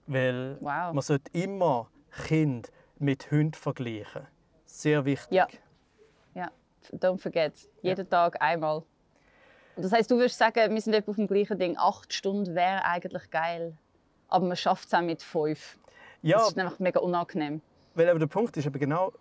[0.09, 0.94] Weil Wow.
[0.94, 1.88] man sollte immer
[2.26, 4.26] Kind mit Hund vergleichen.
[4.64, 5.30] Sehr wichtig.
[5.32, 5.46] Ja.
[6.34, 6.50] Ja,
[6.92, 7.52] don't forget.
[7.82, 8.82] Jeden Tag einmal.
[9.76, 11.76] Das heißt, du würdest sagen, wir sind auf dem gleichen Ding.
[11.78, 13.76] Acht Stunden wäre eigentlich geil.
[14.28, 15.78] Aber man schafft es auch mit fünf.
[16.22, 17.61] Ja, Das ist einfach mega unangenehm.
[17.94, 19.12] Weil aber der Punkt ist eben genau,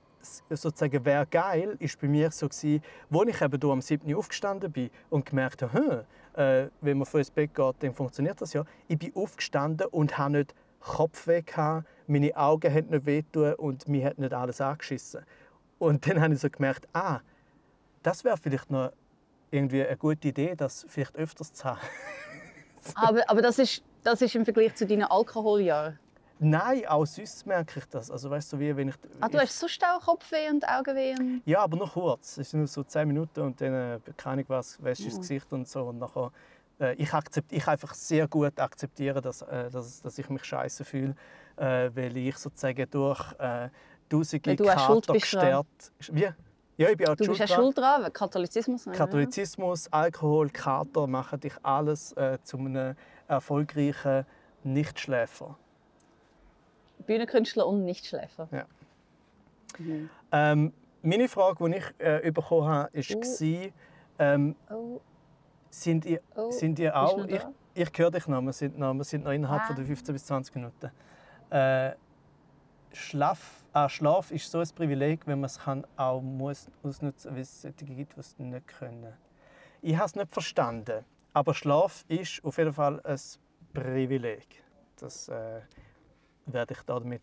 [0.49, 4.11] sozusagen wäre geil, ist bei mir so gewesen, wo ich eben am 7.
[4.11, 7.93] Uhr aufgestanden bin und gemerkt habe, hm, äh, wenn man vor ins Bett geht, dann
[7.93, 8.63] funktioniert das ja.
[8.87, 14.05] Ich bin aufgestanden und habe nicht Kopfweh gehabt, meine Augen haben nicht wehtun und mir
[14.05, 15.25] hat nicht alles angeschissen.
[15.79, 17.19] Und dann habe ich so gemerkt, ah,
[18.03, 18.91] das wäre vielleicht noch
[19.51, 21.79] irgendwie eine gute Idee, das vielleicht öfters zu haben.
[22.95, 25.99] Aber, aber das, ist, das ist im Vergleich zu deinen Alkoholjahren.
[26.39, 28.09] Nein, auch sonst merke ich das.
[28.09, 31.15] Also weißt du, wie wenn ich, Ah, du ich hast sonst auch Kopfweh und Augenweh?
[31.19, 31.41] Und...
[31.45, 32.37] Ja, aber nur kurz.
[32.37, 35.09] Es sind nur so zehn Minuten und dann, äh, keine Ahnung was, wäschst du Mhm.
[35.09, 35.83] das Gesicht und so.
[35.85, 36.31] Und nachher,
[36.79, 40.85] äh, ich, akzept, ich einfach sehr gut akzeptiere, dass, äh, dass, dass ich mich scheiße
[40.85, 41.15] fühle,
[41.57, 43.69] äh, weil ich sozusagen durch äh,
[44.09, 45.91] tausende Weil du Kater gestärkt...
[46.11, 46.29] Wie?
[46.79, 48.85] Ja, ich bin auch Du bist ja schuld dran, Katholizismus.
[48.85, 52.95] Katholizismus, Alkohol, Kater machen dich alles äh, zu einem
[53.27, 54.25] erfolgreichen
[54.63, 55.57] Nichtschläfer.
[57.07, 58.47] Bühnenkünstler und Nichtschläfer.
[58.51, 58.65] Ja.
[59.79, 60.09] Mhm.
[60.31, 63.01] Ähm, meine Frage, die ich äh, bekommen habe, Oh.
[63.01, 63.71] war,
[64.19, 64.99] ähm, Oh,
[65.81, 66.51] sind ihr, oh.
[66.51, 67.25] sind ihr auch...
[67.27, 67.41] Ich,
[67.73, 69.67] ich höre dich noch, wir sind noch, wir sind noch innerhalb Ah.
[69.67, 70.91] von der 15 bis 20 Minuten.
[71.49, 71.91] Äh,
[72.93, 77.41] Schlaf, ah, Schlaf ist so ein Privileg, wenn man es kann, auch muss ausnutzen weil
[77.41, 79.13] es solche gibt, die es nicht können.
[79.81, 83.19] Ich habe es nicht verstanden, aber Schlaf ist auf jeden Fall ein
[83.73, 84.63] Privileg.
[84.99, 85.61] Das äh,
[86.47, 87.21] werde ich damit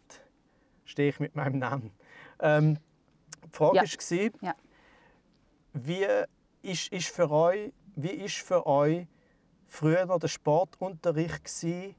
[0.85, 1.91] stehe ich mit meinem Namen.
[2.41, 2.79] Ähm,
[3.45, 3.83] die Frage Ja.
[3.83, 4.55] war, Ja.
[5.73, 6.07] wie
[6.63, 9.07] ist, ist für euch, wie ist für euch
[9.67, 11.95] früher der Sportunterricht gsi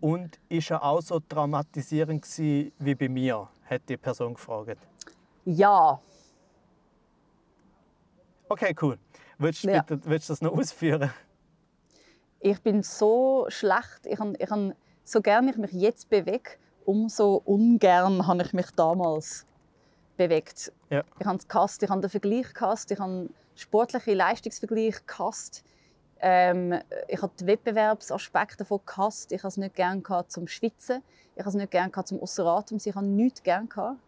[0.00, 3.48] und ist er auch so traumatisierend gsi wie bei mir?
[3.68, 4.78] Hat die Person gefragt.
[5.44, 6.00] Ja.
[8.48, 8.98] Okay, cool.
[9.38, 9.82] Willst, du Ja.
[9.82, 11.10] bitte, willst du das noch ausführen?
[12.40, 14.06] Ich bin so schlecht.
[14.06, 16.50] Ich kann, ich kann, so gerne ich mich jetzt bewege,
[16.84, 19.46] umso ungern habe ich mich damals
[20.20, 20.70] bewegt.
[20.90, 21.02] Ja.
[21.18, 25.64] Ich habe es gehasst, ich habe den Vergleich gehasst, ich habe sportliche Leistungsvergleich gehasst.
[26.20, 29.32] Ähm, ich habe die Wettbewerbsaspekte davon gehasst.
[29.32, 31.02] Ich habe es nicht gerne gehabt zum Schwitzen.
[31.34, 32.90] Ich habe es nicht gerne gehabt zum Ausser Atem sein.
[32.90, 33.98] Ich habe nichts gerne gehabt.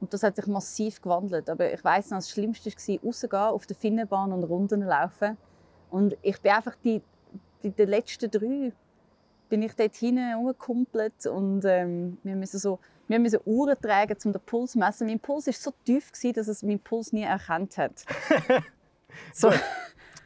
[0.00, 1.48] Und das hat sich massiv gewandelt.
[1.48, 5.36] Aber ich weiß noch, das Schlimmste war, rausgehen, auf der Finnenbahn und Runden laufen.
[5.90, 7.00] Und ich bin einfach die,
[7.62, 8.72] die, die letzten drei
[9.48, 14.32] bin ich dort hinten rumgekumpelt und ähm, wir müssen so wir müssen Uhren tragen, um
[14.32, 15.06] den Puls zu messen.
[15.06, 18.04] Mein Puls war so tief, gewesen, dass es meinen Puls nie erkannt hat.
[19.32, 19.52] so.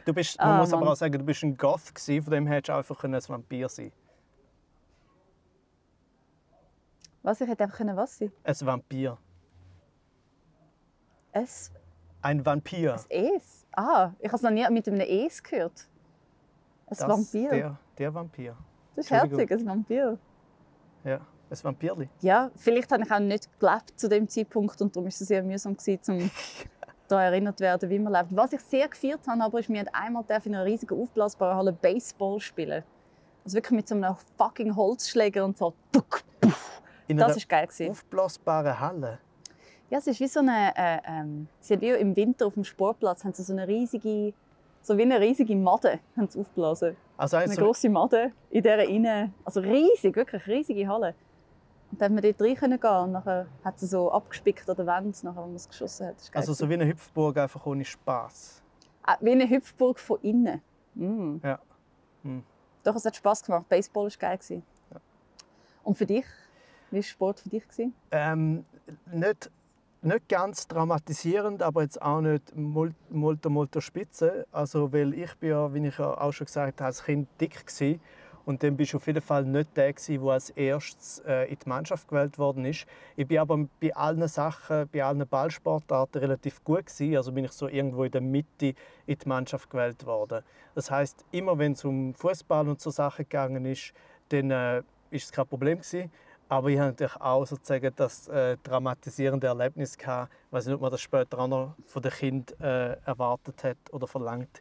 [0.07, 0.93] Du bist, man Ah, muss aber Mann.
[0.93, 3.93] auch sagen, du bist ein Goth von dem hättest du einfach ein Vampir sein.
[7.23, 9.19] Was, ich hätte einfach können was sein Ein Vampir.
[11.33, 11.71] Es,
[12.23, 12.95] Ein Vampir.
[12.95, 13.67] es Es.
[13.73, 15.87] Ah, ich habe es noch nie mit einem Es gehört.
[16.87, 17.51] Ein Das- Vampir.
[17.51, 18.57] Der, der Vampir.
[18.97, 20.19] das ist herzig, ein Vampir.
[21.05, 21.21] Ja,
[21.51, 22.09] ein Vampirli.
[22.21, 25.43] Ja, vielleicht habe ich auch nicht gelebt zu dem Zeitpunkt und darum war es sehr
[25.43, 26.31] mühsam, gewesen, um
[27.09, 28.37] daran erinnert zu werden, wie man lebt.
[28.37, 31.73] Was ich sehr gefeiert habe, aber ist, wir haben einmal in einer riesigen aufblasbaren Halle
[31.73, 32.85] Baseball spielen.
[33.45, 35.75] Also wirklich mit so einem fucking Holzschläger und so.
[35.93, 36.83] Tuck, puff.
[37.09, 37.67] In Das war geil.
[37.67, 37.91] Gewesen.
[37.91, 39.19] aufblasbaren Halle.
[39.89, 40.73] Ja, es ist wie so eine.
[40.77, 44.33] Äh, ähm, sie haben wie im Winter auf dem Sportplatz haben sie so eine riesige,
[44.83, 46.97] so wie eine riesige Madde haben sie aufgeblasen.
[47.17, 51.15] Also Eine so, große Madde in dieser innen, also riesig, wirklich riesige Halle.
[51.91, 54.87] Und dann haben wir dort rein gehen und nachher hat sie so abgespickt an der
[54.87, 56.17] Wand, nachher, wenn man es geschossen hat.
[56.35, 58.63] Also so wie eine Hüpfburg, einfach ohne Spaß.
[59.03, 60.61] Ah, wie eine Hüpfburg von innen.
[60.95, 61.37] Mm.
[61.43, 61.59] Ja.
[62.23, 62.41] Mm.
[62.85, 63.69] Doch, es hat Spass gemacht.
[63.69, 64.39] Baseball war geil.
[64.51, 65.01] Ja.
[65.83, 66.25] Und für dich?
[66.91, 67.65] Wie war Sport für dich?
[68.13, 68.65] Ähm,
[69.13, 69.51] nicht,
[70.03, 74.47] nicht ganz traumatisierend, aber jetzt auch nicht mul- multo, multo spitze.
[74.53, 77.65] Also, weil ich bin ja, wie ich ja auch schon gesagt habe, als Kind dick
[77.67, 77.97] war.
[78.51, 81.69] Und dann bist du auf jeden Fall nicht der, der als erstes äh, in die
[81.69, 82.85] Mannschaft gewählt worden ist.
[83.15, 87.17] Ich bin aber bei allen Sachen, bei allen Ballsportarten relativ gut gewesen.
[87.17, 88.75] Also bin ich so irgendwo in der Mitte
[89.07, 90.43] in die Mannschaft gewählt worden.
[90.75, 93.93] Das heißt, immer wenn es um Fußball und so Sachen gegangen ist,
[94.31, 94.83] dann äh,
[95.13, 96.11] es kein Problem gewesen.
[96.49, 100.91] Aber ich hatte natürlich auch sozusagen das äh, dramatisierende Erlebnis gehabt, ich nicht, ob man
[100.91, 104.61] das später auch noch von den Kind äh, erwartet hat oder verlangt,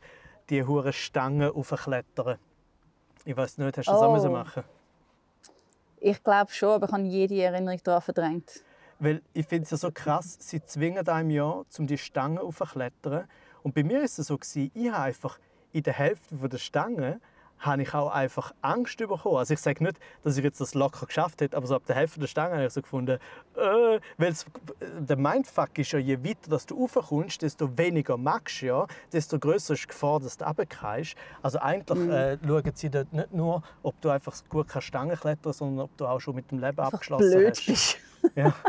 [0.52, 2.38] die hure Stangen aufzuklettern.
[3.26, 4.14] Ich weiß nicht, hast du das auch Oh.
[4.14, 4.64] müssen machen?
[6.02, 8.64] Ich glaube schon, aber ich habe jede Erinnerung daran verdrängt.
[9.00, 13.28] Weil ich finde es ja so krass, sie zwingen einem ja, um die Stangen aufzuklettern.
[13.64, 15.40] Und bei mir ist es so, gewesen, ich habe einfach
[15.72, 17.22] in der Hälfte der Stangen
[17.60, 19.36] habe ich auch einfach Angst bekommen.
[19.38, 21.96] Also ich sage nicht, dass ich jetzt das locker geschafft hätte, aber so ab der
[21.96, 23.20] Hälfte der Stange habe ich so gefunden,
[23.56, 24.46] äh, weil es-
[25.00, 29.38] der Mindfuck ist ja, je weiter dass du raufkommst, desto weniger magst du ja, desto
[29.40, 31.16] größer ist die Gefahr, dass du runterfällst.
[31.42, 32.12] Also eigentlich Mhm.
[32.12, 35.98] äh, schauen sie dort nicht nur, ob du einfach gut keine Stangen klettern sondern ob
[35.98, 37.66] du auch schon mit dem Leben Einfach abgeschlossen blöd hast.
[37.66, 37.98] bist.
[38.36, 38.54] Ja.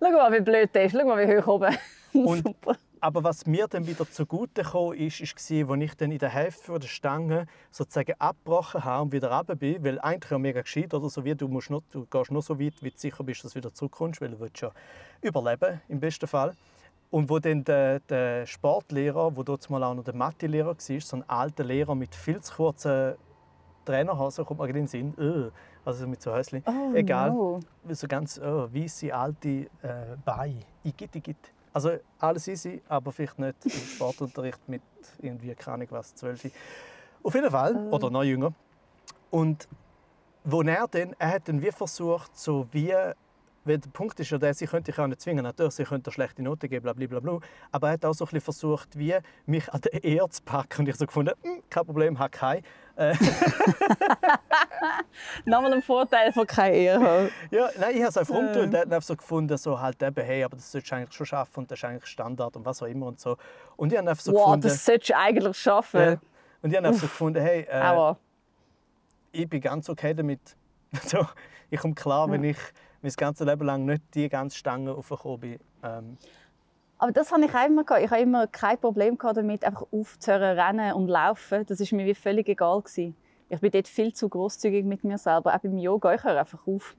[0.00, 0.92] Schau mal, wie blöd der ist.
[0.98, 1.76] Schau mal, wie hoch oben.
[2.12, 2.76] Und- Super.
[3.02, 6.78] Aber was mir dann wieder zugute kam, ist, ist als ich dann in der Hälfte
[6.78, 11.10] der Stange sozusagen abgebrochen habe und wieder runter bin, weil eigentlich ja mega gescheit, oder
[11.10, 13.54] so wie du, musst noch, du gehst nur so weit, wie du sicher bist, dass
[13.54, 14.70] du wieder zurückkommst, weil du willst ja
[15.20, 16.54] überleben, im besten Fall.
[17.10, 21.16] Und wo dann der, der Sportlehrer, wo dort mal auch noch der Mathelehrer war, so
[21.16, 23.14] ein alter Lehrer mit viel zu kurzen
[23.84, 25.50] Trainerhosen, kommt mir gerade in den Sinn, Äh,
[25.84, 27.60] also mit so Häuschen, Oh, egal no.
[27.90, 29.48] so ganz oh, weisse, alte
[29.82, 30.60] äh, Beine.
[30.84, 31.52] Igitt, igitt.
[31.72, 34.82] Also alles easy, aber vielleicht nicht im Sportunterricht mit
[35.20, 36.50] irgendwie, keine Ahnung was, 12.
[37.22, 37.90] Auf jeden Fall, Ah.
[37.94, 38.52] oder noch jünger.
[39.30, 39.68] Und
[40.44, 42.92] wo er dann, er hat dann wie versucht, so wie,
[43.64, 46.10] weil der Punkt ist ja der, sie könnte ich auch nicht zwingen, natürlich, sie könnte
[46.10, 47.38] schlechte Noten geben, bla, bla, bla, bla.
[47.70, 49.14] aber er hat auch so ein bisschen versucht, wie
[49.46, 52.62] mich an der Ehre zu packen und ich so gefunden, «Hm, kein Problem, habe kein.
[52.96, 53.14] Äh,
[55.44, 57.30] Nochmal ein Vorteil von keine Ehre.
[57.50, 58.40] Ja, nein, ich habe es einfach Ähm.
[58.40, 58.74] umgedreht.
[58.74, 61.26] Er hat einfach so gefunden, so halt eben, hey, aber das solltest du eigentlich schon
[61.26, 63.36] schaffen und das ist eigentlich Standard und was auch immer und so.
[63.76, 66.00] Und ich habe einfach so Wow, gefunden, das solltest du eigentlich schaffen.
[66.00, 66.20] ja,
[66.62, 68.18] und ich habe einfach so gefunden, hey, äh, Aber
[69.32, 70.40] ich bin ganz okay damit.
[71.06, 71.26] so,
[71.70, 72.58] ich komme klar, wenn ich
[73.02, 75.58] mein ganzes Leben lang nicht die ganze Stange aufgekommen bin.
[75.82, 76.16] Ähm,
[76.98, 78.04] Aber das habe ich auch immer gehabt.
[78.04, 81.66] Ich habe immer kein Problem gehabt damit, einfach aufzuhören, rennen und laufen.
[81.66, 83.16] Das ist mir wie völlig egal gewesen.
[83.48, 85.54] Ich bin dort viel zu großzügig mit mir selber.
[85.54, 86.96] Auch beim Yoga, ich höre einfach auf.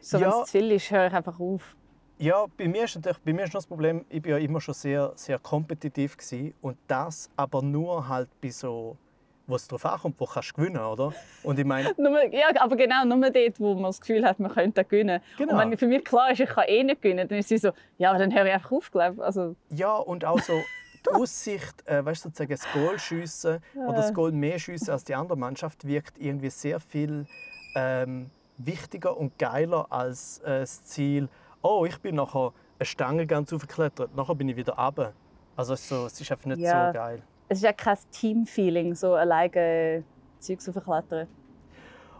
[0.00, 0.40] So, wenn Ja.
[0.40, 1.76] es zu viel ist, höre ich einfach auf.
[2.18, 4.60] Ja, bei mir ist natürlich, bei mir ist noch das Problem, ich bin ja immer
[4.60, 8.96] schon sehr, sehr kompetitiv gewesen, und das aber nur halt bei so,
[9.46, 11.12] wo es darauf ankommt, wo kannst du gewinnen, oder?
[11.42, 11.88] Und ich meine,
[12.32, 15.20] ja, aber genau, nur dort, wo man das Gefühl hat, man könnte gewinnen.
[15.38, 15.52] Genau.
[15.54, 17.72] Und wenn für mich klar ist, ich kann eh nicht gewinnen, dann ist sie so,
[17.98, 19.22] ja, aber dann höre ich einfach auf, glaube ich.
[19.22, 20.62] Also, Ja, und auch so
[21.04, 25.04] die Aussicht, äh, weißt du, sozusagen das Goal schiessen oder das Goal mehr schiessen als
[25.04, 27.26] die andere Mannschaft wirkt irgendwie sehr viel
[27.74, 31.28] ähm, wichtiger und geiler als äh, das Ziel.
[31.62, 35.12] Oh, ich bin nachher eine Stange ganz aufgeklettert, nachher bin ich wieder runter.
[35.56, 36.88] Also es ist, so, es ist einfach nicht Ja.
[36.88, 37.22] so geil.
[37.52, 40.04] Es ist ja kein Team-Feeling, so alleine
[40.38, 41.28] Zeugs aufklettern.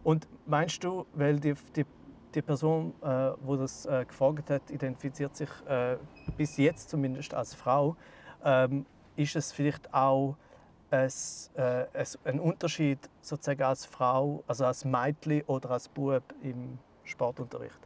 [0.05, 1.87] Und meinst du, weil die, die,
[2.35, 5.97] die Person, äh, wo das äh, gefragt hat, identifiziert sich äh,
[6.37, 7.97] bis jetzt zumindest als Frau,
[8.45, 8.85] ähm,
[9.17, 10.37] ist es vielleicht auch
[10.91, 11.87] es, äh,
[12.25, 17.81] ein Unterschied sozusagen als Frau, also als Mädchen oder als Bub im Sportunterricht?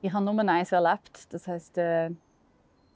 [0.00, 1.32] Ich habe nur eins erlebt.
[1.32, 2.10] Das heißt, äh,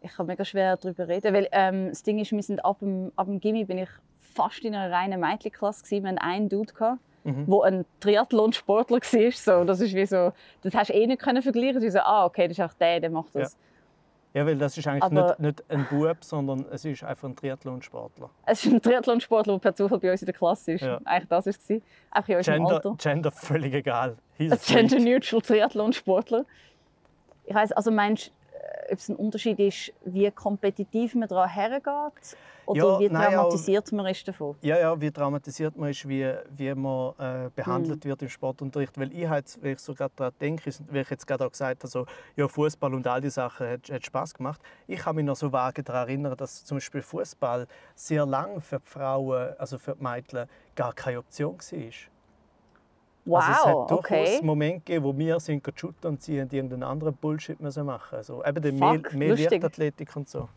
[0.01, 3.13] ich kann mega schwer darüber reden, weil ähm, das Ding ist, wir sind ab dem,
[3.17, 3.89] ab dem Gimmi bin ich
[4.21, 6.05] fast in einer reinen Mädchenklasse gewesen.
[6.05, 7.45] Wir hatten einen Dude gehabt, Mhm.
[7.49, 9.33] wo ein Triathlon-Sportler war.
[9.33, 10.33] So, das ist wie so,
[10.63, 11.81] das hast du eh nicht können vergleichen.
[11.81, 13.57] Du so, ah, okay, das ist auch der, der macht das.
[14.33, 17.35] Ja, weil das ist eigentlich Aber- nicht, nicht ein Bub, sondern es ist einfach ein
[17.35, 18.31] Triathlonsportler.
[18.45, 20.83] Es ist ein Triathlon-Sportler, der per Zufall bei uns in der Klasse ist.
[20.83, 21.01] Ja.
[21.05, 21.83] Eigentlich das war es.
[22.13, 22.95] Auch in unserem Gender, Alter.
[22.99, 24.17] Gender völlig egal.
[24.39, 26.45] Gender-neutral Triathlon-Sportler.
[27.45, 28.31] Ich weiss, also meinst
[28.91, 32.37] ob es ein Unterschied ist, wie kompetitiv man daran hergeht?
[32.67, 34.57] Oder Ja, wie nein, traumatisiert man ist davon?
[34.61, 38.11] Ja, ja, wie traumatisiert man ist, wie, wie man äh, behandelt Hm.
[38.11, 38.99] wird im Sportunterricht.
[38.99, 41.83] Weil ich, halt, wenn ich so gerade daran denke, wie ich jetzt gerade auch gesagt
[41.85, 44.61] habe, so, ja, Fußball und all die Sachen hat, hat Spaß gemacht.
[44.89, 48.79] Ich kann mich noch so vage daran erinnern, dass zum Beispiel Fußball sehr lang für
[48.81, 52.16] die Frauen, also für die Mädchen, gar keine Option war.
[53.27, 54.41] Wow, also es hat durchaus okay.
[54.43, 58.17] Momente gegeben, wo wir sind shooten und sie haben irgendeinen anderen Bullshit müssen machen.
[58.17, 60.49] Also eben den mehr, mehr und so.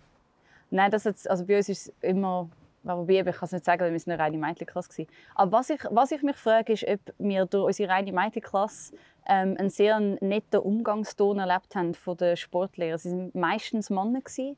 [0.69, 2.47] Nein, das jetzt, also bei uns ist es immer,
[2.83, 5.07] wobei ich kann es nicht sagen, weil wir sind eine reine Mädchenklasse waren.
[5.33, 8.93] Aber was ich, was ich mich frage, ist, ob wir durch unsere reine Mädchenklasse
[9.27, 12.99] ähm, einen sehr netten Umgangston erlebt haben von den Sportlehrern.
[12.99, 14.19] Sie waren meistens Männer.
[14.19, 14.57] Gewesen.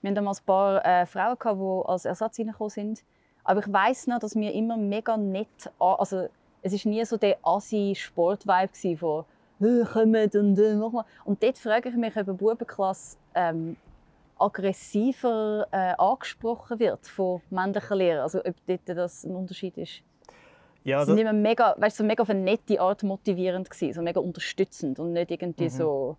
[0.00, 3.04] Wir hatten damals ein paar äh, Frauen, gehabt, die als Ersatz reingekommen sind.
[3.42, 6.28] Aber ich weiß noch, dass wir immer mega nett, also
[6.68, 9.24] es ist nie so der assi Sportvibe gsi von
[9.58, 11.04] «Hey, «Kommt und äh, mach mal».
[11.24, 13.76] Und dort frage ich mich, ob eine Bubenklasse ähm,
[14.38, 18.22] aggressiver äh, angesprochen wird von männlichen Lehrern.
[18.22, 20.02] Also ob dort das ein Unterschied ist.
[20.84, 23.94] Ja, Sie sind das, immer mega, weißt, so mega auf eine nette Art motivierend gewesen,
[23.94, 25.70] so mega unterstützend und nicht irgendwie Mhm.
[25.70, 26.16] so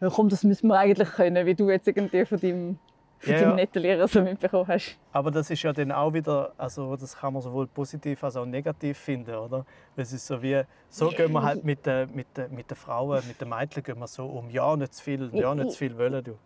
[0.00, 2.78] «Ja, komm, das müssen wir eigentlich können», wie du jetzt irgendwie von deinem,
[3.24, 4.98] von Ja, deinem netten Lehrer so mitbekommen hast.
[5.12, 8.44] Aber das ist ja dann auch wieder, also das kann man sowohl positiv als auch
[8.46, 9.64] negativ finden, oder?
[9.96, 13.26] Es ist so wie, so gehen wir halt mit den mit der, mit der Frauen,
[13.26, 15.96] mit den Mädchen gehen wir so um, ja, nicht zu viel, ja, nicht zu viel
[15.98, 16.38] wollen, du.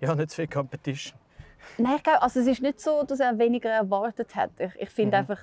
[0.00, 1.18] Ja, nicht zu viel Competition.
[1.76, 4.50] Nein, ich glaube, also es ist nicht so, dass er weniger erwartet hat.
[4.58, 5.20] Ich, ich finde Mhm.
[5.20, 5.38] einfach,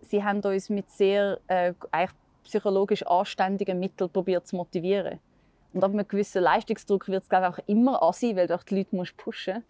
[0.00, 5.20] sie haben uns mit sehr äh, eigentlich psychologisch anständigen Mitteln probiert zu motivieren.
[5.72, 8.62] Und ab einem gewissen Leistungsdruck wird es glaube ich, auch immer assi, weil du auch
[8.62, 9.64] die Leute musst pushen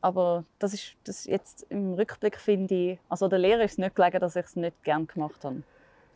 [0.00, 4.18] Aber das ist das jetzt im Rückblick finde ich, also der Lehrer ist nicht gelegen,
[4.18, 5.62] dass ich es nicht gern gemacht habe.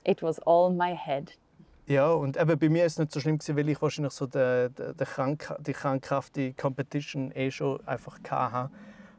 [0.04, 1.36] It was all my head.
[1.86, 4.26] Ja, und eben bei mir ist es nicht so schlimm, gewesen, weil ich wahrscheinlich so
[4.26, 8.70] die, die, die, Krank die krankhafte Competition eh schon einfach hatte.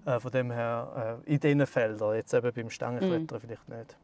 [0.06, 3.98] Äh, von dem her, äh, in diesen Feldern, jetzt eben beim Stangenklettern vielleicht nicht.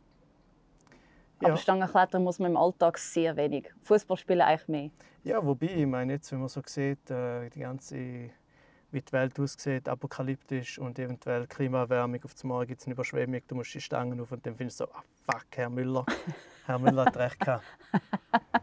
[1.41, 1.49] Ja.
[1.49, 3.71] Aber Stangenklettern muss man im Alltag sehr wenig.
[3.83, 4.89] Fußball spielen eigentlich mehr.
[5.23, 8.31] Ja, wobei, ich meine jetzt, wenn man so sieht, äh, die ganze,
[8.91, 13.55] wie die Welt aussieht, apokalyptisch und eventuell Klimaerwärmung, auf Morgen gibt es eine Überschwemmung, du
[13.55, 16.05] musst die Stangen auf und dann findest du so, ah fuck, Herr Müller,
[16.65, 17.63] Herr Müller hat recht gehabt.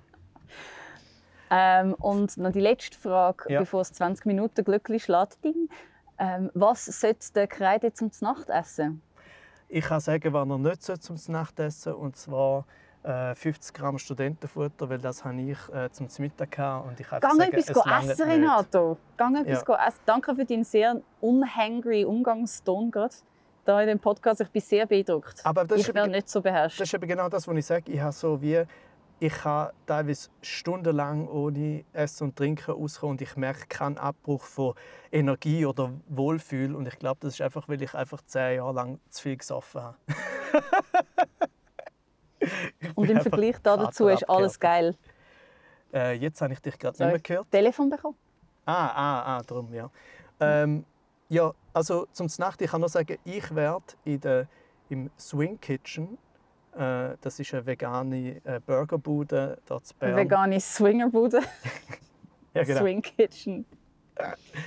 [1.50, 3.60] Ähm, und noch die letzte Frage, Ja.
[3.60, 5.38] bevor es 20 Minuten glücklich schlägt.
[6.18, 9.00] Ähm, was sollte der Kreide zum Nacht essen?
[9.68, 12.66] Ich kann sagen, was er nicht zum Nachtessen und zwar
[13.04, 17.36] 50 Gramm Studentenfutter, weil das habe ich äh, zum Mittag gehabt und ich kann Gang
[17.38, 18.28] sagen, etwas langt essen.
[18.30, 18.98] Renato.
[19.16, 19.86] Gang etwas Ja.
[19.86, 20.00] essen.
[20.04, 23.14] Danke für deinen sehr unhangry Umgangston gerade
[23.64, 24.40] da in dem Podcast.
[24.40, 25.40] Ich bin sehr beeindruckt.
[25.44, 26.80] Aber das ich wäre eben- nicht so beherrscht.
[26.80, 27.92] Das ist eben genau das, was ich sage.
[27.92, 28.64] Ich habe so wie
[29.20, 34.74] ich kann teilweise stundenlang ohne Essen und Trinken auskommen und ich merke keinen Abbruch von
[35.10, 36.74] Energie oder Wohlfühl.
[36.76, 39.82] Und ich glaube, das ist einfach, weil ich einfach zehn Jahre lang zu viel gesoffen
[39.82, 39.96] habe.
[42.94, 44.94] Und im Vergleich dazu ist alles geil.
[45.92, 47.50] Äh, jetzt habe ich dich gerade nicht mehr gehört.
[47.50, 48.16] Telefon bekommen?
[48.66, 49.90] Ah, ah, ah, darum, ja.
[50.40, 50.84] Ähm,
[51.30, 54.46] ja, also zum Nacht, ich kann nur sagen, ich werde in der,
[54.90, 56.18] im Swing Kitchen,
[56.76, 60.16] äh, das ist eine vegane äh, Burgerbude dort in Bern.
[60.16, 61.40] Vegane Swingerbude.
[62.54, 62.80] Ja, genau.
[62.80, 63.66] Swing Kitchen.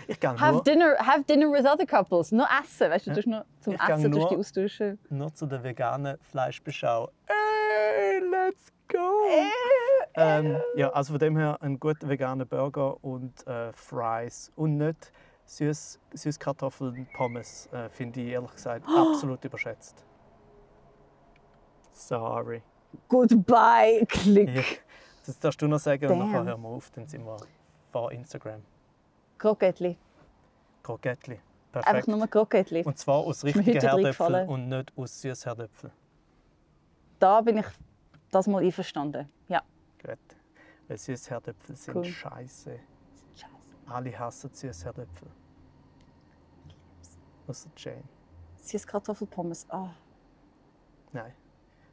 [0.07, 2.31] Ich gehe Have nur, dinner, have dinner with other couples.
[2.31, 3.21] Nur essen, weißt du, Ja.
[3.21, 4.99] du nur zum Ich Essen durch die nur- austauschen.
[5.09, 7.09] nur zu der veganen Fleischbeschau.
[7.71, 9.23] Ey, let's go!
[10.15, 14.51] Ähm, ja, also von dem her ein guter veganer Burger und äh, Fries.
[14.55, 15.11] Und nicht
[15.45, 20.05] süß, Süßkartoffeln, Pommes, äh, finde ich ehrlich gesagt absolut überschätzt.
[21.93, 22.61] Sorry.
[23.07, 24.55] Goodbye, Klick.
[24.55, 24.63] Ja.
[25.25, 26.31] Das darfst du noch sagen und Damn.
[26.31, 27.37] nachher hören wir auf, dann sind wir
[27.91, 28.61] vor Instagram.
[29.37, 29.97] Krokettli.
[30.83, 31.39] Krokettli.
[31.73, 32.07] Einfach Perfekt.
[32.07, 32.83] nur Krokettli.
[32.83, 35.93] Und zwar aus richtigen Herdöpfeln und nicht aus Süßherdöpfeln.
[37.21, 37.67] Da bin ich
[38.31, 39.29] das mal einverstanden.
[39.47, 39.61] Ja.
[40.03, 40.17] Gut.
[40.87, 42.05] Weil Süßherdöpfel sind Cool.
[42.05, 42.79] scheiße.
[43.35, 43.53] Scheiße.
[43.85, 45.27] Alle hassen Süßherdöpfel.
[47.47, 48.03] Außer Jane.
[48.57, 49.67] Süßkartoffelpommes.
[49.71, 49.89] Oh.
[51.11, 51.33] Nein.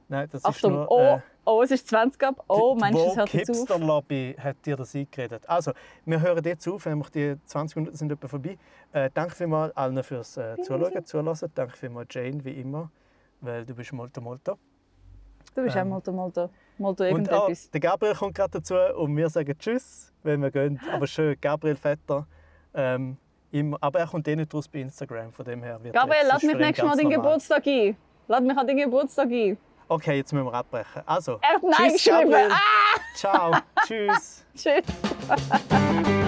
[0.09, 0.91] Nein, das Achtung, ist nur...
[0.91, 2.43] oh, äh, oh, es ist 20 ab.
[2.49, 3.81] Oh, die meinst du, es hört jetzt auf?
[3.81, 5.47] Lobby hat dir das eingeredet.
[5.47, 5.73] Also,
[6.07, 8.57] wir hören jetzt auf, nämlich die 20 Minuten sind etwa vorbei.
[8.93, 11.53] Äh, danke vielmals allen fürs äh, Zuschauen, Zulassen.
[11.55, 12.91] Danke vielmals Jane, wie immer,
[13.43, 14.57] weil du bist molto molto.
[15.59, 15.83] Du bist Ähm.
[15.83, 16.51] auch Molto, Molto.
[16.79, 17.71] Molto Und auch, irgendetwas.
[17.73, 20.81] der Gabriel kommt gerade dazu und wir sagen Tschüss, wenn wir gehen.
[20.93, 22.27] Aber schön, Gabriel Vetter.
[22.75, 23.17] Ähm,
[23.51, 26.41] immer, aber er kommt eh nicht raus bei Instagram, von dem her wird Gabriel, lad
[26.41, 27.11] für mich nächstes Mal den.
[27.11, 27.97] Geburtstag ein.
[28.29, 29.59] Lad mich an den Geburtstag ein.
[29.89, 31.03] Okay, jetzt müssen wir abbrechen.
[31.07, 32.31] Also, Er hat Nein Tschüss, geschrieben.
[32.31, 32.51] Gabriel.
[32.53, 33.53] Ah, ciao,
[33.85, 34.45] tschüss.
[34.55, 36.28] tschüss.